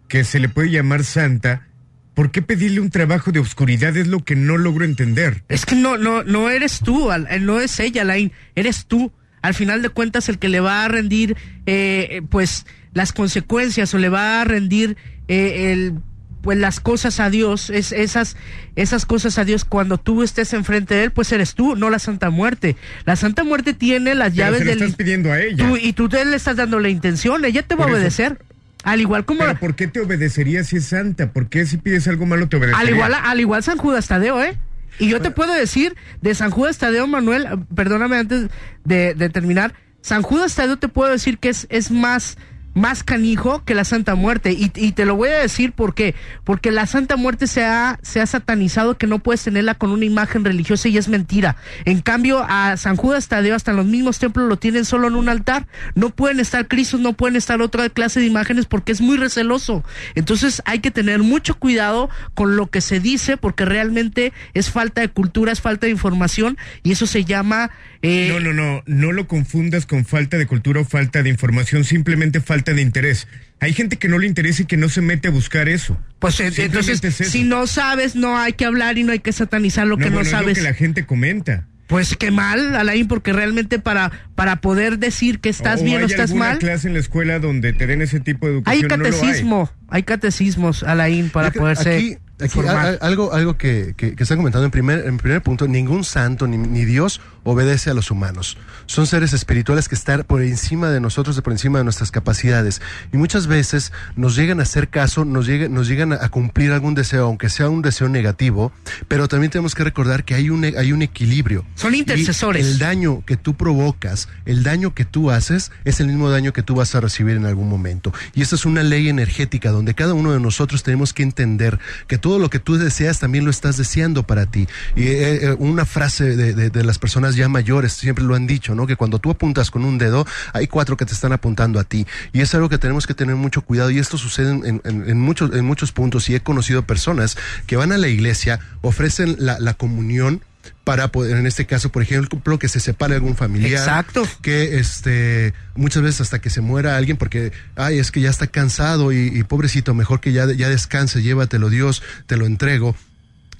que 0.09 0.25
se 0.25 0.41
le 0.41 0.49
puede 0.49 0.71
llamar 0.71 1.05
santa, 1.05 1.69
¿por 2.15 2.31
qué 2.31 2.43
pedirle 2.43 2.81
un 2.81 2.91
trabajo 2.91 3.33
de 3.33 3.39
oscuridad? 3.41 3.97
Es 3.97 4.07
lo 4.07 4.25
que 4.25 4.37
no 4.37 4.59
logro 4.59 4.85
entender. 4.85 5.43
Es 5.49 5.65
que 5.67 5.75
no, 5.75 5.97
no, 5.99 6.23
no 6.25 6.51
eres 6.51 6.81
tú, 6.81 7.11
eh, 7.13 7.39
no 7.41 7.61
es 7.61 7.79
ella, 7.81 8.05
Lain, 8.05 8.33
eres 8.55 8.87
tú. 8.87 9.13
Al 9.43 9.55
final 9.55 9.81
de 9.81 9.89
cuentas, 9.89 10.29
el 10.29 10.39
que 10.39 10.49
le 10.51 10.61
va 10.61 10.85
a 10.85 10.89
rendir, 10.89 11.37
eh, 11.67 12.09
eh, 12.11 12.23
pues, 12.29 12.67
las 12.93 13.13
consecuencias 13.13 13.95
o 13.95 13.99
le 13.99 14.09
va 14.11 14.43
a 14.43 14.45
rendir 14.45 14.99
eh, 15.29 15.73
el, 15.73 15.95
pues, 16.43 16.59
las 16.59 16.79
cosas 16.81 17.21
a 17.21 17.31
Dios, 17.31 17.71
es, 17.71 17.93
esas, 17.93 18.37
esas 18.77 19.07
cosas 19.07 19.39
a 19.39 19.45
Dios 19.47 19.65
cuando 19.65 19.97
tú 19.97 20.23
estés 20.23 20.53
enfrente 20.53 20.95
de 20.95 21.05
él, 21.05 21.11
pues 21.13 21.33
eres 21.33 21.55
tú, 21.55 21.75
no 21.75 21.89
la 21.89 21.99
Santa 21.99 22.29
Muerte. 22.29 22.77
La 23.07 23.17
Santa 23.17 23.43
Muerte 23.45 23.73
tiene 23.73 24.15
las 24.15 24.35
Pero 24.35 24.45
llaves 24.45 24.59
se 24.59 24.65
lo 24.67 24.71
del. 24.73 24.83
estás 24.83 24.97
pidiendo 24.97 25.33
a 25.33 25.41
ella. 25.41 25.67
Tú- 25.69 25.77
y 25.79 25.93
tú 25.95 26.09
le 26.09 26.37
estás 26.37 26.57
dando 26.57 26.79
la 26.79 26.91
intención, 26.91 27.43
ella 27.47 27.63
te 27.63 27.77
va 27.77 27.85
Por 27.85 27.87
a 27.87 27.93
eso- 27.93 27.99
obedecer. 28.01 28.39
Al 28.83 29.01
igual 29.01 29.25
como. 29.25 29.41
¿Pero 29.41 29.59
por 29.59 29.75
qué 29.75 29.87
te 29.87 30.01
obedecería 30.01 30.65
si 30.65 30.77
es 30.77 30.87
santa? 30.87 31.33
¿Por 31.33 31.49
qué 31.49 31.67
si 31.67 31.77
pides 31.77 32.09
algo 32.09 32.27
malo 32.27 32.49
te 32.49 32.57
obedecería? 32.57 32.81
Al 32.81 32.95
igual, 32.95 33.15
al 33.15 33.41
igual 33.41 33.63
San 33.63 33.79
Judas 33.79 34.09
Tadeo, 34.09 34.43
¿eh? 34.43 34.57
Y 34.99 35.09
yo 35.09 35.21
te 35.21 35.31
puedo 35.31 35.55
decir 35.55 35.97
de 36.21 36.35
San 36.35 36.51
Judas 36.51 36.79
Tadeo, 36.79 37.07
Manuel, 37.07 37.47
perdóname 37.75 38.19
antes 38.19 38.49
de, 38.85 39.15
de 39.15 39.31
terminar, 39.31 39.75
San 40.03 40.23
Judas 40.23 40.55
Tadeo 40.55 40.79
te 40.79 40.89
puedo 40.89 41.11
decir 41.11 41.39
que 41.39 41.49
es, 41.49 41.67
es 41.71 41.91
más, 41.91 42.37
más 42.75 43.03
canijo 43.03 43.65
que 43.65 43.75
la 43.75 43.85
Santa 43.85 44.15
Muerte. 44.15 44.53
Y, 44.53 44.71
y 44.75 44.93
te 44.93 45.05
lo 45.05 45.17
voy 45.17 45.31
a 45.31 45.39
decir 45.39 45.73
por 45.73 45.95
qué. 45.95 46.15
Porque 46.45 46.71
la 46.71 46.87
Santa 46.87 47.17
Muerte 47.17 47.47
se 47.47 47.65
ha, 47.65 47.99
se 48.03 48.21
ha 48.21 48.27
satanizado 48.27 48.97
que 48.97 49.07
no 49.07 49.19
puedes 49.19 49.43
tenerla 49.43 49.75
con 49.75 49.91
una 49.91 50.05
imagen 50.05 50.45
religiosa 50.45 50.89
y 50.89 50.97
es 50.99 51.09
mentira. 51.09 51.57
En 51.85 52.01
cambio, 52.01 52.45
a 52.49 52.77
San 52.77 52.97
Judas 52.97 53.29
Tadeo, 53.29 53.55
hasta 53.55 53.71
en 53.73 53.77
los 53.79 53.87
mismos 53.87 54.19
templos 54.19 54.49
lo 54.49 54.57
tienen 54.57 54.85
solo 54.85 55.09
en 55.09 55.15
un 55.15 55.29
altar. 55.29 55.67
No 55.95 56.11
pueden 56.11 56.41
estar 56.41 56.69
Cristos, 56.69 57.01
no 57.01 57.13
pueden 57.15 57.37
estar 57.37 57.61
otra 57.63 57.89
clase 57.91 58.21
de 58.21 58.27
imágenes 58.27 58.67
porque 58.67 58.93
es 58.93 59.01
muy 59.01 59.17
receloso. 59.17 59.85
Entonces 60.15 60.63
hay 60.65 60.81
que 60.81 60.91
tener 60.91 61.21
mucho 61.21 61.59
cuidado 61.59 62.11
con 62.35 62.57
lo 62.57 62.69
que 62.69 62.81
se 62.81 63.01
dice 63.01 63.37
porque 63.37 63.65
realmente 63.65 64.33
es 64.55 64.71
falta 64.71 65.01
de 65.01 65.09
cultura, 65.09 65.53
es 65.53 65.61
falta 65.61 65.87
de 65.87 65.93
información 65.93 66.57
y 66.83 66.93
eso 66.93 67.07
se 67.07 67.25
llama... 67.25 67.71
eh, 68.03 68.29
No, 68.33 68.41
no, 68.41 68.53
no, 68.53 68.83
no 68.87 69.13
lo 69.13 69.27
confundas 69.27 69.87
con 69.87 70.05
falta 70.05 70.39
de 70.39 70.47
cultura 70.47 70.81
o 70.81 70.85
falta 70.85 71.23
de 71.23 71.31
información, 71.31 71.85
simplemente 71.85 72.41
falta 72.41 72.70
de 72.75 72.83
interés. 72.83 73.27
Hay 73.61 73.73
gente 73.75 73.97
que 73.99 74.09
no 74.09 74.19
le 74.19 74.27
interesa 74.27 74.63
y 74.63 74.65
que 74.67 74.77
no 74.79 74.89
se 74.89 75.01
mete 75.03 75.29
a 75.29 75.31
buscar 75.31 75.69
eso. 75.69 75.99
Pues 76.19 76.41
eh, 76.41 76.51
entonces, 76.57 77.03
es 77.05 77.21
eso. 77.21 77.31
si 77.31 77.45
no 77.45 77.67
sabes, 77.67 78.17
no 78.17 78.39
hay 78.39 78.55
que 78.55 78.65
hablar 78.65 78.97
y 78.99 79.05
no 79.05 79.13
hay 79.13 79.19
que 79.21 79.33
satanizar 79.33 79.87
lo 79.87 79.97
No, 79.97 80.05
que 80.05 80.11
no 80.11 80.17
bueno, 80.17 80.27
es 80.29 80.33
lo 80.33 80.39
sabes. 80.39 80.57
que 80.59 80.65
la 80.65 80.75
gente 80.75 81.05
comenta. 81.07 81.67
Pues 81.87 82.17
qué 82.17 82.31
mal, 82.31 82.77
Alain, 82.77 83.09
porque 83.09 83.33
realmente 83.33 83.81
para, 83.81 84.13
para 84.37 84.61
poder 84.61 84.99
decir 85.01 85.41
que 85.41 85.49
estás 85.49 85.81
¿O 85.81 85.85
bien 85.85 85.97
o 85.97 86.05
hay 86.07 86.11
estás 86.13 86.33
mal, 86.33 86.59
clase 86.59 86.87
en 86.87 86.95
la 86.95 87.01
escuela 87.01 87.41
donde 87.41 87.73
te 87.73 87.89
den 87.89 88.01
ese 88.01 88.21
tipo 88.21 88.47
de 88.47 88.63
hay 88.65 88.79
educación? 88.81 88.89
No 88.89 88.97
lo 88.97 89.05
hay. 89.07 89.11
catecismo, 89.13 89.71
hay 89.89 90.03
catecismos, 90.05 90.83
Alain, 90.85 91.31
para 91.31 91.51
poderse 91.51 91.97
aquí, 91.97 92.17
aquí 92.39 92.49
formar. 92.55 92.77
a- 92.77 92.91
a- 92.91 92.95
algo 93.09 93.33
algo 93.35 93.59
que, 93.59 93.95
que, 93.97 94.15
que 94.15 94.23
están 94.23 94.39
comentando 94.39 94.67
en 94.67 94.71
primer 94.71 95.05
en 95.05 95.17
primer 95.19 95.43
punto 95.43 95.67
ningún 95.67 96.05
santo 96.05 96.47
ni, 96.47 96.59
ni 96.59 96.85
Dios 96.85 97.21
obedece 97.45 97.91
a 97.91 97.95
los 97.95 98.11
humanos. 98.11 98.57
Son 98.87 99.07
seres 99.07 99.33
espirituales 99.33 99.89
que 99.89 99.95
están 99.95 100.25
por 100.25 100.43
encima 100.43 100.91
de 100.91 101.01
nosotros, 101.01 101.41
por 101.41 101.53
encima 101.53 101.79
de 101.79 101.85
nuestras 101.85 102.11
capacidades. 102.11 102.81
Y 103.13 103.17
muchas 103.17 103.47
veces 103.47 103.93
nos 104.17 104.37
llegan 104.37 104.61
a 104.61 104.65
hacer 104.65 104.89
caso, 104.89 105.25
nos 105.25 105.47
llegan, 105.47 105.73
nos 105.73 105.89
llegan 105.89 106.13
a 106.13 106.29
cumplir 106.29 106.73
algún 106.73 106.95
deseo, 106.95 107.27
aunque 107.27 107.49
sea 107.49 107.69
un 107.69 107.83
deseo 107.83 108.09
negativo, 108.09 108.73
pero 109.09 109.29
también 109.29 109.51
tenemos 109.51 109.75
que 109.75 109.85
recordar 109.85 110.25
que 110.25 110.35
hay 110.35 110.51
un, 110.51 110.65
hay 110.65 110.93
un 110.93 111.03
equilibrio. 111.03 111.65
Son 111.75 111.95
intercesores. 111.95 112.67
el 112.67 112.79
daño 112.79 113.25
que 113.25 113.37
tú 113.37 113.55
provocas, 113.55 114.29
el 114.45 114.63
daño 114.63 114.95
que 114.95 115.05
tú 115.05 115.31
haces, 115.31 115.73
es 115.85 116.01
el 116.01 116.07
mismo 116.09 116.31
daño 116.31 116.53
que 116.53 116.63
tú 116.63 116.75
vas 116.75 116.95
a 116.95 117.01
recibir 117.01 117.37
en 117.37 117.47
algún 117.47 117.69
momento. 117.69 118.13
Y 118.35 118.43
esta 118.43 118.57
es 118.57 118.65
una 118.65 118.83
ley 118.83 119.09
energética 119.09 119.71
donde 119.71 119.95
cada 119.95 120.15
uno 120.15 120.33
de 120.33 120.41
nosotros 120.41 120.83
tenemos 120.83 121.13
que 121.13 121.23
entender 121.23 121.79
que 122.07 122.19
todo 122.19 122.39
lo 122.39 122.51
que 122.51 122.59
tú 122.59 122.77
deseas 122.77 123.19
también 123.19 123.45
lo 123.45 123.51
estás 123.51 123.77
deseando 123.77 124.27
para 124.27 124.47
ti. 124.47 124.67
Y 124.97 125.05
eh, 125.09 125.45
eh, 125.51 125.57
una 125.59 125.85
frase 125.85 126.37
de, 126.37 126.71
de, 126.71 126.85
las 126.85 126.99
personas 126.99 127.30
ya 127.37 127.49
mayores 127.49 127.93
siempre 127.93 128.25
lo 128.25 128.35
han 128.35 128.47
dicho, 128.47 128.75
¿no? 128.75 128.87
Que 128.87 128.97
cuando 128.97 129.19
tú 129.19 129.31
apuntas 129.31 129.71
con 129.71 129.85
un 129.85 129.99
dedo, 129.99 130.27
hay 130.53 130.67
cuatro 130.67 130.97
que 130.97 131.05
te 131.05 131.13
están 131.13 131.33
apuntando 131.33 131.79
a 131.81 131.85
ti. 131.85 132.07
Y 132.33 132.41
es 132.41 132.55
algo 132.55 132.69
que 132.69 132.79
tenemos 132.79 133.07
que 133.07 133.15
tener 133.15 133.37
mucho 133.37 133.63
cuidado 133.63 133.91
y 133.91 133.99
esto 133.99 134.19
sucede 134.19 134.51
en, 134.51 134.81
en, 134.85 135.21
muchos, 135.21 135.53
en 135.55 135.65
muchos 135.65 135.93
puntos 135.93 136.29
y 136.31 136.35
he 136.35 136.41
conocido 136.41 136.83
personas 136.83 137.37
que 137.67 137.77
van 137.77 137.93
a 137.93 137.99
la 137.99 138.09
iglesia, 138.09 138.61
ofrecen 138.83 139.37
la, 139.39 139.59
la 139.59 139.75
comunión, 139.75 140.43
para 140.85 141.09
poder, 141.09 141.37
en 141.37 141.47
este 141.47 141.67
caso, 141.67 141.91
por 141.91 142.03
ejemplo, 142.03 142.59
que 142.59 142.69
se 142.69 142.81
separe 142.81 143.15
algún 143.15 143.37
familiar. 143.37 143.73
Exacto. 143.73 144.27
Que 144.43 144.79
este, 144.79 145.55
muchas 145.75 146.03
veces 146.03 146.23
hasta 146.23 146.41
que 146.41 146.51
se 146.51 146.61
muera 146.61 146.97
alguien 146.97 147.17
porque, 147.17 147.53
ay, 147.77 147.99
es 147.99 148.11
que 148.11 148.21
ya 148.21 148.31
está 148.31 148.47
cansado 148.47 149.13
y, 149.13 149.43
pobrecito, 149.45 149.95
mejor 149.95 150.21
que 150.21 150.33
ya, 150.33 150.51
ya 150.53 150.69
descanse, 150.69 151.23
llévatelo 151.23 151.71
Dios, 151.71 152.03
te 152.27 152.37
lo 152.37 152.47
entrego. 152.47 152.97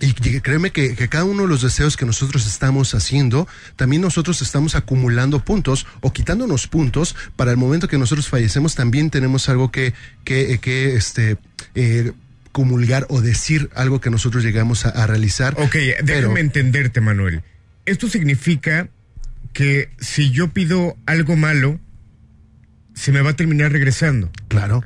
Y 0.01 0.13
créeme 0.41 0.71
que, 0.71 0.95
que, 0.95 1.09
cada 1.09 1.25
uno 1.25 1.43
de 1.43 1.49
los 1.49 1.63
deseos 1.63 1.97
que 1.97 2.07
nosotros 2.07 2.47
estamos 2.47 2.95
haciendo, 2.95 3.47
también 3.77 4.03
nosotros 4.03 4.41
estamos 4.41 4.75
acumulando 4.75 5.45
puntos 5.45 5.87
o 6.01 6.13
quitándonos 6.13 6.67
puntos 6.67 7.15
para 7.37 7.51
el 7.51 7.57
momento 7.57 7.89
que 7.89 7.99
nosotros 7.99 8.29
fallecemos, 8.29 8.75
también 8.75 9.11
tenemos 9.11 9.49
algo 9.49 9.71
que, 9.71 9.93
que, 10.25 10.59
que 10.59 10.97
este, 10.97 11.37
eh, 11.75 12.13
comulgar 12.53 13.07
o 13.11 13.21
decir 13.21 13.71
algo 13.75 14.01
que 14.01 14.11
nosotros 14.11 14.43
llegamos 14.43 14.87
a, 14.87 15.07
realizar. 15.07 15.55
Ok, 15.59 15.77
déjame 16.03 16.41
entenderte, 16.41 17.01
Manuel. 17.01 17.43
Esto 17.87 18.09
significa 18.09 18.89
que 19.53 19.91
si 19.99 20.31
yo 20.31 20.49
pido 20.49 20.97
algo 21.07 21.37
malo, 21.37 21.79
se 22.95 23.13
me 23.13 23.21
va 23.21 23.31
a 23.31 23.37
terminar 23.37 23.73
regresando. 23.73 24.31
Claro. 24.49 24.85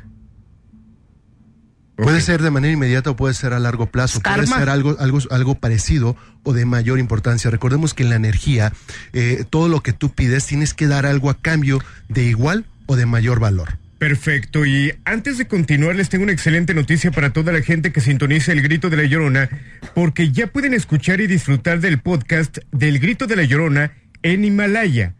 Puede 1.96 2.20
ser 2.20 2.42
de 2.42 2.50
manera 2.50 2.72
inmediata 2.72 3.10
o 3.10 3.16
puede 3.16 3.34
ser 3.34 3.52
a 3.52 3.60
largo 3.60 3.86
plazo. 3.86 4.20
Puede 4.20 4.46
ser 4.46 4.68
algo, 4.68 4.96
algo, 4.98 5.18
algo 5.30 5.54
parecido 5.54 6.16
o 6.42 6.52
de 6.52 6.64
mayor 6.64 6.98
importancia. 6.98 7.50
Recordemos 7.50 7.94
que 7.94 8.02
en 8.02 8.10
la 8.10 8.16
energía, 8.16 8.72
eh, 9.12 9.44
todo 9.48 9.68
lo 9.68 9.80
que 9.80 9.92
tú 9.92 10.12
pides, 10.12 10.46
tienes 10.46 10.74
que 10.74 10.88
dar 10.88 11.06
algo 11.06 11.30
a 11.30 11.38
cambio 11.38 11.80
de 12.08 12.24
igual 12.24 12.64
o 12.86 12.96
de 12.96 13.06
mayor 13.06 13.38
valor. 13.38 13.78
Perfecto, 13.98 14.66
y 14.66 14.92
antes 15.04 15.38
de 15.38 15.46
continuar 15.46 15.94
les 15.96 16.10
tengo 16.10 16.24
una 16.24 16.32
excelente 16.32 16.74
noticia 16.74 17.10
para 17.10 17.32
toda 17.32 17.52
la 17.52 17.62
gente 17.62 17.90
que 17.90 18.02
sintoniza 18.02 18.52
el 18.52 18.60
Grito 18.60 18.90
de 18.90 18.98
la 18.98 19.04
Llorona, 19.04 19.48
porque 19.94 20.30
ya 20.30 20.48
pueden 20.48 20.74
escuchar 20.74 21.20
y 21.20 21.26
disfrutar 21.26 21.80
del 21.80 22.00
podcast 22.00 22.58
del 22.70 22.98
Grito 22.98 23.26
de 23.26 23.36
la 23.36 23.44
Llorona 23.44 23.92
en 24.22 24.44
Himalaya. 24.44 25.14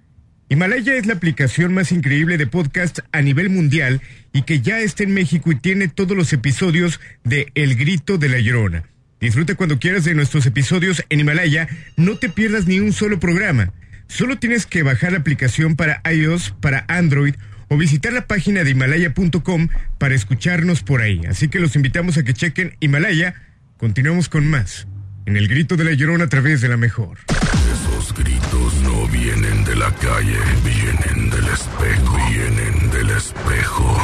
Himalaya 0.55 0.95
es 0.95 1.07
la 1.07 1.15
aplicación 1.15 1.75
más 1.75 1.91
increíble 1.91 2.39
de 2.39 2.47
podcast 2.47 3.01
a 3.11 3.21
nivel 3.23 3.51
mundial 3.51 4.01
y 4.33 4.43
que 4.43 4.61
ya 4.61 4.79
está 4.79 5.03
en 5.03 5.13
México 5.13 5.51
y 5.51 5.57
tiene 5.57 5.89
todos 5.89 6.17
los 6.17 6.33
episodios 6.33 7.01
de 7.25 7.49
El 7.57 7.75
Grito 7.75 8.19
de 8.19 8.29
la 8.29 8.39
Llorona. 8.39 8.85
Disfruta 9.21 9.57
cuando 9.57 9.81
quieras 9.81 10.05
de 10.05 10.15
nuestros 10.15 10.47
episodios 10.47 11.03
en 11.09 11.19
Himalaya, 11.19 11.67
no 11.97 12.19
te 12.19 12.29
pierdas 12.29 12.69
ni 12.69 12.79
un 12.79 12.93
solo 12.93 13.19
programa. 13.19 13.73
Solo 14.07 14.39
tienes 14.39 14.65
que 14.65 14.85
bajar 14.85 15.11
la 15.11 15.19
aplicación 15.19 15.75
para 15.75 16.01
iOS, 16.09 16.55
para 16.61 16.85
Android 16.87 17.35
o 17.67 17.77
visitar 17.77 18.13
la 18.13 18.29
página 18.29 18.63
de 18.63 18.71
himalaya.com 18.71 19.71
para 19.99 20.15
escucharnos 20.15 20.85
por 20.85 21.03
ahí. 21.03 21.23
Así 21.29 21.49
que 21.49 21.59
los 21.59 21.75
invitamos 21.75 22.17
a 22.17 22.23
que 22.23 22.33
chequen 22.33 22.77
Himalaya. 22.79 23.35
Continuamos 23.77 24.29
con 24.29 24.47
más. 24.47 24.87
En 25.27 25.37
el 25.37 25.49
grito 25.49 25.77
de 25.77 25.83
la 25.83 25.95
llorona 25.95 26.27
a 26.27 26.29
través 26.29 26.61
de 26.61 26.69
la 26.69 26.77
mejor. 26.77 27.19
Esos 27.29 28.15
gritos 28.15 28.84
vienen 29.09 29.65
de 29.65 29.77
la 29.77 29.91
calle, 29.93 30.39
vienen 30.63 31.31
del 31.31 31.49
espejo, 31.49 32.17
vienen 32.31 32.91
del 32.91 33.11
espejo. 33.11 33.97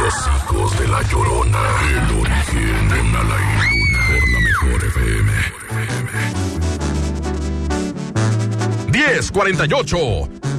Los 0.00 0.14
hijos 0.26 0.78
de 0.78 0.88
la 0.88 1.02
llorona, 1.02 1.58
el 1.88 2.20
origen 2.20 2.88
de 2.88 3.00
una 3.00 3.22
Luna 3.22 4.00
por 4.08 4.28
la 4.32 4.40
mejor 4.40 4.84
FM. 4.84 5.32
1048. 8.92 10.55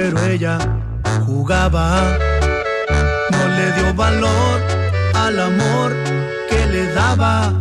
Pero 0.00 0.18
ella 0.24 0.56
jugaba, 1.26 2.16
no 3.30 3.48
le 3.56 3.72
dio 3.72 3.94
valor 3.94 4.60
al 5.14 5.38
amor 5.40 5.92
le 6.72 6.92
daba. 6.94 7.52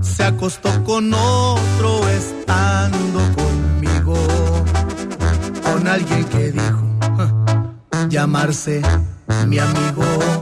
Se 0.00 0.22
acostó 0.24 0.70
con 0.84 1.12
otro 1.12 2.08
estando 2.08 3.20
conmigo. 3.34 4.14
Con 5.64 5.88
alguien 5.88 6.24
que 6.26 6.52
dijo 6.52 6.84
llamarse 8.08 8.82
mi 9.48 9.58
amigo. 9.58 10.41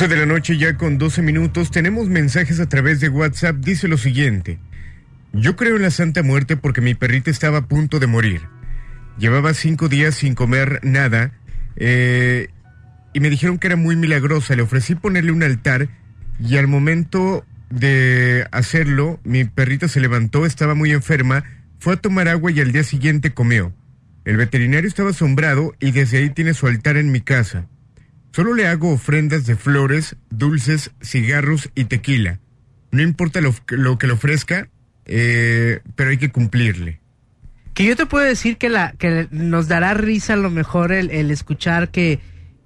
11 0.00 0.14
de 0.14 0.20
la 0.20 0.24
noche 0.24 0.56
ya 0.56 0.78
con 0.78 0.96
12 0.96 1.20
minutos 1.20 1.70
tenemos 1.70 2.08
mensajes 2.08 2.58
a 2.58 2.66
través 2.70 3.00
de 3.00 3.10
WhatsApp. 3.10 3.56
Dice 3.56 3.86
lo 3.86 3.98
siguiente. 3.98 4.58
Yo 5.34 5.56
creo 5.56 5.76
en 5.76 5.82
la 5.82 5.90
Santa 5.90 6.22
Muerte 6.22 6.56
porque 6.56 6.80
mi 6.80 6.94
perrita 6.94 7.30
estaba 7.30 7.58
a 7.58 7.66
punto 7.66 7.98
de 7.98 8.06
morir. 8.06 8.40
Llevaba 9.18 9.52
cinco 9.52 9.90
días 9.90 10.14
sin 10.14 10.34
comer 10.34 10.80
nada 10.82 11.32
eh, 11.76 12.48
y 13.12 13.20
me 13.20 13.28
dijeron 13.28 13.58
que 13.58 13.66
era 13.66 13.76
muy 13.76 13.94
milagrosa. 13.94 14.56
Le 14.56 14.62
ofrecí 14.62 14.94
ponerle 14.94 15.32
un 15.32 15.42
altar 15.42 15.88
y 16.42 16.56
al 16.56 16.66
momento 16.66 17.44
de 17.68 18.46
hacerlo, 18.52 19.20
mi 19.22 19.44
perrita 19.44 19.86
se 19.86 20.00
levantó, 20.00 20.46
estaba 20.46 20.74
muy 20.74 20.92
enferma, 20.92 21.44
fue 21.78 21.92
a 21.92 21.96
tomar 21.96 22.26
agua 22.28 22.50
y 22.50 22.60
al 22.60 22.72
día 22.72 22.84
siguiente 22.84 23.34
comió. 23.34 23.74
El 24.24 24.38
veterinario 24.38 24.88
estaba 24.88 25.10
asombrado 25.10 25.74
y 25.78 25.90
desde 25.90 26.16
ahí 26.16 26.30
tiene 26.30 26.54
su 26.54 26.68
altar 26.68 26.96
en 26.96 27.12
mi 27.12 27.20
casa. 27.20 27.66
Solo 28.32 28.54
le 28.54 28.66
hago 28.66 28.92
ofrendas 28.92 29.46
de 29.46 29.56
flores, 29.56 30.16
dulces, 30.30 30.92
cigarros 31.02 31.70
y 31.74 31.84
tequila. 31.84 32.38
No 32.92 33.02
importa 33.02 33.40
lo, 33.40 33.54
que 33.98 34.06
le 34.06 34.12
ofrezca, 34.12 34.68
eh, 35.06 35.80
pero 35.96 36.10
hay 36.10 36.18
que 36.18 36.30
cumplirle. 36.30 37.00
Que 37.74 37.84
yo 37.84 37.96
te 37.96 38.06
puedo 38.06 38.24
decir 38.24 38.56
que, 38.56 38.68
la, 38.68 38.92
que 38.92 39.28
nos 39.30 39.68
dará 39.68 39.94
risa 39.94 40.34
a 40.34 40.36
lo 40.36 40.50
mejor 40.50 40.92
el, 40.92 41.10
el 41.10 41.30
escuchar 41.30 41.90
que 41.90 42.20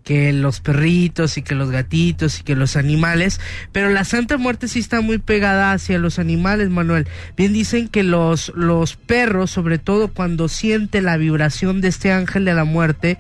que 0.05 0.33
los 0.33 0.61
perritos 0.61 1.39
y 1.39 1.43
que 1.43 1.55
los 1.55 1.71
gatitos 1.71 2.39
y 2.39 2.43
que 2.45 2.55
los 2.55 2.77
animales, 2.77 3.41
pero 3.73 3.89
la 3.89 4.05
Santa 4.05 4.37
Muerte 4.37 4.69
sí 4.69 4.79
está 4.79 5.01
muy 5.01 5.19
pegada 5.19 5.73
hacia 5.73 5.99
los 5.99 6.19
animales, 6.19 6.69
Manuel. 6.69 7.09
Bien 7.37 7.53
dicen 7.53 7.89
que 7.89 8.03
los, 8.03 8.53
los 8.55 8.97
perros, 8.97 9.51
sobre 9.51 9.79
todo 9.79 10.09
cuando 10.09 10.49
siente 10.49 11.01
la 11.01 11.17
vibración 11.17 11.81
de 11.81 11.89
este 11.89 12.13
ángel 12.13 12.45
de 12.45 12.55
la 12.55 12.65
muerte 12.65 13.19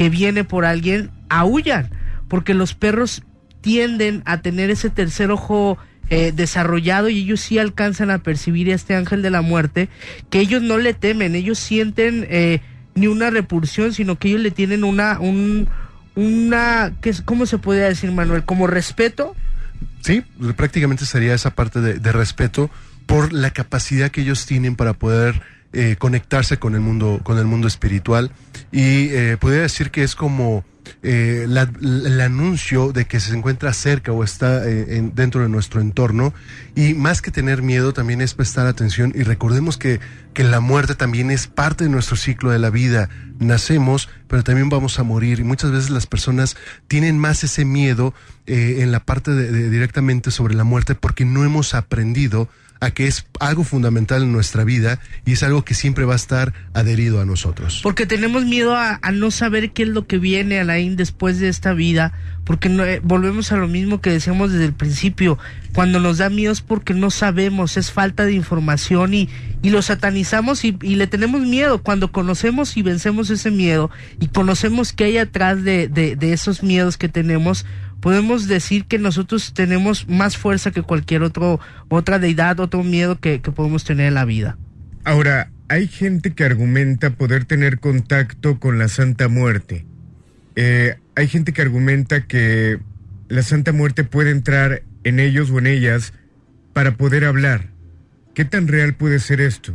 que 0.00 0.08
viene 0.08 0.44
por 0.44 0.64
alguien, 0.64 1.10
aullan, 1.28 1.90
porque 2.26 2.54
los 2.54 2.72
perros 2.72 3.22
tienden 3.60 4.22
a 4.24 4.40
tener 4.40 4.70
ese 4.70 4.88
tercer 4.88 5.30
ojo 5.30 5.76
eh, 6.08 6.32
desarrollado 6.34 7.10
y 7.10 7.18
ellos 7.18 7.42
sí 7.42 7.58
alcanzan 7.58 8.10
a 8.10 8.22
percibir 8.22 8.70
a 8.70 8.74
este 8.74 8.94
ángel 8.94 9.20
de 9.20 9.28
la 9.28 9.42
muerte, 9.42 9.90
que 10.30 10.40
ellos 10.40 10.62
no 10.62 10.78
le 10.78 10.94
temen, 10.94 11.34
ellos 11.34 11.58
sienten 11.58 12.26
eh, 12.30 12.62
ni 12.94 13.08
una 13.08 13.28
repulsión, 13.28 13.92
sino 13.92 14.18
que 14.18 14.28
ellos 14.28 14.40
le 14.40 14.50
tienen 14.50 14.84
una, 14.84 15.20
un, 15.20 15.68
una, 16.14 16.94
¿qué 17.02 17.12
¿cómo 17.26 17.44
se 17.44 17.58
podría 17.58 17.84
decir, 17.84 18.10
Manuel? 18.10 18.46
Como 18.46 18.66
respeto. 18.66 19.36
Sí, 20.00 20.22
prácticamente 20.56 21.04
sería 21.04 21.34
esa 21.34 21.50
parte 21.50 21.78
de 21.78 22.12
respeto 22.12 22.70
por 23.04 23.34
la 23.34 23.50
capacidad 23.50 24.10
que 24.10 24.22
ellos 24.22 24.46
tienen 24.46 24.76
para 24.76 24.94
poder 24.94 25.42
eh, 25.72 25.96
conectarse 25.98 26.58
con 26.58 26.74
el 26.74 26.80
mundo, 26.80 27.20
con 27.22 27.38
el 27.38 27.44
mundo 27.46 27.68
espiritual. 27.68 28.32
Y 28.72 29.08
eh, 29.10 29.36
podría 29.40 29.62
decir 29.62 29.90
que 29.90 30.02
es 30.02 30.14
como 30.14 30.64
eh, 31.02 31.46
el 31.48 32.20
anuncio 32.20 32.92
de 32.92 33.04
que 33.04 33.20
se 33.20 33.36
encuentra 33.36 33.72
cerca 33.72 34.12
o 34.12 34.24
está 34.24 34.68
eh, 34.68 34.96
en- 34.96 35.14
dentro 35.14 35.42
de 35.42 35.48
nuestro 35.48 35.80
entorno. 35.80 36.32
Y 36.74 36.94
más 36.94 37.22
que 37.22 37.30
tener 37.30 37.62
miedo, 37.62 37.92
también 37.92 38.20
es 38.20 38.34
prestar 38.34 38.66
atención. 38.66 39.12
Y 39.14 39.22
recordemos 39.22 39.76
que, 39.76 40.00
que 40.34 40.44
la 40.44 40.60
muerte 40.60 40.94
también 40.94 41.30
es 41.30 41.46
parte 41.46 41.84
de 41.84 41.90
nuestro 41.90 42.16
ciclo 42.16 42.50
de 42.50 42.58
la 42.58 42.70
vida. 42.70 43.08
Nacemos, 43.38 44.08
pero 44.28 44.42
también 44.44 44.68
vamos 44.68 44.98
a 44.98 45.02
morir. 45.02 45.40
Y 45.40 45.44
muchas 45.44 45.70
veces 45.72 45.90
las 45.90 46.06
personas 46.06 46.56
tienen 46.88 47.18
más 47.18 47.42
ese 47.44 47.64
miedo 47.64 48.14
en 48.46 48.90
la 48.92 49.00
parte 49.00 49.30
de, 49.32 49.50
de- 49.52 49.70
directamente 49.70 50.30
sobre 50.30 50.54
la 50.54 50.64
muerte 50.64 50.94
porque 50.96 51.24
no 51.24 51.44
hemos 51.44 51.74
aprendido 51.74 52.48
a 52.80 52.90
que 52.90 53.06
es 53.06 53.26
algo 53.38 53.62
fundamental 53.62 54.22
en 54.22 54.32
nuestra 54.32 54.64
vida 54.64 55.00
y 55.26 55.32
es 55.32 55.42
algo 55.42 55.64
que 55.64 55.74
siempre 55.74 56.06
va 56.06 56.14
a 56.14 56.16
estar 56.16 56.54
adherido 56.72 57.20
a 57.20 57.26
nosotros. 57.26 57.80
Porque 57.82 58.06
tenemos 58.06 58.46
miedo 58.46 58.74
a, 58.74 58.98
no 59.12 59.30
saber 59.30 59.72
qué 59.72 59.82
es 59.82 59.88
lo 59.90 60.06
que 60.06 60.18
viene, 60.18 60.60
Alain, 60.60 60.96
después 60.96 61.38
de 61.38 61.48
esta 61.48 61.74
vida. 61.74 62.12
Porque 62.44 62.68
no, 62.68 62.84
eh, 62.84 63.00
volvemos 63.04 63.52
a 63.52 63.56
lo 63.56 63.68
mismo 63.68 64.00
que 64.00 64.10
decíamos 64.10 64.50
desde 64.52 64.64
el 64.64 64.72
principio. 64.72 65.38
Cuando 65.74 66.00
nos 66.00 66.18
da 66.18 66.30
miedo 66.30 66.52
es 66.52 66.62
porque 66.62 66.94
no 66.94 67.10
sabemos, 67.10 67.76
es 67.76 67.92
falta 67.92 68.24
de 68.24 68.32
información 68.32 69.12
y, 69.14 69.28
y 69.62 69.70
lo 69.70 69.82
satanizamos 69.82 70.64
y, 70.64 70.72
le 70.72 71.06
tenemos 71.06 71.42
miedo. 71.42 71.82
Cuando 71.82 72.10
conocemos 72.10 72.76
y 72.76 72.82
vencemos 72.82 73.28
ese 73.30 73.50
miedo 73.50 73.90
y 74.20 74.28
conocemos 74.28 74.92
qué 74.92 75.04
hay 75.04 75.18
atrás 75.18 75.62
de, 75.62 75.88
de 75.88 76.32
esos 76.32 76.62
miedos 76.62 76.96
que 76.96 77.08
tenemos, 77.08 77.66
podemos 78.00 78.48
decir 78.48 78.84
que 78.86 78.98
nosotros 78.98 79.52
tenemos 79.54 80.08
más 80.08 80.36
fuerza 80.36 80.70
que 80.70 80.82
cualquier 80.82 81.22
otro, 81.22 81.60
otra 81.88 82.18
deidad, 82.18 82.60
otro 82.60 82.82
miedo 82.82 83.20
que, 83.20 83.40
que 83.40 83.52
podemos 83.52 83.84
tener 83.84 84.06
en 84.06 84.14
la 84.14 84.24
vida. 84.24 84.58
Ahora, 85.04 85.50
hay 85.68 85.86
gente 85.86 86.32
que 86.32 86.44
argumenta 86.44 87.10
poder 87.10 87.44
tener 87.44 87.78
contacto 87.78 88.58
con 88.58 88.78
la 88.78 88.88
Santa 88.88 89.28
Muerte. 89.28 89.86
Eh, 90.56 90.96
hay 91.14 91.28
gente 91.28 91.52
que 91.52 91.62
argumenta 91.62 92.26
que 92.26 92.80
la 93.28 93.42
Santa 93.42 93.72
Muerte 93.72 94.02
puede 94.04 94.30
entrar 94.32 94.82
en 95.04 95.20
ellos 95.20 95.50
o 95.50 95.58
en 95.58 95.68
ellas 95.68 96.12
para 96.72 96.96
poder 96.96 97.24
hablar. 97.24 97.68
¿Qué 98.34 98.44
tan 98.44 98.68
real 98.68 98.94
puede 98.94 99.20
ser 99.20 99.40
esto? 99.40 99.74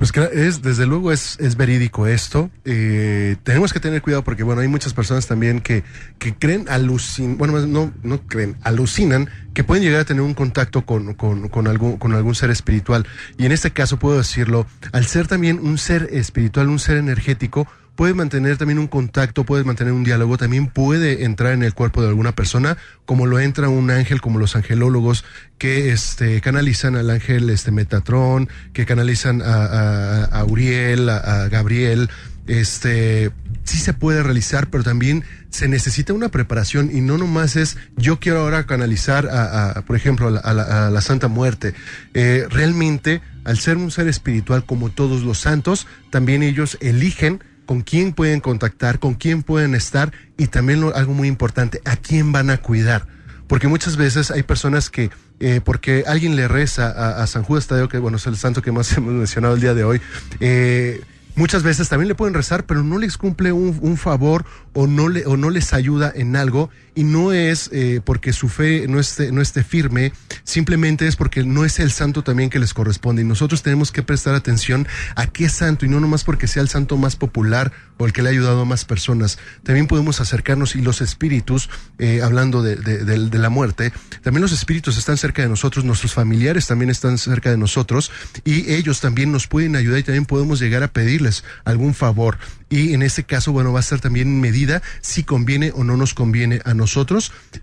Pues 0.00 0.12
es, 0.32 0.62
desde 0.62 0.86
luego 0.86 1.12
es, 1.12 1.36
es 1.40 1.58
verídico 1.58 2.06
esto. 2.06 2.50
Eh, 2.64 3.36
tenemos 3.42 3.74
que 3.74 3.80
tener 3.80 4.00
cuidado 4.00 4.24
porque, 4.24 4.42
bueno, 4.42 4.62
hay 4.62 4.66
muchas 4.66 4.94
personas 4.94 5.26
también 5.26 5.60
que, 5.60 5.84
que 6.18 6.34
creen, 6.34 6.64
alucin, 6.70 7.36
bueno, 7.36 7.60
no, 7.66 7.92
no 8.02 8.22
creen, 8.26 8.56
alucinan 8.62 9.28
que 9.52 9.62
pueden 9.62 9.84
llegar 9.84 10.00
a 10.00 10.04
tener 10.06 10.22
un 10.22 10.32
contacto 10.32 10.86
con, 10.86 11.12
con, 11.12 11.50
con, 11.50 11.66
algún, 11.66 11.98
con 11.98 12.14
algún 12.14 12.34
ser 12.34 12.48
espiritual. 12.48 13.06
Y 13.36 13.44
en 13.44 13.52
este 13.52 13.72
caso 13.72 13.98
puedo 13.98 14.16
decirlo, 14.16 14.66
al 14.92 15.04
ser 15.04 15.26
también 15.26 15.58
un 15.58 15.76
ser 15.76 16.08
espiritual, 16.12 16.70
un 16.70 16.78
ser 16.78 16.96
energético, 16.96 17.68
puede 18.00 18.14
mantener 18.14 18.56
también 18.56 18.78
un 18.78 18.86
contacto, 18.86 19.44
puede 19.44 19.62
mantener 19.62 19.92
un 19.92 20.04
diálogo, 20.04 20.38
también 20.38 20.68
puede 20.68 21.26
entrar 21.26 21.52
en 21.52 21.62
el 21.62 21.74
cuerpo 21.74 22.00
de 22.00 22.08
alguna 22.08 22.34
persona, 22.34 22.78
como 23.04 23.26
lo 23.26 23.38
entra 23.38 23.68
un 23.68 23.90
ángel, 23.90 24.22
como 24.22 24.38
los 24.38 24.56
angelólogos 24.56 25.22
que 25.58 25.92
este, 25.92 26.40
canalizan 26.40 26.96
al 26.96 27.10
ángel 27.10 27.50
este, 27.50 27.72
Metatrón, 27.72 28.48
que 28.72 28.86
canalizan 28.86 29.42
a, 29.42 30.24
a, 30.24 30.44
Uriel, 30.46 31.10
a, 31.10 31.48
Gabriel, 31.50 32.08
este 32.46 33.32
sí 33.64 33.76
se 33.76 33.92
puede 33.92 34.22
realizar, 34.22 34.68
pero 34.70 34.82
también 34.82 35.22
se 35.50 35.68
necesita 35.68 36.14
una 36.14 36.30
preparación 36.30 36.88
y 36.90 37.02
no 37.02 37.18
nomás 37.18 37.54
es 37.56 37.76
yo 37.98 38.18
quiero 38.18 38.40
ahora 38.40 38.64
canalizar 38.64 39.28
a, 39.28 39.72
a 39.72 39.82
por 39.82 39.94
ejemplo, 39.96 40.28
a 40.28 40.30
la, 40.30 40.40
a 40.40 40.54
la- 40.54 40.86
a 40.86 40.90
la 40.90 41.00
Santa 41.02 41.28
Muerte. 41.28 41.74
Eh, 42.14 42.46
realmente, 42.48 43.20
al 43.44 43.58
ser 43.58 43.76
un 43.76 43.90
ser 43.90 44.08
espiritual 44.08 44.64
como 44.64 44.88
todos 44.88 45.22
los 45.22 45.36
santos, 45.38 45.86
también 46.08 46.42
ellos 46.42 46.78
eligen 46.80 47.44
con 47.70 47.82
quién 47.82 48.14
pueden 48.14 48.40
contactar, 48.40 48.98
con 48.98 49.14
quién 49.14 49.44
pueden 49.44 49.76
estar 49.76 50.10
y 50.36 50.48
también 50.48 50.80
lo- 50.80 50.92
algo 50.96 51.14
muy 51.14 51.28
importante, 51.28 51.80
a 51.84 51.94
quién 51.94 52.32
van 52.32 52.50
a 52.50 52.56
cuidar. 52.56 53.06
Porque 53.46 53.68
muchas 53.68 53.96
veces 53.96 54.32
hay 54.32 54.42
personas 54.42 54.90
que, 54.90 55.08
eh, 55.38 55.60
porque 55.64 56.02
alguien 56.08 56.34
le 56.34 56.48
reza 56.48 56.88
a, 57.22 57.24
San 57.28 57.44
Judas 57.44 57.68
Tadeo, 57.68 57.88
que 57.88 57.98
bueno, 57.98 58.16
es 58.16 58.26
el 58.26 58.36
santo 58.36 58.60
que 58.60 58.72
más 58.72 58.90
hemos 58.96 59.12
mencionado 59.12 59.54
el 59.54 59.60
día 59.60 59.74
de 59.74 59.84
hoy, 59.84 60.00
eh, 60.40 61.00
muchas 61.36 61.62
veces 61.62 61.88
también 61.88 62.08
le 62.08 62.16
pueden 62.16 62.34
rezar, 62.34 62.66
pero 62.66 62.82
no 62.82 62.98
les 62.98 63.16
cumple 63.16 63.52
un, 63.52 63.96
favor 63.96 64.44
o 64.72 64.88
no 64.88 65.08
les 65.08 65.72
ayuda 65.72 66.12
en 66.12 66.34
algo 66.34 66.70
y 67.00 67.04
no 67.04 67.32
es 67.32 67.70
eh, 67.72 68.02
porque 68.04 68.34
su 68.34 68.50
fe 68.50 68.84
no 68.86 69.00
esté, 69.00 69.32
no 69.32 69.40
esté 69.40 69.64
firme, 69.64 70.12
simplemente 70.44 71.06
es 71.06 71.16
porque 71.16 71.44
no 71.44 71.64
es 71.64 71.78
el 71.78 71.92
santo 71.92 72.22
también 72.22 72.50
que 72.50 72.58
les 72.58 72.74
corresponde 72.74 73.22
y 73.22 73.24
nosotros 73.24 73.62
tenemos 73.62 73.90
que 73.90 74.02
prestar 74.02 74.34
atención 74.34 74.86
a 75.16 75.26
qué 75.26 75.48
santo 75.48 75.86
y 75.86 75.88
no 75.88 75.98
nomás 75.98 76.24
porque 76.24 76.46
sea 76.46 76.60
el 76.60 76.68
santo 76.68 76.98
más 76.98 77.16
popular 77.16 77.72
o 77.96 78.04
el 78.04 78.12
que 78.12 78.20
le 78.20 78.28
ha 78.28 78.32
ayudado 78.32 78.60
a 78.60 78.64
más 78.66 78.84
personas. 78.84 79.38
También 79.62 79.86
podemos 79.86 80.20
acercarnos 80.20 80.76
y 80.76 80.82
los 80.82 81.00
espíritus, 81.00 81.70
eh, 81.98 82.20
hablando 82.22 82.62
de, 82.62 82.76
la 82.76 83.48
muerte, 83.48 83.94
también 84.22 84.42
los 84.42 84.52
espíritus 84.52 84.98
están 84.98 85.16
cerca 85.16 85.40
de 85.40 85.48
nosotros, 85.48 85.86
nuestros 85.86 86.12
familiares 86.12 86.66
también 86.66 86.90
están 86.90 87.16
cerca 87.16 87.50
de 87.50 87.56
nosotros 87.56 88.12
y 88.44 88.70
ellos 88.74 89.00
también 89.00 89.32
nos 89.32 89.46
pueden 89.46 89.74
ayudar 89.74 90.00
y 90.00 90.02
también 90.02 90.26
podemos 90.26 90.60
llegar 90.60 90.82
a 90.82 90.88
pedirles 90.88 91.44
algún 91.64 91.94
favor. 91.94 92.36
Y 92.68 92.92
en 92.92 93.02
este 93.02 93.24
caso, 93.24 93.52
bueno, 93.52 93.72
va 93.72 93.80
a 93.80 93.82
ser 93.82 94.00
también 94.00 94.40
medida 94.40 94.80
si 95.00 95.24
conviene 95.24 95.72
o 95.74 95.82
no 95.82 95.96
nos 95.96 96.14
conviene 96.14 96.60
a 96.64 96.74
nosotros. 96.74 96.89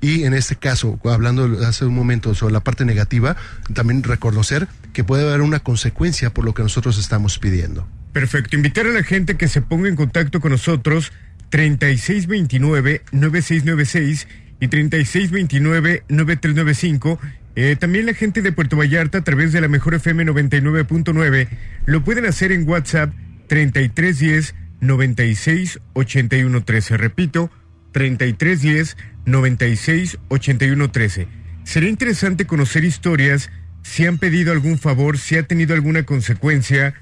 Y 0.01 0.23
en 0.23 0.33
este 0.33 0.55
caso, 0.55 0.99
hablando 1.05 1.65
hace 1.65 1.85
un 1.85 1.95
momento 1.95 2.35
sobre 2.35 2.53
la 2.53 2.59
parte 2.61 2.85
negativa, 2.85 3.35
también 3.73 4.03
reconocer 4.03 4.67
que 4.93 5.03
puede 5.03 5.27
haber 5.27 5.41
una 5.41 5.59
consecuencia 5.59 6.33
por 6.33 6.45
lo 6.45 6.53
que 6.53 6.63
nosotros 6.63 6.97
estamos 6.97 7.37
pidiendo. 7.39 7.85
Perfecto. 8.13 8.55
Invitar 8.55 8.87
a 8.87 8.91
la 8.91 9.03
gente 9.03 9.37
que 9.37 9.47
se 9.47 9.61
ponga 9.61 9.87
en 9.89 9.95
contacto 9.95 10.41
con 10.41 10.51
nosotros 10.51 11.11
3629-9696 11.51 14.27
y 14.59 14.67
3629-9395. 14.67 17.19
Eh, 17.55 17.75
también 17.75 18.05
la 18.05 18.13
gente 18.13 18.41
de 18.41 18.51
Puerto 18.51 18.75
Vallarta 18.77 19.19
a 19.19 19.23
través 19.23 19.51
de 19.51 19.61
la 19.61 19.67
Mejor 19.67 19.95
FM 19.95 20.25
99.9 20.25 21.47
lo 21.85 22.03
pueden 22.03 22.25
hacer 22.25 22.51
en 22.51 22.69
WhatsApp 22.69 23.13
3310 23.47 24.53
96 24.79 25.79
81 25.93 26.63
13. 26.63 26.97
Repito, 26.97 27.49
3310 27.91 28.97
96 29.25 30.19
81 30.29 30.91
13. 30.91 31.27
Sería 31.63 31.89
interesante 31.89 32.45
conocer 32.45 32.83
historias, 32.83 33.49
si 33.83 34.05
han 34.05 34.17
pedido 34.17 34.51
algún 34.51 34.77
favor, 34.77 35.17
si 35.17 35.37
ha 35.37 35.43
tenido 35.43 35.73
alguna 35.73 36.03
consecuencia, 36.03 36.93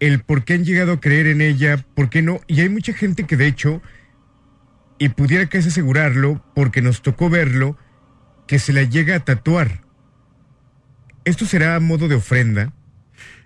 el 0.00 0.20
por 0.20 0.44
qué 0.44 0.54
han 0.54 0.64
llegado 0.64 0.92
a 0.92 1.00
creer 1.00 1.26
en 1.26 1.40
ella, 1.40 1.84
por 1.94 2.10
qué 2.10 2.22
no. 2.22 2.40
Y 2.46 2.60
hay 2.60 2.68
mucha 2.68 2.92
gente 2.92 3.24
que 3.24 3.36
de 3.36 3.46
hecho, 3.46 3.82
y 4.98 5.10
pudiera 5.10 5.46
casi 5.48 5.68
asegurarlo, 5.68 6.42
porque 6.54 6.82
nos 6.82 7.02
tocó 7.02 7.30
verlo, 7.30 7.76
que 8.46 8.58
se 8.58 8.72
la 8.72 8.82
llega 8.82 9.16
a 9.16 9.24
tatuar. 9.24 9.82
¿Esto 11.24 11.44
será 11.44 11.74
a 11.74 11.80
modo 11.80 12.08
de 12.08 12.14
ofrenda? 12.14 12.72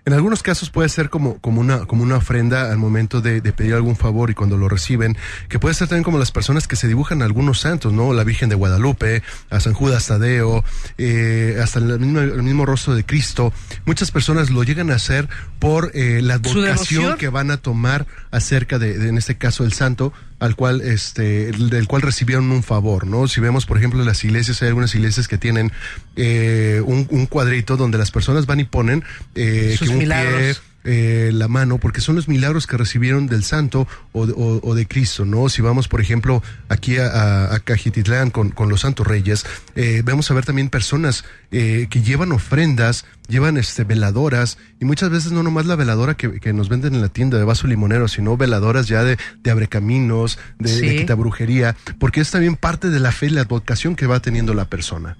En 0.05 0.11
algunos 0.11 0.43
casos 0.43 0.69
puede 0.69 0.89
ser 0.89 1.09
como, 1.09 1.39
como, 1.39 1.61
una, 1.61 1.85
como 1.85 2.03
una 2.03 2.17
ofrenda 2.17 2.69
al 2.71 2.77
momento 2.77 3.21
de, 3.21 3.39
de 3.39 3.53
pedir 3.53 3.73
algún 3.73 3.95
favor 3.95 4.29
y 4.29 4.33
cuando 4.33 4.57
lo 4.57 4.67
reciben, 4.67 5.17
que 5.47 5.59
puede 5.59 5.75
ser 5.75 5.87
también 5.87 6.03
como 6.03 6.17
las 6.17 6.31
personas 6.31 6.67
que 6.67 6.75
se 6.75 6.89
dibujan 6.89 7.21
a 7.21 7.25
algunos 7.25 7.61
santos, 7.61 7.93
¿no? 7.93 8.11
La 8.11 8.25
Virgen 8.25 8.49
de 8.49 8.55
Guadalupe, 8.55 9.23
a 9.49 9.61
San 9.61 9.73
Judas 9.73 10.07
Tadeo, 10.07 10.65
eh, 10.97 11.57
hasta 11.63 11.79
el 11.79 11.99
mismo, 11.99 12.19
el 12.19 12.43
mismo 12.43 12.65
rostro 12.65 12.95
de 12.95 13.05
Cristo. 13.05 13.53
Muchas 13.85 14.11
personas 14.11 14.49
lo 14.49 14.63
llegan 14.63 14.91
a 14.91 14.95
hacer 14.95 15.29
por 15.59 15.91
eh, 15.93 16.21
la 16.21 16.35
¿Su 16.43 16.59
vocación 16.59 17.17
que 17.17 17.29
van 17.29 17.49
a 17.49 17.57
tomar 17.57 18.05
acerca 18.29 18.79
de, 18.79 18.97
de, 18.97 19.07
en 19.07 19.17
este 19.17 19.37
caso, 19.37 19.63
el 19.63 19.71
santo, 19.71 20.11
al 20.43 20.55
cual, 20.55 20.81
este, 20.81 21.49
el- 21.49 21.69
del 21.69 21.87
cual 21.87 22.01
recibieron 22.01 22.51
un 22.51 22.63
favor, 22.63 23.07
¿no? 23.07 23.27
Si 23.27 23.39
vemos, 23.39 23.65
por 23.65 23.77
ejemplo, 23.77 24.03
las 24.03 24.23
iglesias, 24.23 24.61
hay 24.61 24.67
algunas 24.67 24.93
iglesias 24.93 25.27
que 25.27 25.37
tienen 25.37 25.71
eh, 26.15 26.81
un, 26.85 27.07
un 27.11 27.25
cuadrito 27.27 27.77
donde 27.77 27.97
las 27.97 28.11
personas 28.11 28.45
van 28.45 28.59
y 28.59 28.65
ponen 28.65 29.03
eh, 29.35 29.75
Sus 29.77 29.87
que 29.87 29.93
un 29.93 29.99
milagros. 29.99 30.41
pie 30.59 30.72
eh, 30.85 31.31
la 31.33 31.47
mano 31.47 31.77
porque 31.77 32.01
son 32.01 32.15
los 32.15 32.27
milagros 32.27 32.67
que 32.67 32.77
recibieron 32.77 33.27
del 33.27 33.43
santo 33.43 33.87
o, 34.11 34.25
de- 34.27 34.33
o- 34.35 34.59
o 34.63 34.75
de 34.75 34.85
Cristo, 34.85 35.23
¿no? 35.25 35.47
Si 35.49 35.61
vamos, 35.61 35.87
por 35.87 36.01
ejemplo, 36.01 36.43
aquí 36.69 36.97
a, 36.97 37.07
a, 37.07 37.55
a 37.55 37.59
Cajititlán 37.59 38.31
con, 38.31 38.49
con 38.49 38.69
los 38.69 38.81
santos 38.81 39.07
reyes, 39.07 39.45
eh, 39.75 40.01
vamos 40.05 40.29
a 40.29 40.33
ver 40.33 40.45
también 40.45 40.69
personas 40.69 41.23
eh, 41.51 41.87
que 41.89 42.01
llevan 42.01 42.31
ofrendas, 42.31 43.05
llevan 43.29 43.57
este 43.57 43.83
veladoras 43.85 44.57
y 44.79 44.85
muchas 44.85 45.09
veces 45.09 45.31
no 45.31 45.41
nomás 45.43 45.65
la 45.65 45.75
veladora 45.75 46.15
que, 46.15 46.39
que 46.39 46.51
nos 46.53 46.67
venden 46.69 46.95
en 46.95 47.01
la 47.01 47.09
tienda 47.09 47.37
de 47.37 47.43
vaso 47.45 47.67
limonero, 47.67 48.07
sino 48.07 48.35
veladoras 48.35 48.87
ya 48.87 49.03
de, 49.03 49.17
de 49.41 49.51
abrecaminos, 49.51 50.37
de, 50.59 50.71
de 50.71 50.89
Sí. 50.89 50.97
quitabrujería, 50.97 51.75
porque 51.99 52.19
es 52.21 52.29
también 52.31 52.55
parte 52.57 52.89
de 52.89 52.99
la 52.99 53.11
fe 53.11 53.27
y 53.27 53.29
la 53.29 53.45
vocación 53.45 53.95
que 53.95 54.05
va 54.07 54.19
teniendo 54.19 54.53
la 54.53 54.65
persona. 54.65 55.17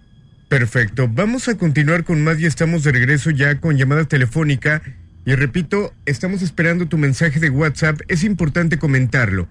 Perfecto. 0.49 1.07
Vamos 1.09 1.47
a 1.47 1.55
continuar 1.57 2.03
con 2.03 2.23
más 2.23 2.39
y 2.39 2.45
estamos 2.45 2.83
de 2.83 2.91
regreso 2.91 3.31
ya 3.31 3.59
con 3.59 3.77
llamada 3.77 4.03
telefónica. 4.05 4.81
Y 5.25 5.35
repito, 5.35 5.93
estamos 6.05 6.41
esperando 6.41 6.87
tu 6.87 6.97
mensaje 6.97 7.39
de 7.39 7.49
WhatsApp. 7.49 8.01
Es 8.07 8.23
importante 8.23 8.77
comentarlo. 8.77 9.47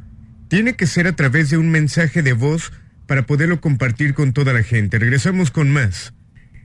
Tiene 0.49 0.77
que 0.77 0.87
ser 0.87 1.07
a 1.07 1.17
través 1.17 1.49
de 1.49 1.57
un 1.57 1.71
mensaje 1.71 2.23
de 2.23 2.35
voz 2.35 2.73
para 3.07 3.23
poderlo 3.27 3.61
compartir 3.61 4.13
con 4.13 4.33
toda 4.33 4.53
la 4.53 4.63
gente. 4.63 4.99
Regresamos 4.99 5.51
con 5.51 5.71
más. 5.71 6.13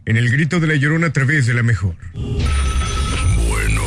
En 0.05 0.17
el 0.17 0.29
grito 0.29 0.59
de 0.59 0.67
la 0.67 0.75
llorona 0.75 1.07
a 1.07 1.13
través 1.13 1.45
de 1.45 1.53
la 1.53 1.63
mejor. 1.63 1.95
Bueno. 2.13 3.81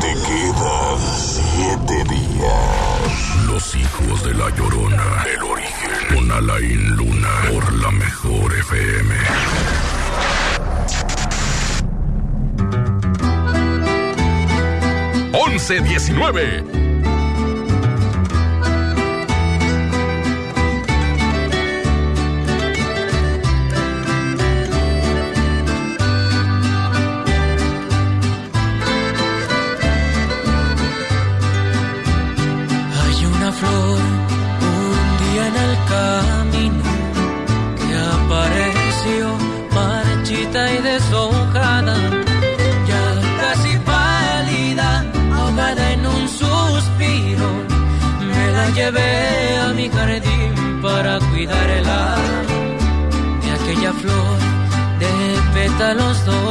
Te 0.00 0.12
quedan 0.12 0.98
siete 1.14 2.04
días. 2.14 3.46
Los 3.48 3.74
hijos 3.74 4.24
de 4.24 4.34
la 4.34 4.48
llorona. 4.56 5.24
El 5.34 5.42
origen. 5.42 5.90
Con 6.14 6.30
Alain 6.30 6.96
Luna. 6.96 7.28
Por 7.50 7.72
la 7.74 7.90
mejor 7.90 8.54
FM. 8.54 9.14
Once 15.46 15.80
diecinueve. 15.80 16.64
Hay 33.00 33.26
una 33.26 33.52
flor 33.52 33.98
un 34.60 35.08
día 35.22 35.46
en 35.46 35.56
el 35.56 35.76
camino 35.88 36.25
llevé 48.86 49.58
a 49.58 49.72
mi 49.72 49.88
jardín 49.88 50.80
para 50.82 51.18
cuidarla. 51.30 52.16
De 53.42 53.50
aquella 53.56 53.92
flor 53.92 54.38
de 55.00 55.12
pétalos 55.54 56.24
dorados 56.24 56.45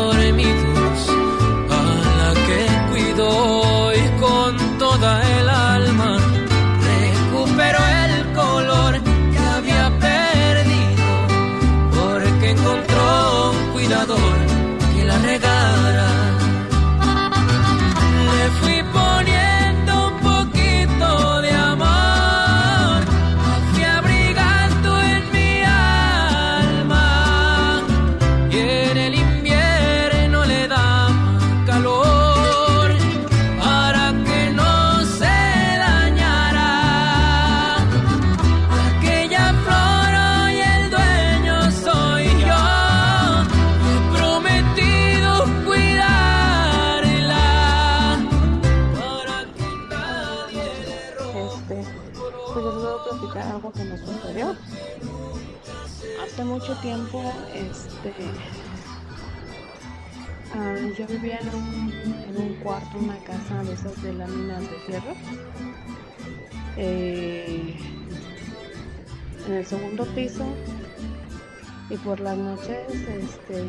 por 72.06 72.20
las 72.20 72.38
noches, 72.38 72.88
este, 72.92 73.66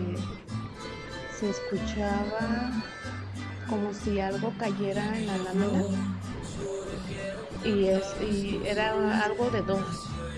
se 1.41 1.51
escuchaba 1.51 2.70
como 3.68 3.95
si 3.95 4.20
algo 4.20 4.53
cayera 4.59 5.18
en 5.18 5.26
la 5.26 5.39
lámina. 5.39 5.82
Y, 7.64 7.87
es, 7.87 8.05
y 8.20 8.61
era 8.64 8.93
algo 9.24 9.51
de 9.51 9.62
dos 9.62 9.82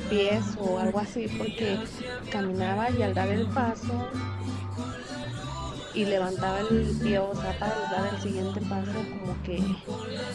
pies 0.09 0.45
o 0.59 0.79
algo 0.79 1.01
así 1.01 1.27
porque 1.37 1.79
caminaba 2.31 2.89
y 2.91 3.03
al 3.03 3.15
dar 3.15 3.29
el 3.29 3.47
paso 3.49 4.09
y 5.93 6.05
levantaba 6.05 6.61
el 6.61 6.97
pie 7.03 7.19
o 7.19 7.35
sea 7.35 7.59
para 7.59 7.75
dar 7.91 8.15
el 8.15 8.23
siguiente 8.23 8.61
paso 8.63 8.93
como 8.93 9.43
que 9.43 9.63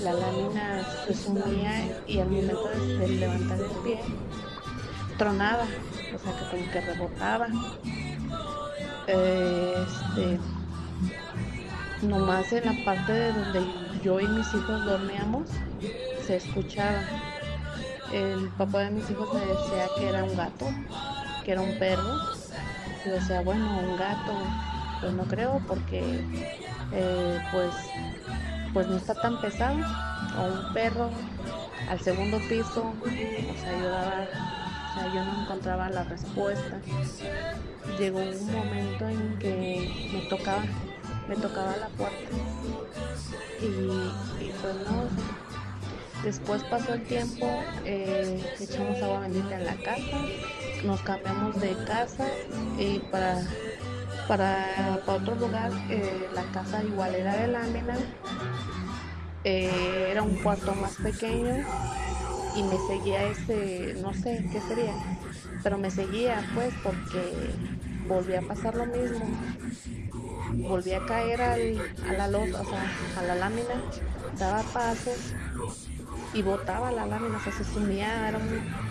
la 0.04 0.14
lámina 0.14 0.86
se 1.08 1.16
sumía 1.16 2.04
y 2.06 2.20
al 2.20 2.30
momento 2.30 2.68
de, 2.68 2.98
de 3.00 3.08
levantar 3.08 3.60
el 3.60 3.72
pie 3.84 4.00
tronaba 5.18 5.66
o 6.14 6.20
sea 6.20 6.34
que 6.34 6.46
como 6.46 6.72
que 6.72 6.82
rebotaba 6.82 7.48
este 9.08 10.40
nomás 12.02 12.52
en 12.54 12.66
la 12.66 12.86
parte 12.86 13.14
de 13.14 13.32
donde 13.32 13.62
yo 14.04 14.20
y 14.20 14.28
mis 14.28 14.54
hijos 14.54 14.86
dormíamos 14.86 15.50
se 16.26 16.38
escuchaba. 16.38 17.04
El 18.12 18.50
papá 18.52 18.82
de 18.82 18.92
mis 18.92 19.10
hijos 19.10 19.34
me 19.34 19.40
decía 19.40 19.88
que 19.98 20.08
era 20.08 20.24
un 20.24 20.36
gato, 20.36 20.68
que 21.44 21.52
era 21.52 21.62
un 21.62 21.78
perro. 21.78 22.22
Yo 23.06 23.12
decía, 23.12 23.42
bueno, 23.42 23.80
un 23.80 23.96
gato, 23.98 24.34
pues 25.02 25.14
no 25.14 25.24
creo 25.28 25.62
porque 25.68 26.26
eh, 26.92 27.40
pues, 27.52 27.76
pues 28.74 28.88
no 28.88 28.98
está 28.98 29.16
tan 29.16 29.40
pesado. 29.42 29.80
O 30.38 30.44
un 30.46 30.74
perro 30.74 31.10
al 31.90 32.00
segundo 32.00 32.40
piso, 32.48 32.96
o 33.48 33.58
sea, 33.58 33.74
yo 33.78 33.90
daba, 33.90 34.28
sea, 34.94 35.14
yo 35.14 35.24
no 35.24 35.42
encontraba 35.42 35.90
la 35.90 36.04
respuesta. 36.04 36.80
Llegó 37.98 38.20
un 38.20 38.52
momento 38.52 39.08
en 39.08 39.40
que 39.40 40.10
me 40.14 40.22
tocaba, 40.30 40.64
me 41.28 41.36
tocaba 41.36 41.76
la 41.78 41.88
puerta. 41.90 42.30
Y, 43.62 44.46
y 44.46 44.52
Después 46.24 46.64
pasó 46.64 46.94
el 46.94 47.04
tiempo, 47.04 47.46
eh, 47.84 48.42
echamos 48.62 49.02
agua 49.02 49.20
bendita 49.22 49.56
en 49.56 49.66
la 49.66 49.76
casa, 49.76 50.18
nos 50.86 51.02
cambiamos 51.02 51.60
de 51.60 51.76
casa 51.86 52.26
y 52.78 53.00
para, 53.00 53.42
para, 54.26 55.02
para 55.06 55.18
otro 55.18 55.36
lugar, 55.36 55.72
eh, 55.90 56.30
la 56.34 56.44
casa 56.54 56.82
igual 56.82 57.14
era 57.14 57.36
de 57.36 57.48
lámina, 57.50 57.98
eh, 59.44 60.08
era 60.12 60.24
un 60.24 60.36
cuarto 60.38 60.74
más 60.76 60.96
pequeño 60.96 61.66
y 62.56 62.64
me 62.64 62.78
seguía 62.80 63.24
ese, 63.24 63.96
no 64.02 64.14
sé 64.14 64.44
qué 64.52 64.60
sería, 64.62 64.94
pero 65.64 65.78
me 65.78 65.90
seguía 65.90 66.44
pues 66.54 66.74
porque 66.84 67.22
volvía 68.08 68.40
a 68.40 68.42
pasar 68.44 68.76
lo 68.76 68.86
mismo, 68.86 69.26
volvía 70.70 70.98
a 70.98 71.06
caer 71.06 71.42
al, 71.42 71.78
a 72.10 72.14
la 72.14 72.28
losa, 72.28 72.62
o 72.62 72.66
sea, 72.66 73.20
a 73.20 73.24
la 73.24 73.36
lámina, 73.36 73.82
daba 74.40 74.62
pasos 74.64 75.18
y 76.34 76.42
botaba 76.42 76.92
la 76.92 77.06
lámina, 77.06 77.38
o 77.38 77.40
sea, 77.40 77.52
se 77.54 77.64
sumía, 77.64 78.28
era 78.30 78.38
un- 78.38 78.84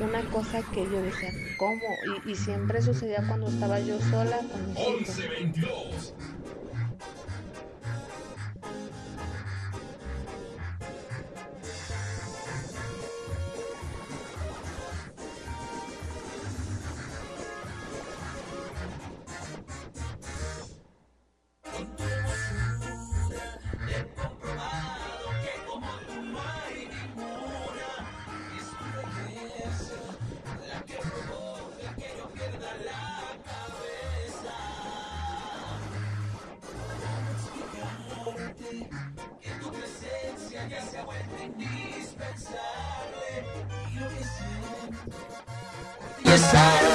una 0.00 0.22
cosa 0.30 0.62
que 0.62 0.84
yo 0.90 1.02
decía, 1.02 1.30
¿cómo? 1.58 1.80
Y 2.24 2.34
siempre 2.36 2.80
sucedía 2.80 3.22
cuando 3.26 3.48
estaba 3.48 3.78
yo 3.80 4.00
sola 4.00 4.38
con 4.50 4.66
mis 4.66 4.78
hijos. 4.78 5.16
Y 46.22 46.28
es 46.30 46.54
algo 46.54 46.80
que 46.80 46.84
no 46.84 46.89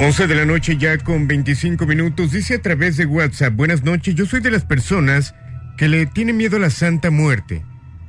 11 0.00 0.26
de 0.28 0.34
la 0.34 0.46
noche 0.46 0.76
ya 0.78 0.96
con 0.98 1.26
25 1.28 1.84
minutos. 1.86 2.32
Dice 2.32 2.54
a 2.54 2.62
través 2.62 2.96
de 2.96 3.04
WhatsApp, 3.06 3.54
buenas 3.54 3.82
noches, 3.84 4.14
yo 4.14 4.24
soy 4.26 4.40
de 4.40 4.50
las 4.50 4.64
personas 4.64 5.34
que 5.76 5.88
le 5.88 6.06
tiene 6.06 6.32
miedo 6.32 6.56
a 6.56 6.60
la 6.60 6.70
Santa 6.70 7.10
Muerte. 7.10 7.62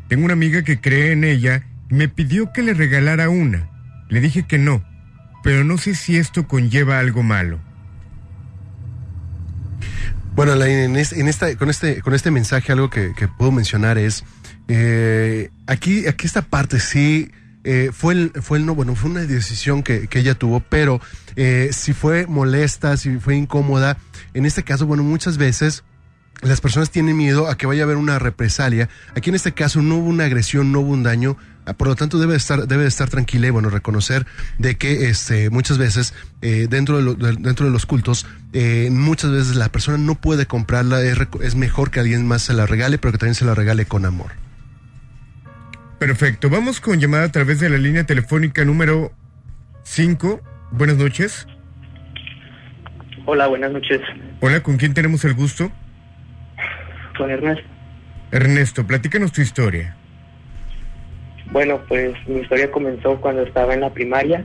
Tengo 0.08 0.24
una 0.26 0.34
amiga 0.34 0.64
que 0.64 0.80
cree 0.80 1.12
en 1.12 1.24
ella 1.24 1.64
y 1.90 1.96
me 1.96 2.08
pidió 2.08 2.54
que 2.54 2.62
le 2.64 2.74
regalara 2.74 3.30
una. 3.30 3.70
Le 4.10 4.22
dije 4.22 4.44
que 4.44 4.58
no, 4.58 4.84
pero 5.44 5.64
no 5.66 5.78
sé 5.78 5.96
si 5.96 6.18
esto 6.18 6.48
conlleva 6.48 7.00
algo 7.00 7.24
malo. 7.24 7.60
Bueno, 10.34 10.54
Alain, 10.54 10.78
en, 10.80 10.96
es- 10.96 11.12
en 11.14 11.28
esta, 11.28 11.54
con, 11.58 11.70
este, 11.70 12.02
con 12.02 12.14
este 12.14 12.32
mensaje 12.32 12.72
algo 12.72 12.90
que, 12.90 13.12
que 13.18 13.28
puedo 13.28 13.52
mencionar 13.52 13.98
es, 13.98 14.24
eh, 14.70 15.50
aquí, 15.68 16.08
aquí 16.08 16.26
esta 16.26 16.42
parte 16.42 16.80
sí 16.80 17.32
eh, 17.64 17.92
fue 17.94 18.14
el, 18.14 18.32
fue 18.42 18.58
el 18.58 18.66
no, 18.66 18.76
bueno, 18.76 18.96
fue 18.96 19.10
una 19.12 19.22
decisión 19.22 19.84
que, 19.84 20.08
que 20.08 20.20
ella 20.20 20.36
tuvo, 20.36 20.60
pero 20.62 21.00
eh, 21.36 21.70
si 21.74 21.94
fue 21.94 22.26
molesta, 22.28 22.98
si 22.98 23.18
fue 23.18 23.36
incómoda, 23.36 23.98
en 24.34 24.46
este 24.46 24.64
caso, 24.64 24.86
bueno, 24.86 25.04
muchas 25.04 25.38
veces 25.38 25.84
las 26.42 26.60
personas 26.60 26.90
tienen 26.90 27.16
miedo 27.18 27.48
a 27.48 27.56
que 27.56 27.68
vaya 27.68 27.84
a 27.84 27.86
haber 27.86 27.98
una 27.98 28.18
represalia. 28.18 28.90
Aquí 29.16 29.30
en 29.30 29.36
este 29.36 29.52
caso 29.54 29.82
no 29.84 29.98
hubo 29.98 30.10
una 30.10 30.26
agresión, 30.26 30.72
no 30.72 30.80
hubo 30.80 30.90
un 30.92 31.04
daño, 31.04 31.38
ah, 31.68 31.74
por 31.74 31.88
lo 31.88 31.96
tanto 31.96 32.18
debe 32.18 32.32
de 32.32 32.38
estar, 32.38 32.68
debe 32.68 32.82
de 32.82 32.90
estar 32.90 33.10
tranquila 33.10 33.46
y 33.46 33.52
bueno, 33.52 33.70
reconocer 33.70 34.26
de 34.58 34.76
que 34.76 35.08
este, 35.10 35.52
muchas 35.52 35.78
veces 35.78 36.16
eh, 36.42 36.66
dentro, 36.68 36.98
de 36.98 37.04
lo- 37.04 37.14
de- 37.14 37.36
dentro 37.40 37.68
de 37.68 37.72
los 37.72 37.86
cultos, 37.86 38.26
eh, 38.54 38.90
muchas 38.92 39.30
veces 39.30 39.56
la 39.56 39.70
persona 39.70 40.00
no 40.00 40.16
puede 40.16 40.48
comprarla, 40.48 41.04
es, 41.04 41.16
es 41.44 41.54
mejor 41.54 41.92
que 41.92 42.00
alguien 42.00 42.28
más 42.28 42.42
se 42.42 42.54
la 42.54 42.66
regale, 42.66 42.98
pero 42.98 43.12
que 43.12 43.20
también 43.20 43.36
se 43.36 43.46
la 43.46 43.54
regale 43.54 43.86
con 43.86 44.06
amor. 44.06 44.32
Perfecto, 46.02 46.50
vamos 46.50 46.82
con 46.82 47.00
llamada 47.00 47.26
a 47.26 47.32
través 47.32 47.60
de 47.60 47.70
la 47.70 47.78
línea 47.78 48.04
telefónica 48.04 48.66
número 48.66 49.12
5. 49.84 50.42
Buenas 50.72 50.98
noches. 50.98 51.46
Hola, 53.28 53.46
buenas 53.46 53.72
noches. 53.72 54.02
Hola, 54.40 54.64
¿con 54.64 54.78
quién 54.78 54.96
tenemos 54.96 55.24
el 55.26 55.36
gusto? 55.36 55.72
Con 57.16 57.30
Ernesto. 57.30 57.64
Ernesto, 58.32 58.88
platícanos 58.88 59.32
tu 59.32 59.42
historia. 59.42 59.96
Bueno, 61.52 61.80
pues 61.88 62.16
mi 62.28 62.40
historia 62.40 62.72
comenzó 62.72 63.22
cuando 63.22 63.44
estaba 63.44 63.76
en 63.76 63.82
la 63.82 63.94
primaria. 63.94 64.44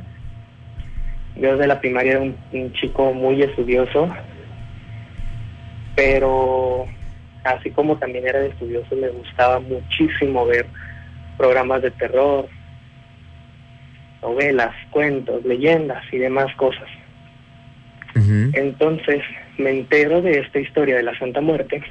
Yo 1.36 1.52
desde 1.52 1.68
la 1.68 1.80
primaria 1.80 2.12
era 2.12 2.20
un, 2.20 2.36
un 2.52 2.70
chico 2.74 3.14
muy 3.14 3.40
estudioso, 3.40 4.14
pero 5.94 6.84
así 7.44 7.70
como 7.70 7.96
también 7.96 8.26
era 8.26 8.40
de 8.40 8.48
estudioso, 8.48 8.94
me 8.94 9.08
gustaba 9.08 9.58
muchísimo 9.58 10.44
ver 10.44 10.66
programas 11.36 11.82
de 11.82 11.90
terror, 11.92 12.48
novelas, 14.22 14.74
cuentos, 14.90 15.44
leyendas 15.44 16.02
y 16.12 16.18
demás 16.18 16.54
cosas. 16.56 16.88
Entonces 18.54 19.22
me 19.58 19.70
entero 19.70 20.22
de 20.22 20.38
esta 20.38 20.58
historia 20.58 20.96
de 20.96 21.02
la 21.02 21.18
Santa 21.18 21.42
Muerte, 21.42 21.82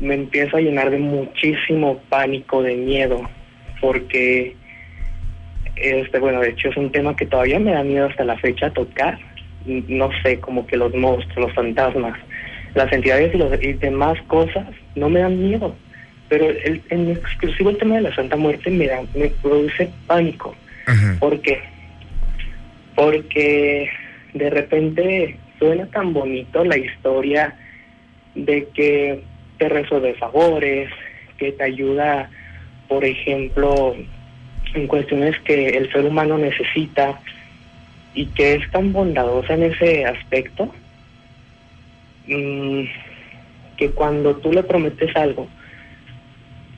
me 0.00 0.14
empiezo 0.14 0.56
a 0.56 0.60
llenar 0.60 0.90
de 0.90 0.98
muchísimo 0.98 1.98
pánico, 2.08 2.62
de 2.62 2.74
miedo, 2.74 3.20
porque, 3.80 4.56
este, 5.76 6.18
bueno, 6.18 6.40
de 6.40 6.50
hecho 6.50 6.70
es 6.70 6.76
un 6.76 6.90
tema 6.90 7.14
que 7.14 7.26
todavía 7.26 7.60
me 7.60 7.72
da 7.72 7.82
miedo 7.84 8.06
hasta 8.06 8.24
la 8.24 8.38
fecha 8.38 8.70
tocar, 8.70 9.18
no 9.66 10.08
sé, 10.22 10.40
como 10.40 10.66
que 10.66 10.78
los 10.78 10.94
monstruos, 10.94 11.48
los 11.48 11.54
fantasmas, 11.54 12.18
las 12.74 12.90
entidades 12.92 13.34
y, 13.34 13.38
los, 13.38 13.62
y 13.62 13.74
demás 13.74 14.18
cosas 14.26 14.66
no 14.94 15.10
me 15.10 15.20
dan 15.20 15.42
miedo, 15.42 15.76
pero 16.30 16.48
el, 16.48 16.80
en 16.90 17.10
exclusivo 17.10 17.70
el 17.70 17.76
tema 17.76 17.96
de 17.96 18.02
la 18.02 18.14
Santa 18.14 18.36
Muerte 18.36 18.70
me, 18.70 18.86
da, 18.86 19.02
me 19.14 19.28
produce 19.42 19.90
pánico. 20.06 20.54
¿Por 21.18 21.40
qué? 21.40 21.60
Porque 22.94 23.90
de 24.32 24.50
repente 24.50 25.36
suena 25.58 25.86
tan 25.86 26.12
bonito 26.12 26.64
la 26.64 26.78
historia 26.78 27.54
de 28.34 28.66
que 28.72 29.22
te 29.58 29.68
resuelve 29.68 30.14
favores, 30.14 30.88
que 31.36 31.52
te 31.52 31.64
ayuda, 31.64 32.30
por 32.88 33.04
ejemplo, 33.04 33.96
en 34.74 34.86
cuestiones 34.86 35.36
que 35.40 35.68
el 35.70 35.90
ser 35.90 36.04
humano 36.04 36.38
necesita 36.38 37.20
y 38.14 38.26
que 38.26 38.54
es 38.54 38.70
tan 38.70 38.92
bondadosa 38.92 39.54
en 39.54 39.64
ese 39.64 40.04
aspecto 40.06 40.72
mm, 42.26 42.82
que 43.76 43.90
cuando 43.90 44.36
tú 44.36 44.52
le 44.52 44.62
prometes 44.62 45.14
algo 45.16 45.48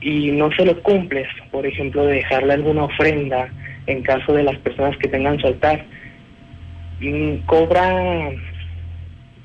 y 0.03 0.31
no 0.31 0.51
se 0.51 0.65
lo 0.65 0.81
cumples, 0.83 1.27
por 1.49 1.65
ejemplo, 1.65 2.05
de 2.05 2.15
dejarle 2.15 2.53
alguna 2.53 2.83
ofrenda 2.83 3.49
en 3.87 4.03
caso 4.03 4.33
de 4.33 4.43
las 4.43 4.57
personas 4.57 4.97
que 4.97 5.07
tengan 5.07 5.39
su 5.39 5.47
altar, 5.47 5.85
mm, 6.99 7.45
cobra 7.45 8.31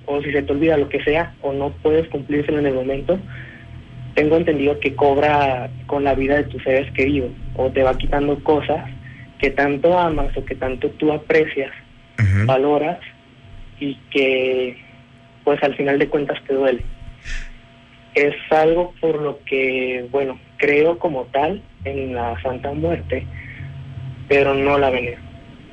o 0.06 0.22
si 0.22 0.32
se 0.32 0.42
te 0.42 0.52
olvida 0.52 0.76
lo 0.76 0.88
que 0.88 1.02
sea 1.04 1.34
o 1.42 1.52
no 1.52 1.70
puedes 1.82 2.08
cumplírselo 2.08 2.58
en 2.58 2.66
el 2.66 2.74
momento, 2.74 3.18
tengo 4.14 4.36
entendido 4.36 4.80
que 4.80 4.94
cobra 4.94 5.70
con 5.86 6.02
la 6.02 6.14
vida 6.14 6.36
de 6.36 6.44
tus 6.44 6.62
seres 6.62 6.90
queridos 6.92 7.30
o 7.54 7.70
te 7.70 7.82
va 7.82 7.96
quitando 7.96 8.42
cosas 8.42 8.90
que 9.38 9.50
tanto 9.50 9.96
amas 9.96 10.36
o 10.36 10.44
que 10.44 10.56
tanto 10.56 10.88
tú 10.90 11.12
aprecias, 11.12 11.70
valoras 12.46 12.98
y 13.78 13.94
que 14.10 14.76
pues 15.44 15.62
al 15.62 15.76
final 15.76 15.98
de 15.98 16.08
cuentas 16.08 16.42
te 16.46 16.54
duele. 16.54 16.82
Es 18.18 18.34
algo 18.50 18.92
por 19.00 19.22
lo 19.22 19.38
que, 19.44 20.08
bueno, 20.10 20.40
creo 20.56 20.98
como 20.98 21.26
tal 21.26 21.62
en 21.84 22.16
la 22.16 22.40
Santa 22.42 22.72
Muerte, 22.72 23.24
pero 24.28 24.54
no 24.54 24.76
la 24.76 24.90
venero. 24.90 25.20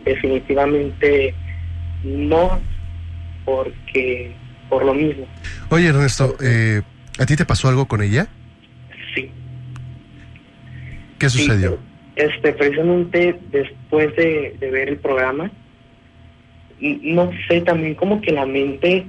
Definitivamente 0.03 1.33
no, 2.03 2.59
porque 3.45 4.31
por 4.69 4.85
lo 4.85 4.93
mismo. 4.93 5.25
Oye, 5.69 5.87
Ernesto, 5.87 6.35
eh, 6.39 6.83
¿a 7.17 7.25
ti 7.25 7.35
te 7.35 7.45
pasó 7.45 7.67
algo 7.67 7.87
con 7.87 8.03
ella? 8.03 8.27
Sí. 9.15 9.31
¿Qué 11.17 11.29
sucedió? 11.29 11.79
Este, 12.15 12.53
precisamente 12.53 13.39
después 13.49 14.15
de, 14.15 14.55
de 14.59 14.69
ver 14.69 14.89
el 14.89 14.97
programa, 14.97 15.49
no 16.79 17.31
sé, 17.47 17.61
también 17.61 17.95
como 17.95 18.21
que 18.21 18.31
la 18.31 18.45
mente 18.45 19.07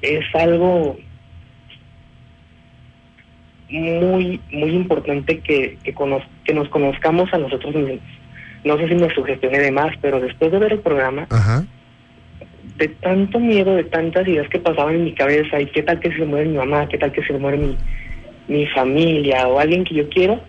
es 0.00 0.24
algo 0.34 0.96
muy, 3.68 4.40
muy 4.52 4.70
importante 4.70 5.40
que, 5.40 5.78
que, 5.82 6.54
nos 6.54 6.68
conozcamos 6.68 7.32
a 7.32 7.38
nosotros 7.38 7.74
mismos. 7.74 8.00
No 8.64 8.76
sé 8.78 8.88
si 8.88 8.94
me 8.94 9.12
sugestioné 9.14 9.58
de 9.58 9.70
más, 9.70 9.94
pero 10.00 10.20
después 10.20 10.52
de 10.52 10.58
ver 10.58 10.72
el 10.72 10.80
programa, 10.80 11.26
Ajá. 11.30 11.64
de 12.76 12.88
tanto 12.88 13.38
miedo, 13.38 13.74
de 13.74 13.84
tantas 13.84 14.26
ideas 14.26 14.48
que 14.48 14.58
pasaban 14.58 14.96
en 14.96 15.04
mi 15.04 15.12
cabeza, 15.12 15.60
y 15.60 15.66
qué 15.66 15.82
tal 15.82 16.00
que 16.00 16.12
se 16.12 16.24
muere 16.24 16.48
mi 16.48 16.56
mamá, 16.56 16.88
qué 16.88 16.98
tal 16.98 17.12
que 17.12 17.24
se 17.24 17.32
muere 17.32 17.58
mi, 17.58 17.76
mi 18.48 18.66
familia 18.68 19.48
o 19.48 19.58
alguien 19.58 19.84
que 19.84 19.94
yo 19.94 20.08
quiero, 20.08 20.40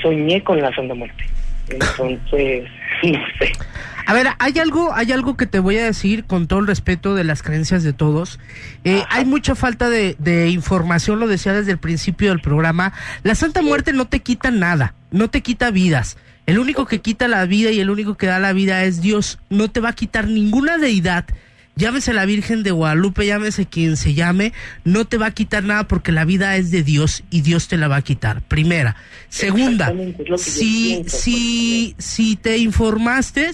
soñé 0.00 0.42
con 0.42 0.60
la 0.60 0.74
Santa 0.74 0.94
Muerte. 0.94 1.24
Entonces, 1.70 2.68
no 3.02 3.18
sé. 3.38 3.52
A 4.06 4.12
ver, 4.12 4.28
hay 4.38 4.58
algo, 4.58 4.92
hay 4.92 5.12
algo 5.12 5.36
que 5.36 5.46
te 5.46 5.58
voy 5.58 5.78
a 5.78 5.84
decir 5.84 6.24
con 6.24 6.46
todo 6.46 6.58
el 6.58 6.66
respeto 6.66 7.14
de 7.14 7.24
las 7.24 7.42
creencias 7.42 7.82
de 7.82 7.94
todos. 7.94 8.38
Eh, 8.84 9.02
hay 9.08 9.24
mucha 9.24 9.54
falta 9.54 9.88
de, 9.88 10.16
de 10.18 10.48
información, 10.50 11.20
lo 11.20 11.26
decía 11.26 11.54
desde 11.54 11.72
el 11.72 11.78
principio 11.78 12.28
del 12.28 12.40
programa. 12.40 12.92
La 13.22 13.34
Santa 13.34 13.62
Muerte 13.62 13.94
no 13.94 14.06
te 14.06 14.20
quita 14.20 14.50
nada, 14.50 14.94
no 15.10 15.28
te 15.30 15.40
quita 15.40 15.70
vidas. 15.70 16.18
El 16.46 16.58
único 16.58 16.84
que 16.84 17.00
quita 17.00 17.28
la 17.28 17.46
vida 17.46 17.70
y 17.70 17.80
el 17.80 17.88
único 17.88 18.16
que 18.16 18.26
da 18.26 18.38
la 18.38 18.52
vida 18.52 18.84
es 18.84 19.00
Dios. 19.00 19.38
No 19.48 19.70
te 19.70 19.80
va 19.80 19.90
a 19.90 19.94
quitar 19.94 20.28
ninguna 20.28 20.76
deidad. 20.76 21.24
Llámese 21.76 22.12
la 22.12 22.24
Virgen 22.24 22.62
de 22.62 22.70
Guadalupe, 22.70 23.26
llámese 23.26 23.66
quien 23.66 23.96
se 23.96 24.14
llame, 24.14 24.52
no 24.84 25.06
te 25.06 25.16
va 25.16 25.26
a 25.26 25.30
quitar 25.32 25.64
nada 25.64 25.88
porque 25.88 26.12
la 26.12 26.24
vida 26.24 26.56
es 26.56 26.70
de 26.70 26.84
Dios 26.84 27.24
y 27.30 27.40
Dios 27.40 27.66
te 27.66 27.76
la 27.76 27.88
va 27.88 27.96
a 27.96 28.02
quitar. 28.02 28.42
Primera. 28.42 28.96
Segunda, 29.28 29.92
si, 30.36 30.94
pienso, 30.94 31.16
si, 31.16 31.94
si 31.98 32.36
te 32.36 32.58
informaste, 32.58 33.50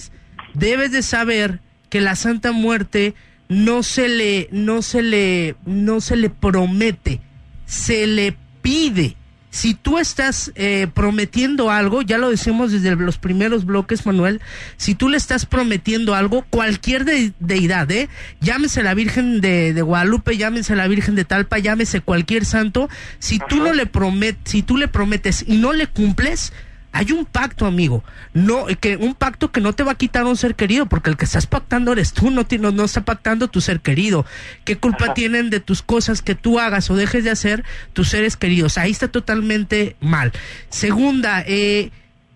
debes 0.53 0.91
de 0.91 1.01
saber 1.01 1.61
que 1.89 1.99
la 1.99 2.15
Santa 2.15 2.51
Muerte 2.51 3.15
no 3.49 3.83
se 3.83 4.07
le, 4.07 4.47
no 4.51 4.81
se 4.81 5.01
le, 5.01 5.55
no 5.65 5.99
se 5.99 6.15
le 6.15 6.29
promete, 6.29 7.21
se 7.65 8.05
le 8.05 8.35
pide. 8.61 9.17
Si 9.51 9.73
tú 9.75 9.99
estás 9.99 10.51
eh, 10.55 10.87
prometiendo 10.93 11.69
algo, 11.69 12.01
ya 12.01 12.17
lo 12.17 12.29
decimos 12.31 12.71
desde 12.71 12.95
los 12.95 13.17
primeros 13.17 13.65
bloques, 13.65 14.05
Manuel, 14.05 14.41
si 14.77 14.95
tú 14.95 15.09
le 15.09 15.17
estás 15.17 15.45
prometiendo 15.45 16.15
algo, 16.15 16.45
cualquier 16.49 17.05
de- 17.05 17.33
deidad, 17.39 17.91
¿eh? 17.91 18.09
llámese 18.39 18.81
la 18.81 18.93
Virgen 18.93 19.41
de, 19.41 19.73
de 19.73 19.81
Guadalupe, 19.81 20.37
llámese 20.37 20.75
la 20.75 20.87
Virgen 20.87 21.15
de 21.15 21.25
Talpa, 21.25 21.59
llámese 21.59 22.01
cualquier 22.01 22.45
santo, 22.45 22.89
si 23.19 23.39
tú 23.39 23.57
no 23.57 23.73
le 23.73 23.85
prometes, 23.85 24.39
si 24.49 24.63
tú 24.63 24.77
le 24.77 24.87
prometes 24.87 25.43
y 25.45 25.57
no 25.57 25.73
le 25.73 25.85
cumples, 25.87 26.53
hay 26.93 27.11
un 27.11 27.25
pacto, 27.25 27.65
amigo. 27.65 28.03
No, 28.33 28.65
que 28.79 28.97
un 28.97 29.15
pacto 29.15 29.51
que 29.51 29.61
no 29.61 29.73
te 29.73 29.83
va 29.83 29.93
a 29.93 29.95
quitar 29.95 30.25
un 30.25 30.35
ser 30.35 30.55
querido, 30.55 30.87
porque 30.87 31.09
el 31.09 31.17
que 31.17 31.25
estás 31.25 31.47
pactando 31.47 31.93
eres 31.93 32.13
tú, 32.13 32.31
no, 32.31 32.45
no, 32.59 32.71
no 32.71 32.83
está 32.83 33.05
pactando 33.05 33.47
tu 33.47 33.61
ser 33.61 33.79
querido. 33.79 34.25
¿Qué 34.65 34.77
culpa 34.77 35.13
tienen 35.13 35.49
de 35.49 35.59
tus 35.59 35.81
cosas 35.81 36.21
que 36.21 36.35
tú 36.35 36.59
hagas 36.59 36.89
o 36.89 36.95
dejes 36.95 37.23
de 37.23 37.29
hacer 37.29 37.63
tus 37.93 38.09
seres 38.09 38.35
queridos? 38.35 38.77
Ahí 38.77 38.91
está 38.91 39.07
totalmente 39.07 39.95
mal. 40.01 40.33
Segunda, 40.69 41.43
eh, 41.47 41.91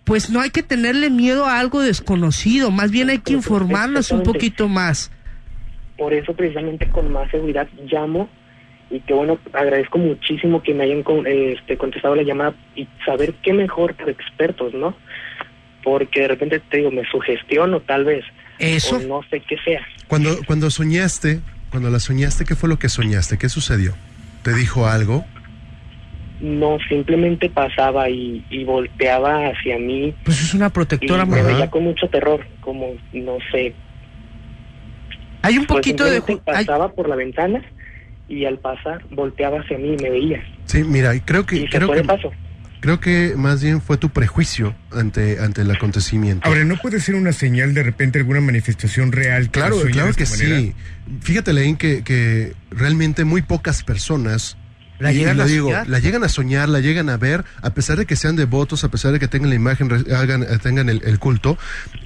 pues 0.06 0.30
no 0.30 0.40
hay 0.40 0.52
que 0.52 0.64
tenerle 0.64 1.10
miedo 1.10 1.46
a 1.46 1.60
algo 1.60 1.82
desconocido, 1.82 2.72
más 2.72 2.92
bien 2.92 3.10
hay 3.10 3.20
que 3.20 3.34
informarnos 3.34 4.12
un 4.12 4.24
poquito 4.24 4.70
más. 4.70 5.12
Por 5.98 6.14
eso 6.14 6.34
precisamente 6.34 6.88
con 6.90 7.12
más 7.12 7.30
seguridad 7.32 7.68
llamo 7.90 8.30
y 8.90 9.00
que 9.00 9.14
bueno, 9.14 9.40
agradezco 9.54 9.98
muchísimo 9.98 10.62
que 10.62 10.74
me 10.74 10.84
hayan 10.84 11.04
con- 11.04 11.26
este, 11.28 11.78
contestado 11.78 12.16
la 12.16 12.24
llamada 12.24 12.54
y 12.76 12.88
saber 13.06 13.34
qué 13.42 13.52
mejor 13.54 13.96
que 13.96 14.10
expertos, 14.12 14.74
¿no? 14.74 14.96
Porque 15.84 16.22
de 16.22 16.28
repente 16.30 16.60
te 16.60 16.78
digo, 16.78 16.92
me 16.92 17.04
sugestiono 17.06 17.80
tal 17.82 18.06
vez. 18.06 18.24
Eso. 18.60 18.98
O 18.98 19.00
no 19.02 19.22
sé 19.30 19.42
qué 19.42 19.58
sea. 19.66 19.82
Cuando, 20.08 20.38
cuando 20.46 20.70
soñaste, 20.70 21.42
cuando 21.72 21.90
la 21.90 22.00
soñaste, 22.00 22.46
¿qué 22.46 22.56
fue 22.56 22.70
lo 22.70 22.78
que 22.80 22.90
soñaste? 22.90 23.38
¿Qué 23.38 23.50
sucedió? 23.50 23.94
¿Te 24.44 24.54
dijo 24.54 24.88
algo? 24.88 25.26
No, 26.40 26.78
simplemente 26.90 27.50
pasaba 27.50 28.10
y, 28.10 28.46
y 28.50 28.64
volteaba 28.66 29.48
hacia 29.48 29.78
mí 29.80 30.14
Pues 30.26 30.42
es 30.42 30.54
una 30.54 30.68
y 30.68 30.70
protectora, 30.70 31.26
me 31.26 31.38
Manuel. 31.38 31.56
veía 31.56 31.70
con 31.72 31.84
mucho 31.84 32.08
terror, 32.10 32.46
como 32.62 32.94
no 33.14 33.38
sé. 33.52 33.74
Hay 35.42 35.58
un 35.58 35.66
Pues 35.66 35.78
poquito 35.78 36.06
de... 36.06 36.22
hay- 36.28 36.38
pasaba 36.66 36.90
por 36.92 37.08
la 37.10 37.16
ventana 37.16 37.62
y 38.28 38.46
al 38.46 38.60
pasar 38.60 39.04
volteaba 39.12 39.60
hacia 39.60 39.78
mí 39.78 39.96
y 40.00 40.02
me 40.04 40.10
veía. 40.10 40.44
Sí, 40.66 40.84
mira, 40.84 41.14
y 41.16 41.22
creo 41.22 41.46
que 41.46 41.58
Y 41.58 41.62
se 41.64 41.78
creo 41.78 41.88
fue 41.88 41.98
de 41.98 42.02
que 42.02 42.08
paso. 42.08 42.32
creo 42.80 43.00
que 43.00 43.34
más 43.38 43.62
bien 43.64 43.82
fue 43.82 43.98
tu 43.98 44.10
prejuicio 44.10 44.76
ante 44.92 45.40
ante 45.40 45.62
el 45.62 45.72
acontecimiento. 45.72 46.48
Ahora, 46.48 46.64
¿no 46.66 46.76
puede 46.78 47.00
ser 47.00 47.16
una 47.16 47.32
señal 47.32 47.74
de 47.74 47.84
repente 47.84 48.20
alguna 48.20 48.42
manifestación 48.42 49.12
real? 49.12 49.46
que 49.46 49.60
Claro, 49.60 49.78
claro 49.92 50.14
que 50.14 50.26
manera? 50.26 50.58
sí. 50.60 50.74
Fíjate, 51.22 51.54
Leín, 51.54 51.78
que, 51.78 52.04
que 52.04 52.54
realmente 52.72 53.26
muy 53.26 53.42
pocas 53.44 53.84
personas 53.84 54.58
La 55.00 55.12
y- 55.12 55.18
llegan 55.18 55.38
lo 55.38 55.44
a 55.44 55.46
digo, 55.46 55.68
soñar. 55.68 55.90
la 55.90 56.00
llegan 56.00 56.24
a 56.24 56.30
soñar, 56.30 56.70
la 56.70 56.80
llegan 56.80 57.10
a 57.10 57.18
ver, 57.18 57.44
a 57.62 57.74
pesar 57.74 57.98
de 57.98 58.06
que 58.06 58.16
sean 58.16 58.36
devotos, 58.36 58.84
a 58.84 58.90
pesar 58.90 59.12
de 59.12 59.20
que 59.20 59.28
tengan 59.28 59.50
la 59.50 59.56
imagen, 59.56 59.92
hagan, 60.14 60.44
eh, 60.44 60.58
tengan 60.62 60.88
el, 60.90 61.02
el 61.04 61.20
culto, 61.20 61.58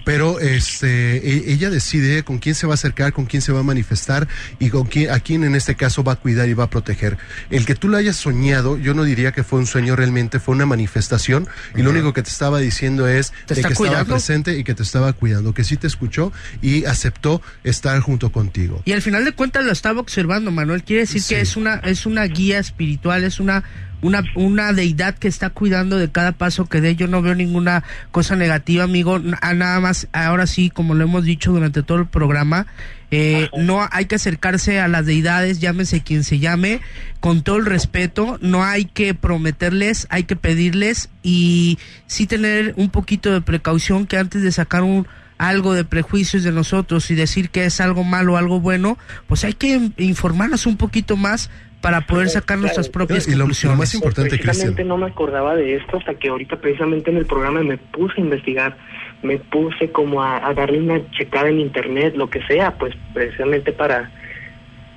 pero 0.06 0.40
este, 0.40 1.18
e- 1.18 1.52
ella 1.54 1.70
decide 1.70 2.24
con 2.24 2.40
quién 2.40 2.56
se 2.56 2.66
va 2.68 2.74
a 2.74 2.76
acercar, 2.76 3.14
con 3.14 3.26
quién 3.26 3.42
se 3.42 3.52
va 3.52 3.60
a 3.60 3.64
manifestar 3.64 4.28
y 4.60 4.70
con 4.70 4.86
quién, 4.88 5.12
a 5.12 5.20
quién 5.20 5.44
en 5.44 5.56
este 5.56 5.76
caso 5.76 6.04
va 6.04 6.14
a 6.14 6.16
cuidar 6.16 6.50
y 6.50 6.54
va 6.54 6.64
a 6.66 6.70
proteger. 6.70 7.18
El 7.50 7.66
que 7.66 7.76
tú 7.76 7.88
lo 7.90 7.98
hayas 7.98 8.16
soñado, 8.16 8.78
yo 8.78 8.94
no 8.94 9.04
diría 9.04 9.32
que 9.32 9.44
fue 9.44 9.60
un 9.60 9.68
sueño 9.68 9.96
realmente, 9.96 10.40
fue 10.40 10.56
una 10.56 10.66
manifestación 10.66 11.48
y 11.76 11.82
lo 11.84 11.92
único 11.92 12.14
que 12.14 12.24
te 12.24 12.30
estaba 12.30 12.60
diciendo 12.60 13.08
es 13.08 13.32
¿Te 13.46 13.54
de 13.56 13.62
que 13.62 13.68
estaba 13.68 13.76
cuidando? 13.76 14.14
presente 14.16 14.58
y 14.58 14.64
que 14.64 14.74
te 14.74 14.84
estaba 14.84 15.14
cuidando, 15.14 15.54
que 15.54 15.64
sí 15.64 15.78
te 15.78 15.88
escuchó 15.88 16.32
y 16.62 16.86
aceptó 16.86 17.42
estar 17.64 18.00
junto 18.00 18.32
contigo. 18.32 18.82
Y 18.86 18.94
al 18.94 19.02
final 19.02 19.26
de 19.26 19.32
cuentas 19.34 19.64
lo 19.64 19.72
estaba 19.72 20.00
observando, 20.00 20.50
Manuel. 20.52 20.84
Quiere 20.84 21.02
decir 21.02 21.22
que 21.28 21.40
es 21.42 21.56
una, 21.56 21.76
es 21.76 22.06
una 22.06 22.24
guía 22.24 22.58
espiritual, 22.60 22.79
es 22.84 23.40
una, 23.40 23.64
una, 24.02 24.24
una 24.36 24.74
deidad 24.74 25.16
que 25.18 25.28
está 25.28 25.50
cuidando 25.50 25.98
de 25.98 26.10
cada 26.12 26.32
paso 26.32 26.66
que 26.66 26.82
dé. 26.82 26.96
Yo 26.96 27.08
no 27.08 27.22
veo 27.22 27.36
ninguna 27.36 27.84
cosa 28.12 28.36
negativa, 28.36 28.84
amigo. 28.86 29.18
N- 29.18 29.36
a 29.42 29.54
Nada 29.54 29.80
más, 29.80 30.08
ahora 30.14 30.48
sí, 30.48 30.70
como 30.70 30.96
lo 30.96 31.04
hemos 31.04 31.24
dicho 31.26 31.52
durante 31.52 31.84
todo 31.84 31.98
el 32.00 32.08
programa, 32.08 32.68
eh, 33.12 33.50
no 33.58 33.88
hay 33.92 34.06
que 34.06 34.16
acercarse 34.16 34.80
a 34.80 34.88
las 34.88 35.06
deidades, 35.06 35.60
llámese 35.60 36.02
quien 36.02 36.24
se 36.24 36.40
llame, 36.40 36.80
con 37.20 37.42
todo 37.44 37.58
el 37.58 37.66
respeto. 37.66 38.38
No 38.42 38.64
hay 38.64 38.86
que 38.86 39.14
prometerles, 39.14 40.08
hay 40.10 40.24
que 40.24 40.36
pedirles 40.36 41.10
y 41.24 41.78
sí 42.08 42.28
tener 42.28 42.74
un 42.78 42.90
poquito 42.90 43.32
de 43.34 43.42
precaución 43.42 44.06
que 44.08 44.18
antes 44.18 44.42
de 44.42 44.52
sacar 44.52 44.84
un 44.84 45.06
algo 45.40 45.74
de 45.74 45.84
prejuicios 45.86 46.44
de 46.44 46.52
nosotros 46.52 47.10
y 47.10 47.16
decir 47.16 47.50
que 47.50 47.66
es 47.66 47.82
algo 47.82 48.04
malo 48.04 48.34
o 48.34 48.38
algo 48.38 48.60
bueno, 48.60 48.98
pues 49.26 49.44
hay 49.44 49.54
que 49.54 49.70
in- 49.70 49.94
informarnos 49.98 50.68
un 50.68 50.78
poquito 50.78 51.18
más 51.18 51.50
para 51.82 52.02
poder 52.02 52.28
sacar 52.30 52.58
nuestras 52.60 52.90
propias 52.90 53.26
Y 53.26 53.32
lo- 53.32 53.38
lo 53.38 53.44
conclusiones. 53.46 53.78
más 53.80 53.96
importante, 53.96 54.30
precisamente 54.32 54.66
Cristian. 54.68 54.88
no 54.90 54.98
me 54.98 55.06
acordaba 55.08 55.56
de 55.56 55.78
esto 55.78 55.96
hasta 55.98 56.14
que 56.16 56.28
ahorita 56.28 56.58
precisamente 56.58 57.10
en 57.10 57.16
el 57.18 57.26
programa 57.26 57.64
me 57.64 57.78
puse 57.78 58.16
a 58.20 58.24
investigar, 58.24 58.78
me 59.24 59.38
puse 59.38 59.90
como 59.92 60.22
a, 60.22 60.46
a 60.46 60.54
darle 60.54 60.80
una 60.82 61.10
checada 61.12 61.48
en 61.48 61.60
internet, 61.62 62.16
lo 62.18 62.30
que 62.30 62.42
sea, 62.46 62.78
pues 62.78 62.94
precisamente 63.14 63.72
para 63.72 64.12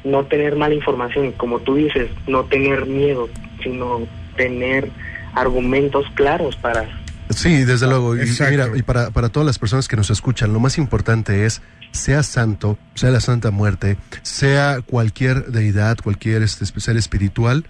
no 0.02 0.24
tener 0.24 0.56
mala 0.56 0.74
información, 0.74 1.30
como 1.30 1.60
tú 1.60 1.76
dices, 1.76 2.10
no 2.26 2.42
tener 2.46 2.86
miedo, 2.86 3.28
sino 3.62 4.00
tener 4.36 4.88
argumentos 5.34 6.04
claros 6.14 6.56
para 6.56 6.84
Sí, 7.32 7.64
desde 7.64 7.86
luego. 7.86 8.16
Y, 8.16 8.20
mira, 8.50 8.70
y 8.74 8.82
para, 8.82 9.10
para 9.10 9.28
todas 9.28 9.46
las 9.46 9.58
personas 9.58 9.88
que 9.88 9.96
nos 9.96 10.10
escuchan, 10.10 10.52
lo 10.52 10.60
más 10.60 10.78
importante 10.78 11.46
es, 11.46 11.62
sea 11.92 12.22
santo, 12.22 12.78
sea 12.94 13.10
la 13.10 13.20
Santa 13.20 13.50
Muerte, 13.50 13.96
sea 14.22 14.80
cualquier 14.80 15.46
deidad, 15.46 15.98
cualquier 15.98 16.42
este, 16.42 16.64
ser 16.80 16.96
espiritual, 16.96 17.64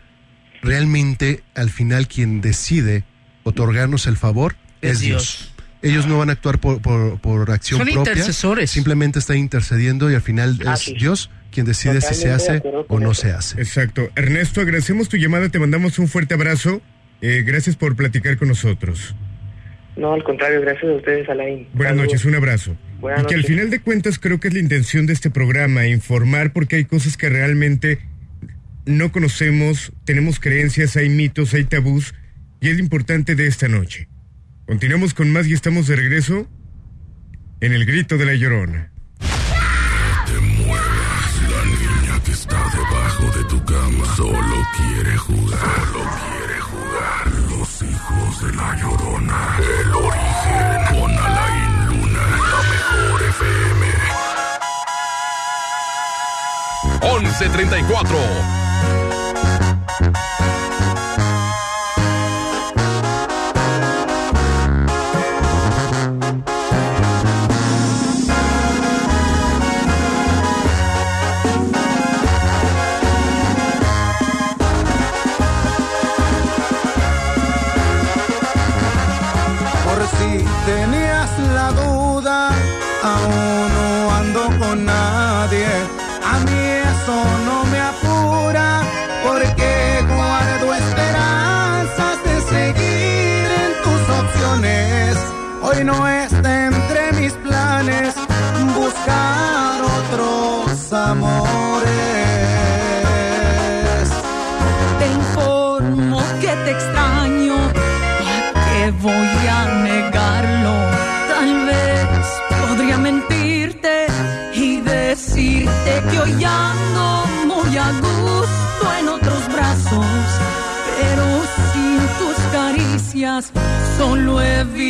realmente 0.63 1.43
al 1.55 1.71
final 1.71 2.07
quien 2.09 2.41
decide 2.41 3.05
otorgarnos 3.45 4.07
el 4.07 4.17
favor 4.17 4.57
es, 4.81 4.93
Es 4.93 5.01
Dios. 5.01 5.39
Dios. 5.39 5.49
Ellos 5.85 6.07
no 6.07 6.19
van 6.19 6.31
a 6.31 6.35
actuar 6.35 6.61
por, 6.61 6.81
por, 6.81 7.21
por 7.21 7.51
acción 7.51 7.79
Son 7.79 7.87
propia. 7.93 8.13
intercesores. 8.13 8.71
Simplemente 8.71 9.19
está 9.19 9.35
intercediendo 9.35 10.11
y 10.11 10.15
al 10.15 10.23
final 10.23 10.59
es 10.61 10.67
Así 10.69 10.93
es. 10.93 11.01
Dios 11.01 11.31
quien 11.51 11.67
decide 11.67 12.01
si 12.01 12.15
se 12.15 12.29
Totalmente 12.31 12.69
hace 12.69 12.85
o 12.89 13.01
no 13.01 13.15
se 13.15 13.33
hace. 13.33 13.61
Exacto. 13.61 14.09
Ernesto, 14.15 14.61
agradecemos 14.61 15.09
tu 15.09 15.17
llamada, 15.17 15.49
te 15.49 15.59
mandamos 15.59 15.99
un 15.99 16.09
fuerte 16.09 16.35
abrazo. 16.35 16.81
Eh, 17.21 17.43
gracias 17.45 17.77
por 17.77 17.95
platicar 17.97 18.37
con 18.39 18.49
nosotros. 18.49 19.15
No, 19.97 20.15
al 20.15 20.25
contrario, 20.25 20.61
gracias 20.61 20.91
a 20.91 20.95
ustedes, 20.95 21.29
Alain. 21.29 21.69
Buenas 21.75 21.91
Saludos. 21.91 22.07
noches, 22.07 22.25
un 22.25 22.35
abrazo. 22.35 22.77
Buenas 23.01 23.25
y 23.25 23.27
que 23.27 23.35
al 23.35 23.45
final 23.45 23.71
de 23.71 23.81
cuentas 23.81 24.19
creo 24.19 24.41
que 24.41 24.49
es 24.49 24.55
la 24.55 24.61
intención 24.61 25.07
de 25.07 25.13
este 25.13 25.31
programa, 25.31 25.87
informar 25.87 26.53
porque 26.53 26.77
hay 26.77 26.85
cosas 26.85 27.17
que 27.17 27.29
realmente 27.29 27.99
no 28.87 29.13
conocemos, 29.13 29.93
tenemos 30.05 30.41
creencias, 30.41 30.97
hay 30.97 31.09
mitos, 31.09 31.55
hay 31.55 31.65
tabús, 31.65 32.15
y 32.61 32.69
es 32.69 32.77
lo 32.77 32.83
importante 32.83 33.35
de 33.35 33.47
esta 33.47 33.69
noche. 33.69 34.09
Continuamos 34.67 35.15
con 35.15 35.31
más 35.33 35.49
y 35.49 35.53
estamos 35.53 35.89
de 35.89 35.97
regreso 35.97 36.49
en 37.61 37.73
el 37.73 37.85
grito 37.85 38.17
de 38.19 38.25
la 38.25 38.35
llorona. 38.35 38.92
1134. 57.03 58.62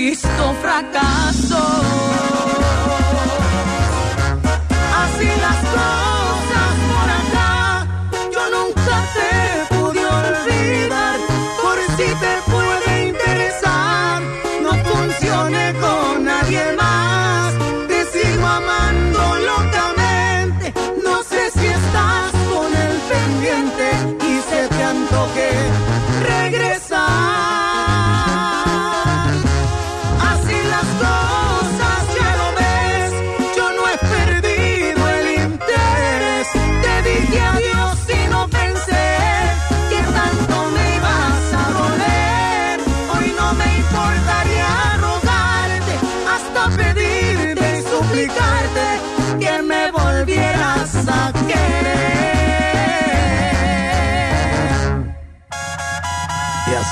He 0.03 0.11
visto 0.11 0.55
fracaso. 0.61 1.59
Así 5.03 5.27
las 5.41 5.57
cosas 5.57 6.12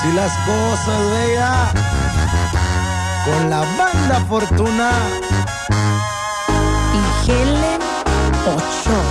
así 0.01 0.11
las 0.13 0.31
cosas, 0.45 1.11
vea, 1.11 1.71
con 3.25 3.49
la 3.49 3.59
banda 3.59 4.19
Fortuna. 4.27 4.91
Y 6.93 7.31
Helen 7.31 7.81
Ochoa. 8.47 9.10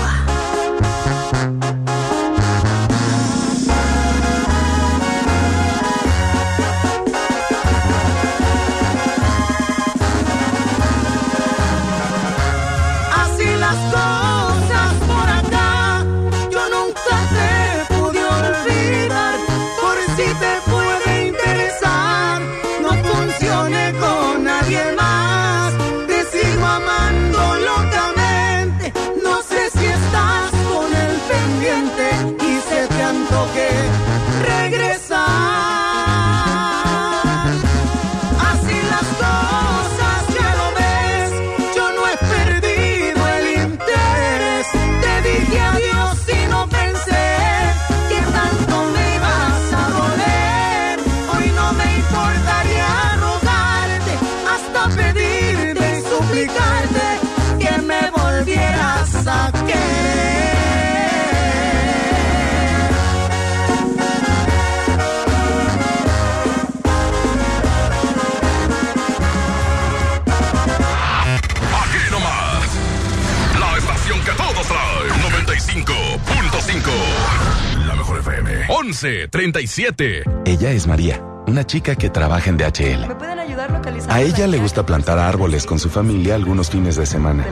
11 78.90 79.28
37. 79.28 80.22
Ella 80.44 80.72
es 80.72 80.88
María, 80.88 81.22
una 81.46 81.64
chica 81.64 81.94
que 81.94 82.10
trabaja 82.10 82.50
en 82.50 82.56
DHL. 82.56 83.06
¿Me 83.06 83.14
pueden 83.14 83.38
ayudar 83.38 83.70
a 84.08 84.20
ella 84.22 84.46
le 84.46 84.58
gusta 84.58 84.84
plantar 84.84 85.18
árboles 85.18 85.64
con 85.66 85.78
su 85.78 85.90
familia 85.90 86.34
algunos 86.34 86.70
fines 86.70 86.96
de 86.96 87.06
semana. 87.06 87.46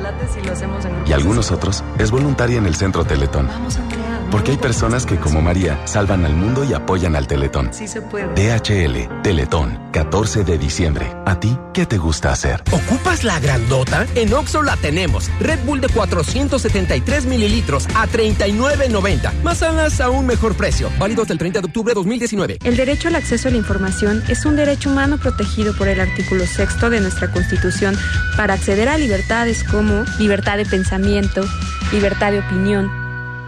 Y 1.06 1.12
algunos 1.12 1.52
otros 1.52 1.84
es 1.98 2.10
voluntaria 2.10 2.58
en 2.58 2.66
el 2.66 2.74
centro 2.74 3.04
Teletón. 3.04 3.46
Vamos 3.46 3.76
a 3.76 3.87
porque 4.30 4.52
hay 4.52 4.58
personas 4.58 5.06
que, 5.06 5.16
como 5.16 5.40
María, 5.40 5.86
salvan 5.86 6.24
al 6.24 6.34
mundo 6.34 6.64
y 6.64 6.74
apoyan 6.74 7.16
al 7.16 7.26
Teletón. 7.26 7.72
Sí 7.72 7.88
se 7.88 8.02
puede. 8.02 8.26
DHL, 8.34 9.22
Teletón, 9.22 9.78
14 9.92 10.44
de 10.44 10.58
diciembre. 10.58 11.10
¿A 11.24 11.40
ti 11.40 11.56
qué 11.72 11.86
te 11.86 11.96
gusta 11.96 12.30
hacer? 12.30 12.62
¿Ocupas 12.70 13.24
la 13.24 13.40
grandota? 13.40 14.06
En 14.14 14.32
Oxo 14.34 14.62
la 14.62 14.76
tenemos. 14.76 15.30
Red 15.40 15.64
Bull 15.64 15.80
de 15.80 15.88
473 15.88 17.26
mililitros 17.26 17.86
a 17.94 18.06
39.90. 18.06 19.42
Más 19.42 19.62
alas 19.62 20.00
a 20.00 20.10
un 20.10 20.26
mejor 20.26 20.54
precio. 20.56 20.90
Válido 20.98 21.22
hasta 21.22 21.32
el 21.32 21.38
30 21.38 21.60
de 21.60 21.66
octubre 21.66 21.90
de 21.92 21.94
2019. 21.94 22.58
El 22.64 22.76
derecho 22.76 23.08
al 23.08 23.16
acceso 23.16 23.48
a 23.48 23.50
la 23.50 23.56
información 23.56 24.22
es 24.28 24.44
un 24.44 24.56
derecho 24.56 24.90
humano 24.90 25.18
protegido 25.18 25.74
por 25.74 25.88
el 25.88 26.00
artículo 26.00 26.46
sexto 26.46 26.90
de 26.90 27.00
nuestra 27.00 27.32
Constitución 27.32 27.96
para 28.36 28.54
acceder 28.54 28.88
a 28.88 28.98
libertades 28.98 29.64
como 29.64 30.04
libertad 30.18 30.58
de 30.58 30.66
pensamiento, 30.66 31.44
libertad 31.92 32.32
de 32.32 32.40
opinión, 32.40 33.07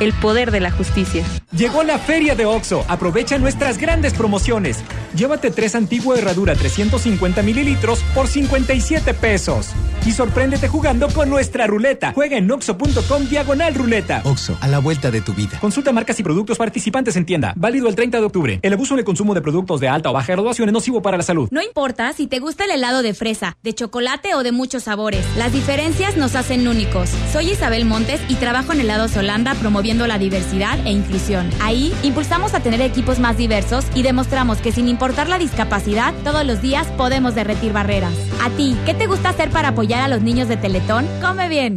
El 0.00 0.12
poder 0.14 0.50
de 0.50 0.60
la 0.60 0.70
justicia. 0.70 1.24
Llegó 1.56 1.82
la 1.82 1.98
feria 1.98 2.34
de 2.34 2.46
OXO. 2.46 2.84
Aprovecha 2.88 3.38
nuestras 3.38 3.78
grandes 3.78 4.14
promociones. 4.14 4.82
Llévate 5.14 5.50
tres 5.50 5.74
antigua 5.74 6.16
herradura 6.16 6.54
350 6.54 7.42
mililitros 7.42 8.00
por 8.14 8.26
57 8.26 9.14
pesos. 9.14 9.68
Y 10.06 10.12
sorpréndete 10.12 10.68
jugando 10.68 11.08
con 11.08 11.28
nuestra 11.28 11.66
ruleta. 11.66 12.12
Juega 12.14 12.38
en 12.38 12.50
oxo.com 12.50 13.28
diagonal 13.28 13.74
ruleta. 13.74 14.22
Oxo, 14.24 14.56
a 14.60 14.68
la 14.68 14.78
vuelta 14.78 15.10
de 15.10 15.20
tu 15.20 15.34
vida. 15.34 15.58
Consulta 15.60 15.92
marcas 15.92 16.18
y 16.18 16.22
productos 16.22 16.58
participantes 16.58 17.16
en 17.16 17.26
tienda. 17.26 17.52
Válido 17.54 17.88
el 17.88 17.94
30 17.94 18.18
de 18.18 18.24
octubre. 18.24 18.58
El 18.62 18.72
abuso 18.72 18.94
en 18.94 19.00
el 19.00 19.04
consumo 19.04 19.34
de 19.34 19.42
productos 19.42 19.78
de 19.80 19.88
alta 19.88 20.10
o 20.10 20.12
baja 20.12 20.32
graduación 20.32 20.68
es 20.68 20.72
nocivo 20.72 21.02
para 21.02 21.18
la 21.18 21.22
salud. 21.22 21.48
No 21.52 21.62
importa 21.62 22.12
si 22.14 22.26
te 22.26 22.38
gusta 22.40 22.64
el 22.64 22.70
helado 22.70 23.02
de 23.02 23.14
fresa, 23.14 23.56
de 23.62 23.74
chocolate 23.74 24.34
o 24.34 24.42
de 24.42 24.52
muchos 24.52 24.84
sabores. 24.84 25.24
Las 25.36 25.52
diferencias 25.52 26.16
nos 26.16 26.34
hacen 26.34 26.66
únicos. 26.66 27.10
Soy 27.32 27.50
Isabel 27.50 27.84
Montes 27.84 28.20
y 28.28 28.36
trabajo 28.36 28.72
en 28.72 28.80
Helados 28.80 29.16
Holanda 29.16 29.54
promoviendo 29.54 29.81
la 29.82 30.16
diversidad 30.16 30.78
e 30.86 30.92
inclusión. 30.92 31.50
Ahí 31.60 31.92
impulsamos 32.04 32.54
a 32.54 32.60
tener 32.60 32.80
equipos 32.80 33.18
más 33.18 33.36
diversos 33.36 33.84
y 33.96 34.02
demostramos 34.02 34.58
que 34.58 34.70
sin 34.70 34.86
importar 34.86 35.28
la 35.28 35.38
discapacidad, 35.38 36.14
todos 36.22 36.46
los 36.46 36.62
días 36.62 36.86
podemos 36.96 37.34
derretir 37.34 37.72
barreras. 37.72 38.14
A 38.40 38.48
ti, 38.50 38.76
¿qué 38.86 38.94
te 38.94 39.06
gusta 39.06 39.30
hacer 39.30 39.50
para 39.50 39.68
apoyar 39.68 40.00
a 40.00 40.08
los 40.08 40.22
niños 40.22 40.46
de 40.46 40.56
Teletón? 40.56 41.04
Come 41.20 41.48
bien. 41.48 41.74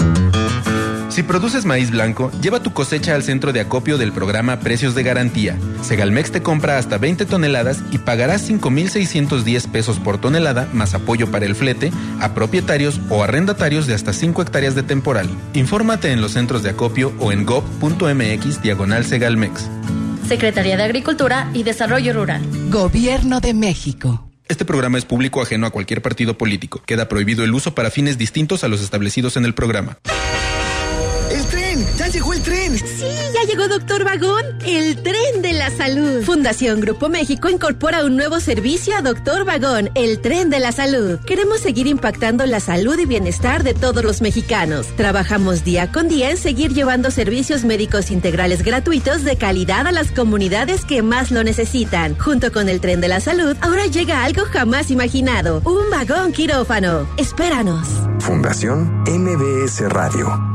Si 1.15 1.23
produces 1.23 1.63
maíz 1.63 1.91
blanco, 1.91 2.29
lleva 2.41 2.59
tu 2.59 2.73
cosecha 2.73 3.15
al 3.15 3.23
centro 3.23 3.53
de 3.53 3.61
acopio 3.61 3.97
del 3.97 4.11
programa 4.11 4.59
Precios 4.59 4.95
de 4.95 5.03
Garantía. 5.03 5.57
Segalmex 5.81 6.29
te 6.29 6.43
compra 6.43 6.77
hasta 6.77 6.97
20 6.97 7.25
toneladas 7.25 7.81
y 7.89 7.99
pagarás 7.99 8.41
5,610 8.41 9.67
pesos 9.67 9.97
por 9.97 10.17
tonelada 10.17 10.67
más 10.73 10.93
apoyo 10.93 11.31
para 11.31 11.45
el 11.45 11.55
flete 11.55 11.93
a 12.19 12.33
propietarios 12.33 12.99
o 13.09 13.23
arrendatarios 13.23 13.87
de 13.87 13.93
hasta 13.93 14.11
5 14.11 14.41
hectáreas 14.41 14.75
de 14.75 14.83
temporal. 14.83 15.29
Infórmate 15.53 16.11
en 16.11 16.19
los 16.19 16.33
centros 16.33 16.63
de 16.63 16.71
acopio 16.71 17.13
o 17.19 17.31
en 17.31 17.45
gov.mx 17.45 18.61
diagonal 18.61 19.05
Segalmex. 19.05 19.69
Secretaría 20.27 20.75
de 20.75 20.83
Agricultura 20.83 21.49
y 21.53 21.63
Desarrollo 21.63 22.11
Rural. 22.11 22.41
Gobierno 22.69 23.39
de 23.39 23.53
México. 23.53 24.29
Este 24.49 24.65
programa 24.65 24.97
es 24.97 25.05
público 25.05 25.41
ajeno 25.41 25.65
a 25.65 25.71
cualquier 25.71 26.01
partido 26.01 26.37
político. 26.37 26.83
Queda 26.85 27.07
prohibido 27.07 27.45
el 27.45 27.53
uso 27.53 27.73
para 27.73 27.89
fines 27.89 28.17
distintos 28.17 28.65
a 28.65 28.67
los 28.67 28.81
establecidos 28.81 29.37
en 29.37 29.45
el 29.45 29.53
programa. 29.53 29.97
¡El 31.76 31.84
tren! 31.84 31.97
¡Ya 31.97 32.07
llegó 32.07 32.34
el 32.34 32.41
tren! 32.41 32.77
Sí, 32.77 33.06
ya 33.34 33.47
llegó 33.47 33.68
Doctor 33.68 34.06
Vagón, 34.06 34.43
el 34.65 35.02
tren 35.03 35.41
de 35.41 35.53
la 35.53 35.69
salud. 35.69 36.23
Fundación 36.23 36.80
Grupo 36.80 37.10
México 37.10 37.49
incorpora 37.49 38.06
un 38.06 38.15
nuevo 38.15 38.39
servicio 38.39 38.95
a 38.95 39.02
Doctor 39.02 39.43
Vagón, 39.43 39.89
el 39.95 40.22
tren 40.22 40.49
de 40.49 40.60
la 40.60 40.72
salud. 40.72 41.19
Queremos 41.26 41.60
seguir 41.60 41.88
impactando 41.88 42.45
la 42.45 42.61
salud 42.61 42.97
y 42.97 43.06
bienestar 43.06 43.64
de 43.64 43.73
todos 43.73 44.03
los 44.06 44.22
mexicanos. 44.22 44.88
Trabajamos 44.95 45.65
día 45.65 45.91
con 45.91 46.07
día 46.07 46.31
en 46.31 46.38
seguir 46.38 46.73
llevando 46.73 47.11
servicios 47.11 47.65
médicos 47.65 48.10
integrales 48.10 48.64
gratuitos 48.64 49.23
de 49.23 49.35
calidad 49.35 49.88
a 49.88 49.91
las 49.91 50.11
comunidades 50.11 50.85
que 50.85 51.02
más 51.02 51.31
lo 51.31 51.43
necesitan. 51.43 52.18
Junto 52.18 52.53
con 52.53 52.69
el 52.69 52.80
tren 52.80 53.02
de 53.02 53.10
la 53.10 53.19
salud, 53.19 53.57
ahora 53.60 53.85
llega 53.88 54.23
algo 54.23 54.45
jamás 54.45 54.91
imaginado, 54.91 55.61
un 55.65 55.89
vagón 55.89 56.31
quirófano. 56.31 57.07
Espéranos. 57.18 57.88
Fundación 58.19 59.03
MBS 59.07 59.81
Radio. 59.89 60.55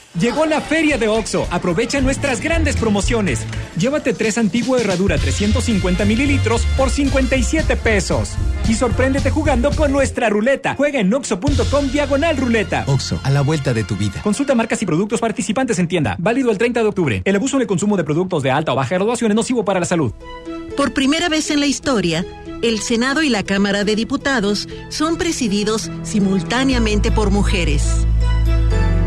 Llegó 0.19 0.45
la 0.45 0.59
feria 0.59 0.97
de 0.97 1.07
OXO. 1.07 1.47
Aprovecha 1.51 2.01
nuestras 2.01 2.41
grandes 2.41 2.75
promociones. 2.75 3.45
Llévate 3.77 4.13
tres 4.13 4.37
antigua 4.37 4.79
herradura 4.79 5.17
350 5.17 6.03
mililitros 6.03 6.65
por 6.75 6.89
57 6.89 7.77
pesos. 7.77 8.31
Y 8.67 8.73
sorpréndete 8.73 9.29
jugando 9.29 9.71
con 9.71 9.93
nuestra 9.93 10.29
ruleta. 10.29 10.75
Juega 10.75 10.99
en 10.99 11.13
oxo.com 11.13 11.87
diagonal 11.91 12.35
ruleta. 12.35 12.83
Oxo, 12.87 13.21
a 13.23 13.29
la 13.29 13.41
vuelta 13.41 13.73
de 13.73 13.85
tu 13.85 13.95
vida. 13.95 14.21
Consulta 14.21 14.53
marcas 14.53 14.81
y 14.81 14.85
productos 14.85 15.21
participantes 15.21 15.79
en 15.79 15.87
tienda. 15.87 16.17
Válido 16.19 16.51
el 16.51 16.57
30 16.57 16.81
de 16.81 16.89
octubre. 16.89 17.21
El 17.23 17.37
abuso 17.37 17.55
en 17.55 17.61
el 17.61 17.67
consumo 17.67 17.95
de 17.95 18.03
productos 18.03 18.43
de 18.43 18.51
alta 18.51 18.73
o 18.73 18.75
baja 18.75 18.95
graduación 18.95 19.31
es 19.31 19.35
nocivo 19.35 19.63
para 19.63 19.79
la 19.79 19.85
salud. 19.85 20.11
Por 20.75 20.93
primera 20.93 21.29
vez 21.29 21.51
en 21.51 21.61
la 21.61 21.67
historia, 21.67 22.25
el 22.61 22.81
Senado 22.81 23.23
y 23.23 23.29
la 23.29 23.43
Cámara 23.43 23.85
de 23.85 23.95
Diputados 23.95 24.67
son 24.89 25.17
presididos 25.17 25.89
simultáneamente 26.03 27.11
por 27.11 27.31
mujeres. 27.31 28.05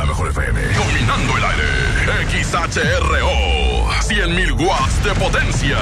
La 0.00 0.06
mejor 0.06 0.30
FM. 0.30 0.58
Dominando 0.72 1.36
el 1.36 1.44
aire. 1.44 1.68
XHRO. 2.42 3.90
100.000 4.00 4.52
watts 4.58 5.04
de 5.04 5.12
potencia. 5.12 5.76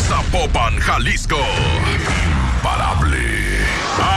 Zapopan, 0.00 0.76
Jalisco. 0.80 1.38
Imparable. 2.56 3.20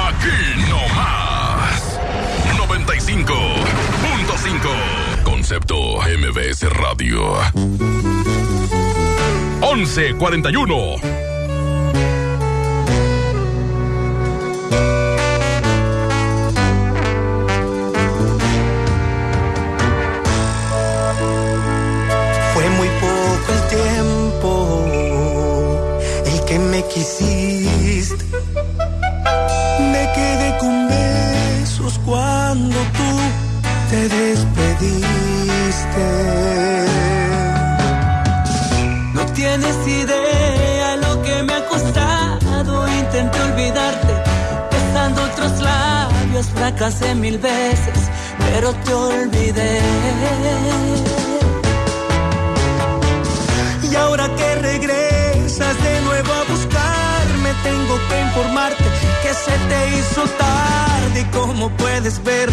Aquí 0.07 0.55
no 0.67 0.79
más. 0.95 1.99
95.5. 2.57 5.23
Concepto 5.23 6.01
MBS 6.01 6.63
Radio. 6.71 7.37
1141. 9.61 11.32
Quisiste. 26.93 28.25
Me 29.91 30.03
quedé 30.15 30.57
con 30.59 30.87
besos 30.87 31.99
cuando 32.05 32.77
tú 32.97 33.11
te 33.89 34.09
despediste. 34.09 36.07
No 39.13 39.25
tienes 39.33 39.87
idea 39.87 40.95
lo 40.97 41.21
que 41.23 41.43
me 41.43 41.53
ha 41.53 41.65
costado. 41.67 42.87
Intenté 42.87 43.39
olvidarte, 43.41 44.13
besando 44.71 45.23
otros 45.23 45.59
labios, 45.61 46.47
fracasé 46.47 47.15
mil 47.15 47.37
veces, 47.37 47.99
pero 48.39 48.73
te 48.73 48.93
olvidé. 48.93 49.81
Y 53.91 53.95
ahora 53.95 54.27
que 54.35 54.55
regresas 54.55 55.83
de 55.83 56.01
nuevo 56.01 56.22
tengo 57.63 57.95
que 58.09 58.21
informarte 58.21 58.83
que 59.21 59.33
se 59.33 59.55
te 59.69 59.79
hizo 59.97 60.23
tarde. 60.37 61.21
Y 61.21 61.25
como 61.25 61.69
puedes 61.77 62.23
ver, 62.23 62.49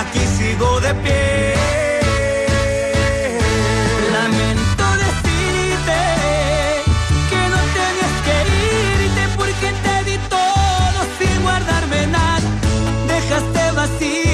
aquí 0.00 0.20
sigo 0.38 0.80
de 0.80 0.94
pie. 0.94 1.54
Lamento 4.12 4.84
decirte 5.06 6.00
que 7.30 7.40
no 7.52 7.60
tenías 7.78 8.16
que 8.26 8.36
irte 9.04 9.22
porque 9.36 9.68
te 9.84 10.10
di 10.10 10.16
todo 10.28 10.98
sin 11.18 11.42
guardarme 11.42 12.06
nada. 12.08 12.48
Dejaste 13.08 13.70
vacío 13.72 14.31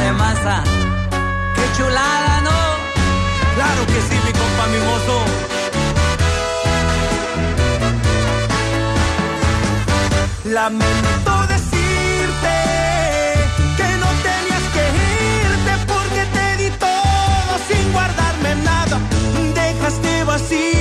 de 0.00 0.12
masa, 0.12 0.62
qué 1.54 1.64
chulada, 1.76 2.40
¿no? 2.42 2.58
Claro 3.54 3.86
que 3.86 4.00
sí, 4.08 4.16
mi 4.24 4.32
compa 4.32 4.66
mimoso. 4.74 5.24
Lamento 10.44 11.32
decirte 11.54 12.54
que 13.78 13.88
no 14.02 14.10
tenías 14.28 14.64
que 14.74 14.84
irte 15.46 15.72
porque 15.92 16.22
te 16.36 16.62
di 16.62 16.70
todo 16.70 17.52
sin 17.68 17.92
guardarme 17.92 18.54
nada. 18.64 18.98
Dejaste 19.54 20.24
vacío 20.24 20.73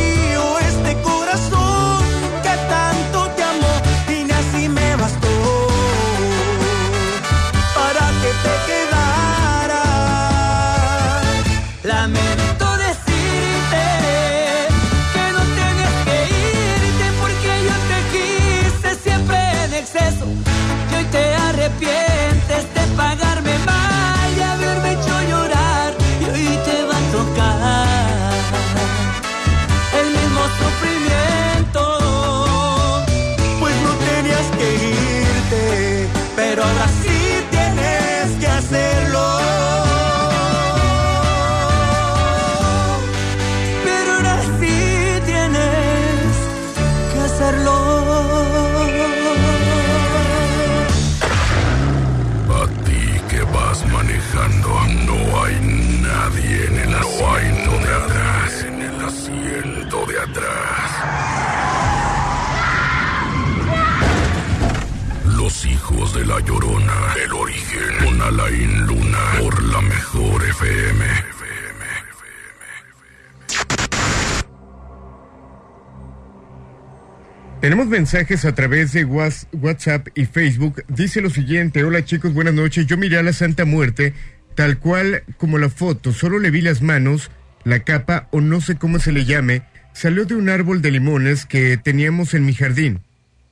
Tenemos 77.64 77.88
mensajes 77.88 78.44
a 78.44 78.54
través 78.54 78.92
de 78.92 79.06
Whats- 79.06 79.48
WhatsApp 79.54 80.10
y 80.16 80.26
Facebook. 80.26 80.84
Dice 80.90 81.22
lo 81.22 81.30
siguiente, 81.30 81.86
hola 81.86 82.04
chicos, 82.04 82.34
buenas 82.34 82.54
noches. 82.54 82.88
Yo 82.88 82.98
miré 82.98 83.18
a 83.18 83.24
la 83.24 83.32
Santa 83.32 83.64
Muerte 83.64 84.14
tal 84.54 84.80
cual 84.80 85.24
como 85.38 85.58
la 85.58 85.70
foto, 85.70 86.12
solo 86.12 86.40
le 86.40 86.52
vi 86.52 86.60
las 86.60 86.82
manos, 86.82 87.32
la 87.64 87.80
capa 87.86 88.28
o 88.34 88.42
no 88.42 88.60
sé 88.60 88.76
cómo 88.76 89.00
se 89.00 89.14
le 89.14 89.24
llame, 89.24 89.62
salió 89.94 90.26
de 90.26 90.36
un 90.36 90.50
árbol 90.50 90.82
de 90.82 90.92
limones 90.92 91.46
que 91.46 91.78
teníamos 91.78 92.34
en 92.34 92.44
mi 92.46 92.54
jardín. 92.54 93.00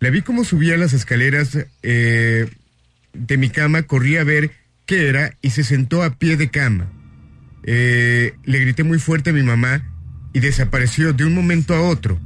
La 0.02 0.10
vi 0.10 0.22
como 0.24 0.44
subía 0.44 0.76
las 0.76 0.92
escaleras 0.92 1.58
eh, 1.82 2.50
de 3.14 3.38
mi 3.38 3.50
cama, 3.50 3.84
corrí 3.84 4.18
a 4.18 4.26
ver 4.26 4.52
qué 4.86 5.08
era 5.08 5.38
y 5.42 5.52
se 5.52 5.64
sentó 5.64 6.04
a 6.04 6.16
pie 6.16 6.36
de 6.36 6.50
cama. 6.50 6.92
Eh, 7.64 8.34
le 8.44 8.60
grité 8.60 8.84
muy 8.84 9.00
fuerte 9.00 9.30
a 9.30 9.34
mi 9.34 9.44
mamá 9.44 9.90
y 10.34 10.42
desapareció 10.42 11.14
de 11.14 11.24
un 11.24 11.34
momento 11.34 11.74
a 11.74 11.80
otro. 11.80 12.20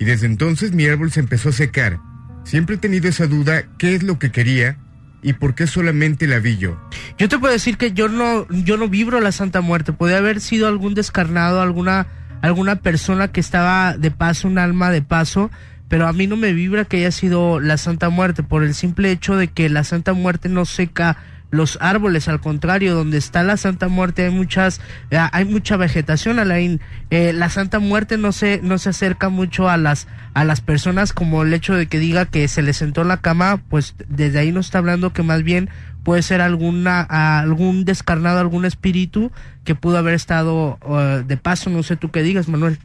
Y 0.00 0.06
desde 0.06 0.26
entonces 0.26 0.72
mi 0.72 0.86
árbol 0.86 1.12
se 1.12 1.20
empezó 1.20 1.50
a 1.50 1.52
secar. 1.52 2.00
Siempre 2.44 2.76
he 2.76 2.78
tenido 2.78 3.06
esa 3.06 3.26
duda, 3.26 3.64
¿qué 3.76 3.94
es 3.94 4.02
lo 4.02 4.18
que 4.18 4.32
quería 4.32 4.78
y 5.22 5.34
por 5.34 5.54
qué 5.54 5.66
solamente 5.66 6.26
la 6.26 6.38
vi 6.38 6.56
yo? 6.56 6.80
Yo 7.18 7.28
te 7.28 7.38
puedo 7.38 7.52
decir 7.52 7.76
que 7.76 7.92
yo 7.92 8.08
no, 8.08 8.48
yo 8.48 8.78
no 8.78 8.88
vibro 8.88 9.20
la 9.20 9.30
Santa 9.30 9.60
Muerte. 9.60 9.92
Podría 9.92 10.16
haber 10.16 10.40
sido 10.40 10.68
algún 10.68 10.94
descarnado, 10.94 11.60
alguna, 11.60 12.06
alguna 12.40 12.76
persona 12.76 13.28
que 13.28 13.40
estaba 13.40 13.94
de 13.94 14.10
paso, 14.10 14.48
un 14.48 14.56
alma 14.56 14.90
de 14.90 15.02
paso, 15.02 15.50
pero 15.88 16.08
a 16.08 16.14
mí 16.14 16.26
no 16.26 16.38
me 16.38 16.54
vibra 16.54 16.86
que 16.86 16.96
haya 16.96 17.10
sido 17.10 17.60
la 17.60 17.76
Santa 17.76 18.08
Muerte 18.08 18.42
por 18.42 18.64
el 18.64 18.74
simple 18.74 19.10
hecho 19.10 19.36
de 19.36 19.48
que 19.48 19.68
la 19.68 19.84
Santa 19.84 20.14
Muerte 20.14 20.48
no 20.48 20.64
seca 20.64 21.18
los 21.50 21.78
árboles, 21.80 22.28
al 22.28 22.40
contrario, 22.40 22.94
donde 22.94 23.18
está 23.18 23.42
la 23.42 23.56
Santa 23.56 23.88
Muerte 23.88 24.24
hay 24.24 24.30
muchas, 24.30 24.80
eh, 25.10 25.18
hay 25.32 25.44
mucha 25.44 25.76
vegetación, 25.76 26.38
Alain. 26.38 26.80
Eh, 27.10 27.32
la 27.32 27.48
Santa 27.48 27.78
Muerte 27.78 28.18
no 28.18 28.32
se, 28.32 28.60
no 28.62 28.78
se 28.78 28.90
acerca 28.90 29.28
mucho 29.28 29.68
a 29.68 29.76
las, 29.76 30.06
a 30.34 30.44
las 30.44 30.60
personas 30.60 31.12
como 31.12 31.42
el 31.42 31.52
hecho 31.52 31.74
de 31.74 31.86
que 31.86 31.98
diga 31.98 32.26
que 32.26 32.46
se 32.48 32.62
le 32.62 32.72
sentó 32.72 33.02
en 33.02 33.08
la 33.08 33.16
cama, 33.16 33.60
pues 33.68 33.94
desde 34.08 34.38
ahí 34.38 34.52
nos 34.52 34.66
está 34.66 34.78
hablando 34.78 35.12
que 35.12 35.22
más 35.22 35.42
bien 35.42 35.70
puede 36.04 36.22
ser 36.22 36.40
alguna, 36.40 37.00
algún 37.00 37.84
descarnado, 37.84 38.38
algún 38.38 38.64
espíritu 38.64 39.32
que 39.64 39.74
pudo 39.74 39.98
haber 39.98 40.14
estado 40.14 40.78
eh, 40.88 41.24
de 41.26 41.36
paso, 41.36 41.68
no 41.70 41.82
sé 41.82 41.96
tú 41.96 42.10
qué 42.10 42.22
digas, 42.22 42.48
Manuel. 42.48 42.78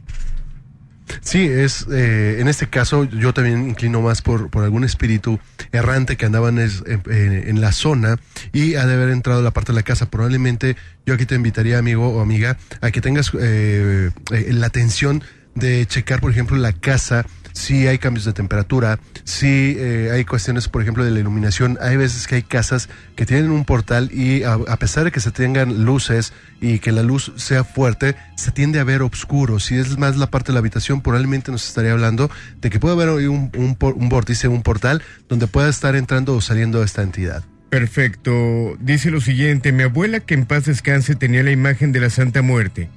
Sí, 1.20 1.44
es 1.46 1.86
eh, 1.90 2.38
en 2.40 2.48
este 2.48 2.68
caso 2.68 3.04
yo 3.04 3.32
también 3.32 3.68
inclino 3.70 4.00
más 4.00 4.22
por, 4.22 4.50
por 4.50 4.64
algún 4.64 4.82
espíritu 4.84 5.38
errante 5.72 6.16
que 6.16 6.26
andaba 6.26 6.48
en, 6.48 6.58
es- 6.58 6.82
en- 6.86 7.02
en 7.48 7.60
la 7.60 7.72
zona 7.72 8.16
y 8.52 8.74
ha 8.74 8.86
de 8.86 8.94
haber 8.94 9.10
entrado 9.10 9.40
a 9.40 9.42
la 9.42 9.52
parte 9.52 9.72
de 9.72 9.76
la 9.76 9.82
casa. 9.82 10.10
Probablemente 10.10 10.76
yo 11.06 11.14
aquí 11.14 11.24
te 11.26 11.34
invitaría, 11.36 11.78
amigo 11.78 12.08
o 12.08 12.20
amiga, 12.20 12.56
a 12.80 12.90
que 12.90 13.00
tengas 13.00 13.30
eh, 13.40 14.10
eh, 14.32 14.46
la 14.52 14.66
atención 14.66 15.22
de 15.54 15.86
checar, 15.86 16.20
por 16.20 16.30
ejemplo, 16.30 16.56
la 16.56 16.72
casa, 16.72 17.24
si 17.56 17.86
hay 17.86 17.96
cambios 17.96 18.26
de 18.26 18.34
temperatura, 18.34 18.98
si 19.24 19.76
eh, 19.78 20.10
hay 20.12 20.26
cuestiones, 20.26 20.68
por 20.68 20.82
ejemplo, 20.82 21.04
de 21.04 21.10
la 21.10 21.20
iluminación. 21.20 21.78
Hay 21.80 21.96
veces 21.96 22.26
que 22.26 22.34
hay 22.34 22.42
casas 22.42 22.90
que 23.16 23.24
tienen 23.24 23.50
un 23.50 23.64
portal 23.64 24.10
y 24.12 24.42
a, 24.42 24.58
pesar 24.76 25.04
de 25.04 25.10
que 25.10 25.20
se 25.20 25.30
tengan 25.30 25.86
luces 25.86 26.34
y 26.60 26.80
que 26.80 26.92
la 26.92 27.02
luz 27.02 27.32
sea 27.36 27.64
fuerte, 27.64 28.14
se 28.36 28.50
tiende 28.50 28.78
a 28.78 28.84
ver 28.84 29.00
oscuro. 29.00 29.58
Si 29.58 29.74
es 29.74 29.96
más 29.96 30.18
la 30.18 30.26
parte 30.26 30.48
de 30.48 30.52
la 30.52 30.58
habitación, 30.58 31.00
probablemente 31.00 31.50
nos 31.50 31.66
estaría 31.66 31.92
hablando 31.92 32.30
de 32.60 32.68
que 32.68 32.78
puede 32.78 32.94
haber 32.94 33.08
un, 33.08 33.50
un, 33.56 33.76
un 33.80 34.08
vórtice, 34.10 34.48
un 34.48 34.62
portal, 34.62 35.02
donde 35.26 35.46
pueda 35.46 35.70
estar 35.70 35.96
entrando 35.96 36.34
o 36.36 36.42
saliendo 36.42 36.82
esta 36.82 37.02
entidad. 37.02 37.42
Perfecto. 37.70 38.76
Dice 38.80 39.10
lo 39.10 39.22
siguiente, 39.22 39.72
mi 39.72 39.82
abuela 39.82 40.20
que 40.20 40.34
en 40.34 40.44
paz 40.44 40.66
descanse 40.66 41.14
tenía 41.14 41.42
la 41.42 41.52
imagen 41.52 41.90
de 41.92 42.00
la 42.00 42.10
Santa 42.10 42.42
Muerte. 42.42 42.90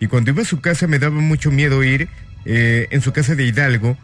Y 0.00 0.08
cuando 0.08 0.32
iba 0.32 0.42
a 0.42 0.44
su 0.44 0.60
casa 0.60 0.86
me 0.86 0.98
daba 0.98 1.18
mucho 1.20 1.50
miedo 1.50 1.82
ir 1.82 2.08
eh, 2.44 2.88
en 2.90 3.00
su 3.00 3.12
casa 3.12 3.34
de 3.34 3.46
Hidalgo 3.46 3.96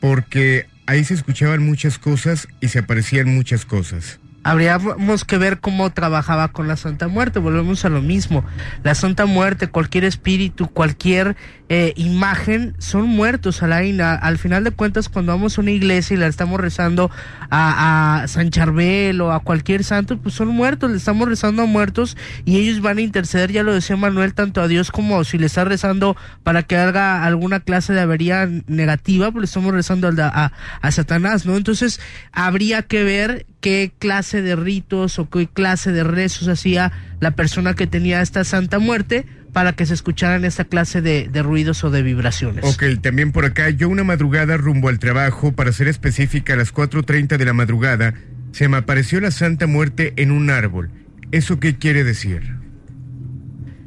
porque 0.00 0.66
ahí 0.86 1.04
se 1.04 1.14
escuchaban 1.14 1.64
muchas 1.64 1.98
cosas 1.98 2.48
y 2.60 2.68
se 2.68 2.80
aparecían 2.80 3.34
muchas 3.34 3.64
cosas. 3.64 4.20
Habríamos 4.44 5.24
que 5.24 5.38
ver 5.38 5.58
cómo 5.58 5.90
trabajaba 5.90 6.52
con 6.52 6.68
la 6.68 6.76
Santa 6.76 7.08
Muerte, 7.08 7.40
volvemos 7.40 7.84
a 7.84 7.88
lo 7.88 8.00
mismo. 8.00 8.44
La 8.84 8.94
Santa 8.94 9.26
Muerte, 9.26 9.66
cualquier 9.66 10.04
espíritu, 10.04 10.68
cualquier 10.68 11.34
eh, 11.68 11.92
imagen, 11.96 12.74
son 12.78 13.08
muertos, 13.08 13.62
Alain. 13.62 14.00
A- 14.00 14.14
Al 14.14 14.38
final 14.38 14.62
de 14.64 14.70
cuentas, 14.70 15.08
cuando 15.08 15.32
vamos 15.32 15.58
a 15.58 15.60
una 15.62 15.72
iglesia 15.72 16.14
y 16.14 16.16
la 16.18 16.26
estamos 16.28 16.60
rezando 16.60 17.10
a, 17.50 18.24
San 18.28 18.50
Charbel 18.50 19.20
o 19.20 19.32
a 19.32 19.40
cualquier 19.40 19.82
santo, 19.84 20.16
pues 20.18 20.34
son 20.34 20.48
muertos, 20.48 20.90
le 20.90 20.96
estamos 20.96 21.28
rezando 21.28 21.62
a 21.62 21.66
muertos 21.66 22.16
y 22.44 22.58
ellos 22.58 22.80
van 22.80 22.98
a 22.98 23.00
interceder, 23.00 23.50
ya 23.52 23.62
lo 23.62 23.72
decía 23.74 23.96
Manuel, 23.96 24.34
tanto 24.34 24.60
a 24.60 24.68
Dios 24.68 24.90
como 24.90 25.22
si 25.24 25.38
le 25.38 25.46
está 25.46 25.64
rezando 25.64 26.16
para 26.42 26.62
que 26.62 26.76
haga 26.76 27.24
alguna 27.24 27.60
clase 27.60 27.92
de 27.92 28.00
avería 28.00 28.48
negativa, 28.66 29.30
pues 29.32 29.40
le 29.42 29.46
estamos 29.46 29.74
rezando 29.74 30.08
a, 30.22 30.52
a 30.80 30.90
Satanás, 30.92 31.46
¿no? 31.46 31.56
Entonces, 31.56 32.00
habría 32.32 32.82
que 32.82 33.02
ver 33.04 33.46
qué 33.60 33.92
clase 33.98 34.42
de 34.42 34.54
ritos 34.54 35.18
o 35.18 35.28
qué 35.28 35.46
clase 35.48 35.90
de 35.92 36.04
rezos 36.04 36.46
hacía 36.48 36.92
la 37.20 37.32
persona 37.32 37.74
que 37.74 37.86
tenía 37.86 38.20
esta 38.22 38.44
santa 38.44 38.78
muerte 38.78 39.26
para 39.56 39.72
que 39.72 39.86
se 39.86 39.94
escucharan 39.94 40.44
esta 40.44 40.64
clase 40.64 41.00
de, 41.00 41.30
de 41.32 41.42
ruidos 41.42 41.82
o 41.82 41.88
de 41.88 42.02
vibraciones. 42.02 42.62
Ok, 42.62 43.00
también 43.00 43.32
por 43.32 43.46
acá, 43.46 43.70
yo 43.70 43.88
una 43.88 44.04
madrugada 44.04 44.58
rumbo 44.58 44.90
al 44.90 44.98
trabajo, 44.98 45.52
para 45.52 45.72
ser 45.72 45.88
específica, 45.88 46.52
a 46.52 46.56
las 46.56 46.74
4.30 46.74 47.38
de 47.38 47.44
la 47.46 47.54
madrugada, 47.54 48.12
se 48.52 48.68
me 48.68 48.76
apareció 48.76 49.18
la 49.18 49.30
Santa 49.30 49.66
Muerte 49.66 50.12
en 50.16 50.30
un 50.30 50.50
árbol. 50.50 50.90
¿Eso 51.32 51.58
qué 51.58 51.78
quiere 51.78 52.04
decir? 52.04 52.42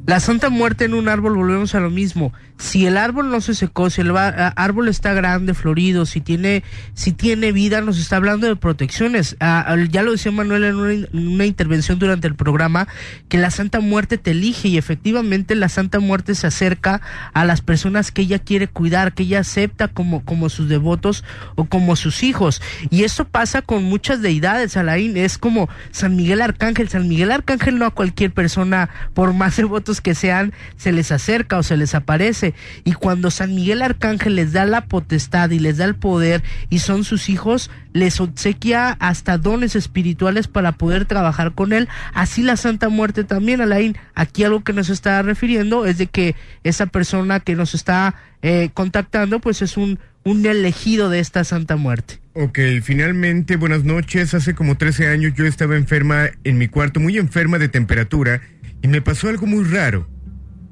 La 0.06 0.18
Santa 0.18 0.50
Muerte 0.50 0.86
en 0.86 0.94
un 0.94 1.08
árbol, 1.08 1.36
volvemos 1.36 1.76
a 1.76 1.78
lo 1.78 1.88
mismo. 1.88 2.32
Si 2.60 2.84
el 2.84 2.98
árbol 2.98 3.30
no 3.30 3.40
se 3.40 3.54
secó, 3.54 3.88
si 3.88 4.02
el 4.02 4.14
árbol 4.14 4.88
está 4.88 5.14
grande, 5.14 5.54
florido, 5.54 6.04
si 6.04 6.20
tiene, 6.20 6.62
si 6.92 7.12
tiene 7.12 7.52
vida, 7.52 7.80
nos 7.80 7.98
está 7.98 8.16
hablando 8.16 8.46
de 8.46 8.54
protecciones. 8.54 9.34
Ah, 9.40 9.74
ya 9.90 10.02
lo 10.02 10.12
decía 10.12 10.30
Manuel 10.30 10.64
en 10.64 10.76
una, 10.76 10.92
en 10.92 11.28
una 11.28 11.46
intervención 11.46 11.98
durante 11.98 12.28
el 12.28 12.34
programa, 12.34 12.86
que 13.30 13.38
la 13.38 13.50
Santa 13.50 13.80
Muerte 13.80 14.18
te 14.18 14.32
elige 14.32 14.68
y 14.68 14.76
efectivamente 14.76 15.54
la 15.54 15.70
Santa 15.70 16.00
Muerte 16.00 16.34
se 16.34 16.46
acerca 16.46 17.00
a 17.32 17.46
las 17.46 17.62
personas 17.62 18.12
que 18.12 18.22
ella 18.22 18.38
quiere 18.38 18.68
cuidar, 18.68 19.14
que 19.14 19.22
ella 19.22 19.40
acepta 19.40 19.88
como, 19.88 20.22
como 20.24 20.50
sus 20.50 20.68
devotos 20.68 21.24
o 21.54 21.64
como 21.64 21.96
sus 21.96 22.22
hijos. 22.22 22.60
Y 22.90 23.04
esto 23.04 23.24
pasa 23.24 23.62
con 23.62 23.84
muchas 23.84 24.20
deidades, 24.20 24.76
Alain. 24.76 25.16
Es 25.16 25.38
como 25.38 25.70
San 25.92 26.14
Miguel 26.14 26.42
Arcángel. 26.42 26.90
San 26.90 27.08
Miguel 27.08 27.32
Arcángel 27.32 27.78
no 27.78 27.86
a 27.86 27.90
cualquier 27.90 28.32
persona, 28.32 28.90
por 29.14 29.32
más 29.32 29.56
devotos 29.60 30.02
que 30.02 30.14
sean, 30.14 30.52
se 30.76 30.92
les 30.92 31.10
acerca 31.10 31.56
o 31.56 31.62
se 31.62 31.78
les 31.78 31.94
aparece. 31.94 32.49
Y 32.84 32.92
cuando 32.92 33.30
San 33.30 33.54
Miguel 33.54 33.82
Arcángel 33.82 34.36
les 34.36 34.52
da 34.52 34.64
la 34.64 34.86
potestad 34.86 35.50
y 35.50 35.58
les 35.58 35.78
da 35.78 35.84
el 35.84 35.94
poder 35.94 36.42
y 36.68 36.80
son 36.80 37.04
sus 37.04 37.28
hijos, 37.28 37.70
les 37.92 38.20
obsequia 38.20 38.96
hasta 39.00 39.38
dones 39.38 39.76
espirituales 39.76 40.48
para 40.48 40.72
poder 40.72 41.04
trabajar 41.04 41.54
con 41.54 41.72
él. 41.72 41.88
Así 42.14 42.42
la 42.42 42.56
Santa 42.56 42.88
Muerte 42.88 43.24
también, 43.24 43.60
Alain. 43.60 43.96
Aquí 44.14 44.44
algo 44.44 44.62
que 44.62 44.72
nos 44.72 44.90
está 44.90 45.22
refiriendo 45.22 45.86
es 45.86 45.98
de 45.98 46.06
que 46.06 46.34
esa 46.64 46.86
persona 46.86 47.40
que 47.40 47.56
nos 47.56 47.74
está 47.74 48.14
eh, 48.42 48.70
contactando, 48.74 49.40
pues 49.40 49.62
es 49.62 49.76
un, 49.76 49.98
un 50.24 50.44
elegido 50.46 51.10
de 51.10 51.20
esta 51.20 51.44
Santa 51.44 51.76
Muerte. 51.76 52.20
Ok, 52.34 52.58
finalmente, 52.82 53.56
buenas 53.56 53.84
noches. 53.84 54.34
Hace 54.34 54.54
como 54.54 54.76
13 54.76 55.08
años 55.08 55.32
yo 55.34 55.46
estaba 55.46 55.76
enferma 55.76 56.30
en 56.44 56.58
mi 56.58 56.68
cuarto, 56.68 57.00
muy 57.00 57.18
enferma 57.18 57.58
de 57.58 57.68
temperatura, 57.68 58.40
y 58.82 58.88
me 58.88 59.02
pasó 59.02 59.28
algo 59.28 59.46
muy 59.46 59.64
raro. 59.64 60.08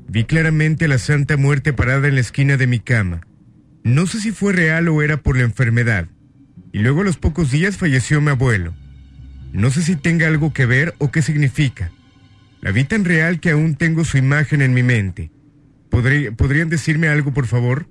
Vi 0.08 0.24
claramente 0.24 0.86
a 0.86 0.88
la 0.88 0.98
Santa 0.98 1.36
Muerte 1.36 1.72
parada 1.72 2.08
en 2.08 2.14
la 2.14 2.20
esquina 2.20 2.56
de 2.56 2.66
mi 2.66 2.78
cama. 2.80 3.20
No 3.84 4.06
sé 4.06 4.20
si 4.20 4.32
fue 4.32 4.52
real 4.52 4.88
o 4.88 5.02
era 5.02 5.18
por 5.18 5.36
la 5.36 5.44
enfermedad. 5.44 6.08
Y 6.72 6.80
luego 6.80 7.02
a 7.02 7.04
los 7.04 7.16
pocos 7.16 7.50
días 7.50 7.76
falleció 7.76 8.20
mi 8.20 8.30
abuelo. 8.30 8.74
No 9.52 9.70
sé 9.70 9.82
si 9.82 9.96
tenga 9.96 10.26
algo 10.26 10.52
que 10.52 10.66
ver 10.66 10.94
o 10.98 11.10
qué 11.10 11.22
significa. 11.22 11.90
La 12.60 12.72
vi 12.72 12.84
tan 12.84 13.04
real 13.04 13.40
que 13.40 13.50
aún 13.50 13.74
tengo 13.76 14.04
su 14.04 14.18
imagen 14.18 14.62
en 14.62 14.74
mi 14.74 14.82
mente. 14.82 15.30
¿Podrí- 15.90 16.34
¿Podrían 16.34 16.68
decirme 16.68 17.08
algo, 17.08 17.32
por 17.32 17.46
favor? 17.46 17.86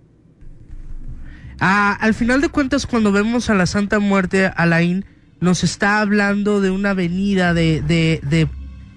Ah, 1.60 1.98
al 2.00 2.14
final 2.14 2.42
de 2.42 2.50
cuentas, 2.50 2.86
cuando 2.86 3.12
vemos 3.12 3.50
a 3.50 3.56
la 3.56 3.66
Santa 3.66 4.00
Muerte, 4.00 4.52
Alain, 4.56 5.06
nos 5.40 5.64
está 5.64 6.02
hablando 6.02 6.62
de 6.62 6.70
una 6.70 6.94
venida 6.94 7.54
de, 7.54 7.82
de, 7.82 8.20
de, 8.30 8.48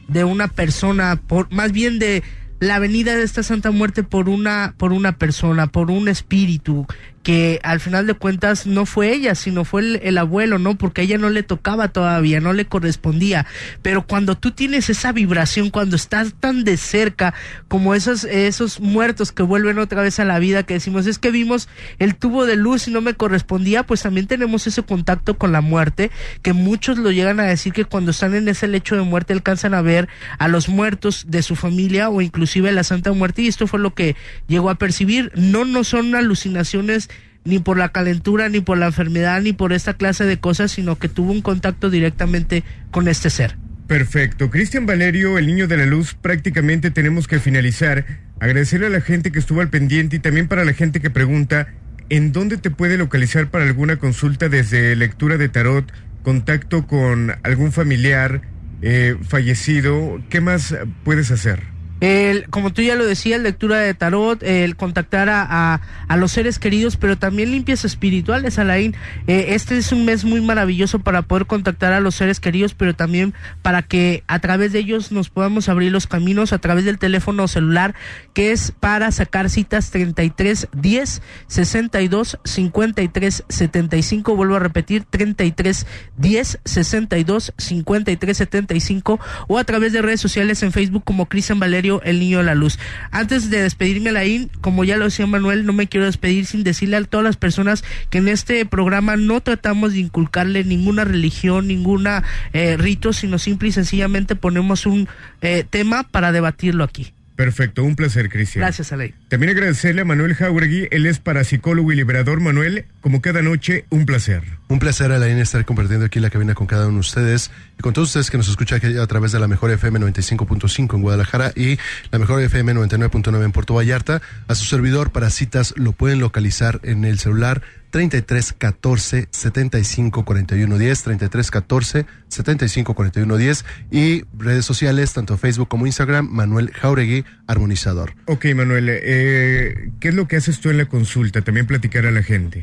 de 0.09 0.25
una 0.25 0.49
persona, 0.49 1.17
por, 1.17 1.51
más 1.53 1.73
bien 1.73 1.99
de 1.99 2.23
la 2.61 2.79
venida 2.79 3.17
de 3.17 3.25
esta 3.25 3.43
Santa 3.43 3.71
Muerte 3.71 4.03
por 4.05 4.29
una, 4.29 4.75
por 4.77 4.93
una 4.93 5.17
persona, 5.17 5.67
por 5.67 5.91
un 5.91 6.09
espíritu, 6.09 6.87
que 7.23 7.61
al 7.63 7.81
final 7.81 8.07
de 8.07 8.15
cuentas 8.15 8.67
no 8.67 8.87
fue 8.87 9.13
ella, 9.13 9.35
sino 9.35 9.65
fue 9.65 9.83
el, 9.83 10.01
el 10.03 10.19
abuelo, 10.19 10.59
¿no? 10.59 10.77
Porque 10.77 11.03
ella 11.03 11.19
no 11.19 11.29
le 11.29 11.43
tocaba 11.43 11.89
todavía, 11.89 12.41
no 12.41 12.53
le 12.53 12.65
correspondía. 12.65 13.47
Pero 13.83 14.07
cuando 14.07 14.37
tú 14.37 14.53
tienes 14.53 14.89
esa 14.89 15.13
vibración, 15.13 15.71
cuando 15.71 15.97
estás 15.97 16.33
tan 16.33 16.65
de 16.65 16.77
cerca, 16.77 17.35
como 17.69 17.95
esos, 17.95 18.25
esos 18.25 18.81
muertos 18.81 19.33
que 19.33 19.43
vuelven 19.43 19.79
otra 19.79 20.03
vez 20.03 20.19
a 20.19 20.25
la 20.25 20.39
vida, 20.39 20.63
que 20.63 20.75
decimos, 20.75 21.07
es 21.07 21.19
que 21.19 21.31
vimos 21.31 21.69
el 21.99 22.17
tubo 22.17 22.47
de 22.47 22.57
luz 22.57 22.89
y 22.89 22.91
no 22.91 23.03
me 23.03 23.15
correspondía, 23.15 23.83
pues 23.83 24.03
también 24.03 24.27
tenemos 24.27 24.67
ese 24.67 24.83
contacto 24.83 25.37
con 25.37 25.53
la 25.53 25.61
muerte, 25.61 26.11
que 26.43 26.55
muchos 26.55 26.97
lo 26.99 27.11
llegan 27.11 27.39
a 27.41 27.45
decir 27.45 27.73
que 27.75 27.85
cuando 27.85 28.13
están 28.13 28.35
en 28.35 28.49
ese 28.49 28.67
lecho 28.67 28.97
de 28.97 29.03
muerte 29.03 29.35
alcanzan 29.35 29.75
a 29.75 29.83
ver 29.83 30.09
a 30.39 30.49
los 30.49 30.69
muertos 30.69 31.27
de 31.29 31.43
su 31.43 31.55
familia 31.55 32.09
o 32.09 32.23
inclusive 32.23 32.71
a 32.71 32.73
la 32.73 32.85
Santa 32.85 33.13
Muerte, 33.13 33.43
y 33.43 33.49
esto 33.49 33.67
fue 33.67 33.79
lo 33.79 33.95
que 33.95 34.17
llegó 34.49 34.71
a 34.71 34.77
percibir. 34.77 35.31
No, 35.35 35.67
no 35.67 35.85
son 35.85 36.15
alucinaciones 36.15 37.10
ni 37.45 37.59
por 37.59 37.79
la 37.79 37.91
calentura, 37.91 38.49
ni 38.49 38.61
por 38.61 38.79
la 38.79 38.87
enfermedad, 38.87 39.41
ni 39.43 39.53
por 39.53 39.73
esta 39.73 39.95
clase 39.95 40.25
de 40.25 40.39
cosas, 40.39 40.73
sino 40.73 40.99
que 40.99 41.09
tuvo 41.09 41.33
un 41.33 41.43
contacto 41.43 41.91
directamente 41.91 42.65
con 42.91 43.09
este 43.09 43.31
ser. 43.31 43.57
Perfecto. 43.87 44.51
Cristian 44.51 44.87
Valerio, 44.87 45.37
el 45.37 45.47
niño 45.47 45.67
de 45.67 45.77
la 45.77 45.87
luz, 45.87 46.15
prácticamente 46.15 46.91
tenemos 46.91 47.27
que 47.27 47.41
finalizar. 47.41 48.05
Agradecerle 48.39 48.87
a 48.87 48.91
la 48.91 49.01
gente 49.01 49.33
que 49.33 49.39
estuvo 49.39 49.61
al 49.61 49.69
pendiente 49.69 50.17
y 50.17 50.19
también 50.21 50.47
para 50.47 50.65
la 50.65 50.75
gente 50.75 51.01
que 51.01 51.11
pregunta 51.11 51.67
en 52.09 52.33
dónde 52.33 52.57
te 52.57 52.71
puede 52.71 52.97
localizar 52.97 53.51
para 53.51 53.65
alguna 53.65 53.97
consulta 53.97 54.49
desde 54.49 54.95
lectura 54.95 55.39
de 55.39 55.49
tarot, 55.49 55.93
contacto 56.23 56.87
con 56.87 57.33
algún 57.43 57.73
familiar 57.73 58.43
eh, 58.83 59.17
fallecido. 59.27 60.23
¿Qué 60.29 60.41
más 60.41 60.75
puedes 61.05 61.31
hacer? 61.31 61.70
El, 62.01 62.49
como 62.49 62.73
tú 62.73 62.81
ya 62.83 62.95
lo 62.95 63.05
decías, 63.05 63.41
lectura 63.41 63.79
de 63.79 63.93
tarot, 63.93 64.43
el 64.43 64.77
contactar 64.77 65.29
a, 65.29 65.81
a, 66.09 66.17
los 66.17 66.33
seres 66.33 66.59
queridos, 66.59 66.97
pero 66.97 67.19
también 67.19 67.51
limpias 67.51 67.85
espirituales, 67.85 68.59
Alain. 68.59 68.95
Eh, 69.27 69.49
este 69.51 69.77
es 69.77 69.93
un 69.93 70.07
mes 70.07 70.25
muy 70.25 70.41
maravilloso 70.41 71.01
para 71.01 71.23
poder 71.23 71.47
contactar 71.47 71.93
a 71.93 72.01
los 72.01 72.15
seres 72.15 72.41
queridos, 72.41 72.75
pero 72.75 72.95
también 72.95 73.35
para 73.63 73.83
que 73.83 74.25
a 74.29 74.39
través 74.39 74.73
de 74.73 74.79
ellos 74.79 75.13
nos 75.13 75.29
podamos 75.29 75.69
abrir 75.69 75.93
los 75.93 76.07
caminos 76.07 76.53
a 76.53 76.59
través 76.59 76.85
del 76.85 76.99
teléfono 76.99 77.47
celular, 77.49 77.95
que 78.33 78.53
es 78.53 78.73
para 78.73 79.13
sacar 79.13 79.51
citas 79.51 79.91
33 79.91 80.69
10 80.73 81.23
62 81.47 82.39
53 82.45 83.45
75. 83.49 84.37
Vuelvo 84.37 84.57
a 84.57 84.61
repetir, 84.61 85.05
33 85.05 85.87
10 86.17 86.61
62 86.65 87.53
53 87.59 88.37
75 88.37 89.21
o 89.49 89.59
a 89.59 89.65
través 89.65 89.93
de 89.93 90.03
redes 90.03 90.21
sociales 90.21 90.63
en 90.63 90.73
Facebook 90.73 91.05
como 91.05 91.27
Cristian 91.27 91.61
Valerio 91.61 91.90
el 92.05 92.21
Niño 92.21 92.39
de 92.39 92.45
la 92.45 92.55
Luz. 92.55 92.79
Antes 93.11 93.51
de 93.51 93.63
despedirme, 93.63 94.11
Alain, 94.11 94.51
como 94.61 94.85
ya 94.85 94.97
lo 94.97 95.07
decía 95.07 95.27
Manuel, 95.27 95.67
no 95.67 95.73
me 95.73 95.89
quiero 95.89 96.07
despedir 96.07 96.47
sin 96.47 96.63
decirle 96.63 96.97
a 96.97 97.05
todas 97.05 97.25
las 97.25 97.37
personas 97.37 97.85
que 98.09 98.19
en 98.19 98.29
este 98.29 98.65
programa 98.67 99.17
no 99.17 99.41
tratamos 99.41 99.93
de 99.93 100.01
inculcarle 100.01 100.65
ninguna 100.65 101.05
religión, 101.05 101.67
ninguna 101.67 102.23
eh, 102.53 102.77
rito, 102.77 103.13
sino 103.13 103.39
simple 103.39 103.69
y 103.69 103.73
sencillamente 103.73 104.37
ponemos 104.37 104.87
un 104.87 105.09
eh, 105.43 105.65
tema 105.69 106.05
para 106.05 106.33
debatirlo 106.33 106.85
aquí. 106.85 107.13
Perfecto, 107.41 107.85
un 107.85 107.97
placer, 107.97 108.29
Cristian. 108.29 108.61
Gracias, 108.61 108.93
Alain. 108.93 109.15
También 109.29 109.53
agradecerle 109.53 110.03
a 110.03 110.05
Manuel 110.05 110.35
Jauregui, 110.35 110.89
él 110.91 111.07
es 111.07 111.21
parapsicólogo 111.21 111.91
y 111.91 111.97
liberador. 111.97 112.39
Manuel, 112.39 112.85
como 113.01 113.23
cada 113.23 113.41
noche, 113.41 113.87
un 113.89 114.05
placer. 114.05 114.43
Un 114.69 114.79
placer, 114.79 115.11
Alain, 115.11 115.39
estar 115.39 115.65
compartiendo 115.65 116.05
aquí 116.05 116.21
la 116.21 116.29
cabina 116.29 116.55
con 116.55 116.67
cada 116.67 116.87
uno 116.87 116.97
de 116.97 117.01
ustedes 117.01 117.51
y 117.79 117.83
con 117.83 117.95
todos 117.95 118.09
ustedes 118.09 118.31
que 118.31 118.37
nos 118.37 118.47
escuchan 118.51 118.77
aquí 118.77 118.95
a 118.95 119.07
través 119.07 119.33
de 119.33 119.41
la 119.41 119.49
mejor 119.49 119.71
FM 119.71 120.01
95.5 120.01 120.97
en 120.97 121.01
Guadalajara 121.01 121.53
y 121.57 121.79
la 122.11 122.19
mejor 122.19 122.43
FM 122.43 122.75
99.9 122.75 123.43
en 123.43 123.53
Puerto 123.53 123.73
Vallarta. 123.73 124.21
A 124.47 124.55
su 124.55 124.67
servidor 124.67 125.11
para 125.11 125.31
citas 125.31 125.73
lo 125.79 125.93
pueden 125.93 126.21
localizar 126.21 126.79
en 126.83 127.07
el 127.07 127.19
celular 127.19 127.63
33 127.91 128.53
14 128.57 129.29
75 129.31 130.25
41 130.25 130.79
10, 130.79 131.03
33 131.03 131.51
14 131.51 132.07
75 132.29 132.95
41 132.95 133.37
10 133.37 133.65
y 133.91 134.23
redes 134.39 134.65
sociales, 134.65 135.13
tanto 135.13 135.37
Facebook 135.37 135.69
como 135.69 135.87
Instagram, 135.87 136.29
Manuel 136.31 136.71
Jauregui, 136.73 137.25
armonizador. 137.47 138.15
Ok, 138.27 138.47
Manuel, 138.55 138.89
eh, 138.91 139.91
¿qué 140.01 140.09
es 140.09 140.15
lo 140.15 140.29
que 140.29 140.37
haces 140.37 140.61
tú 140.61 140.71
en 140.71 140.79
la 140.79 140.87
consulta? 140.87 141.43
También 141.43 141.67
platicar 141.67 142.07
a 142.07 142.11
la 142.11 142.23
gente. 142.23 142.63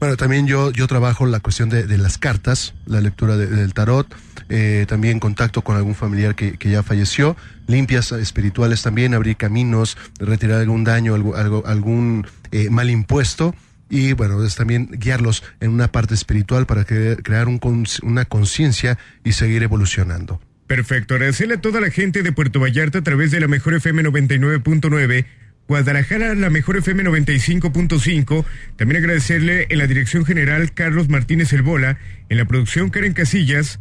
Bueno, 0.00 0.16
también 0.16 0.46
yo, 0.46 0.72
yo 0.72 0.86
trabajo 0.86 1.26
la 1.26 1.40
cuestión 1.40 1.68
de, 1.68 1.86
de 1.86 1.98
las 1.98 2.16
cartas, 2.16 2.72
la 2.86 3.00
lectura 3.02 3.36
de- 3.36 3.46
del 3.46 3.74
tarot, 3.74 4.06
eh, 4.48 4.86
también 4.88 5.20
contacto 5.20 5.60
con 5.62 5.76
algún 5.76 5.94
familiar 5.94 6.34
que, 6.34 6.56
que 6.56 6.70
ya 6.70 6.82
falleció, 6.82 7.36
limpias 7.66 8.10
espirituales 8.12 8.82
también, 8.82 9.12
abrir 9.12 9.36
caminos, 9.36 9.98
retirar 10.18 10.60
algún 10.62 10.82
daño, 10.84 11.14
algo, 11.14 11.36
algo- 11.36 11.62
algún 11.66 12.26
eh, 12.52 12.70
mal 12.70 12.88
impuesto. 12.88 13.54
Y 13.88 14.12
bueno, 14.14 14.44
es 14.44 14.56
también 14.56 14.88
guiarlos 14.92 15.44
en 15.60 15.70
una 15.70 15.92
parte 15.92 16.14
espiritual 16.14 16.66
para 16.66 16.84
cre- 16.86 17.22
crear 17.22 17.46
una 17.48 18.24
conciencia 18.24 18.98
y 19.24 19.32
seguir 19.32 19.62
evolucionando. 19.62 20.40
Perfecto, 20.66 21.14
agradecerle 21.14 21.54
a 21.54 21.60
toda 21.60 21.80
la 21.80 21.90
gente 21.90 22.22
de 22.24 22.32
Puerto 22.32 22.58
Vallarta 22.58 22.98
a 22.98 23.02
través 23.02 23.30
de 23.30 23.38
la 23.38 23.46
Mejor 23.46 23.74
FM 23.74 24.02
99.9, 24.02 25.24
Guadalajara 25.68 26.34
la 26.34 26.50
Mejor 26.50 26.76
FM 26.78 27.04
95.5, 27.04 28.44
también 28.76 29.00
agradecerle 29.02 29.66
en 29.70 29.78
la 29.78 29.86
dirección 29.86 30.24
general 30.24 30.72
Carlos 30.74 31.08
Martínez 31.08 31.52
El 31.52 31.62
Bola, 31.62 31.98
en 32.28 32.38
la 32.38 32.44
producción 32.46 32.90
Karen 32.90 33.12
Casillas. 33.12 33.78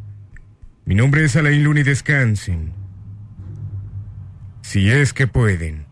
Mi 0.85 0.93
nombre 0.93 1.23
es 1.25 1.35
Alain 1.35 1.63
Luna 1.63 1.79
y 1.79 1.83
descansen. 1.83 2.73
Si 4.61 4.89
es 4.89 5.13
que 5.13 5.25
pueden. 5.27 5.85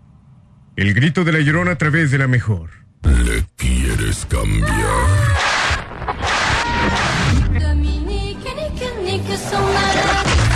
El 0.76 0.94
grito 0.94 1.23
de 1.23 1.31
la 1.31 1.40
llorona 1.40 1.72
a 1.72 1.77
través 1.77 2.11
de 2.11 2.18
la 2.19 2.27
Mejor. 2.27 2.69
¿Le 3.03 3.45
quieres 3.57 4.25
cambiar? 4.25 4.73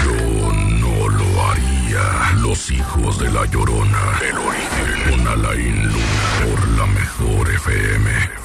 Yo 0.03 0.53
no 0.53 1.09
lo 1.09 1.45
haría. 1.49 2.31
Los 2.41 2.71
hijos 2.71 3.19
de 3.19 3.31
la 3.31 3.45
llorona. 3.45 4.19
El 4.27 4.37
origen. 4.37 5.11
Con 5.11 5.27
Alain 5.27 5.83
Luna 5.83 6.45
por 6.45 6.67
la 6.69 6.85
mejor 6.87 7.49
FM. 7.49 8.36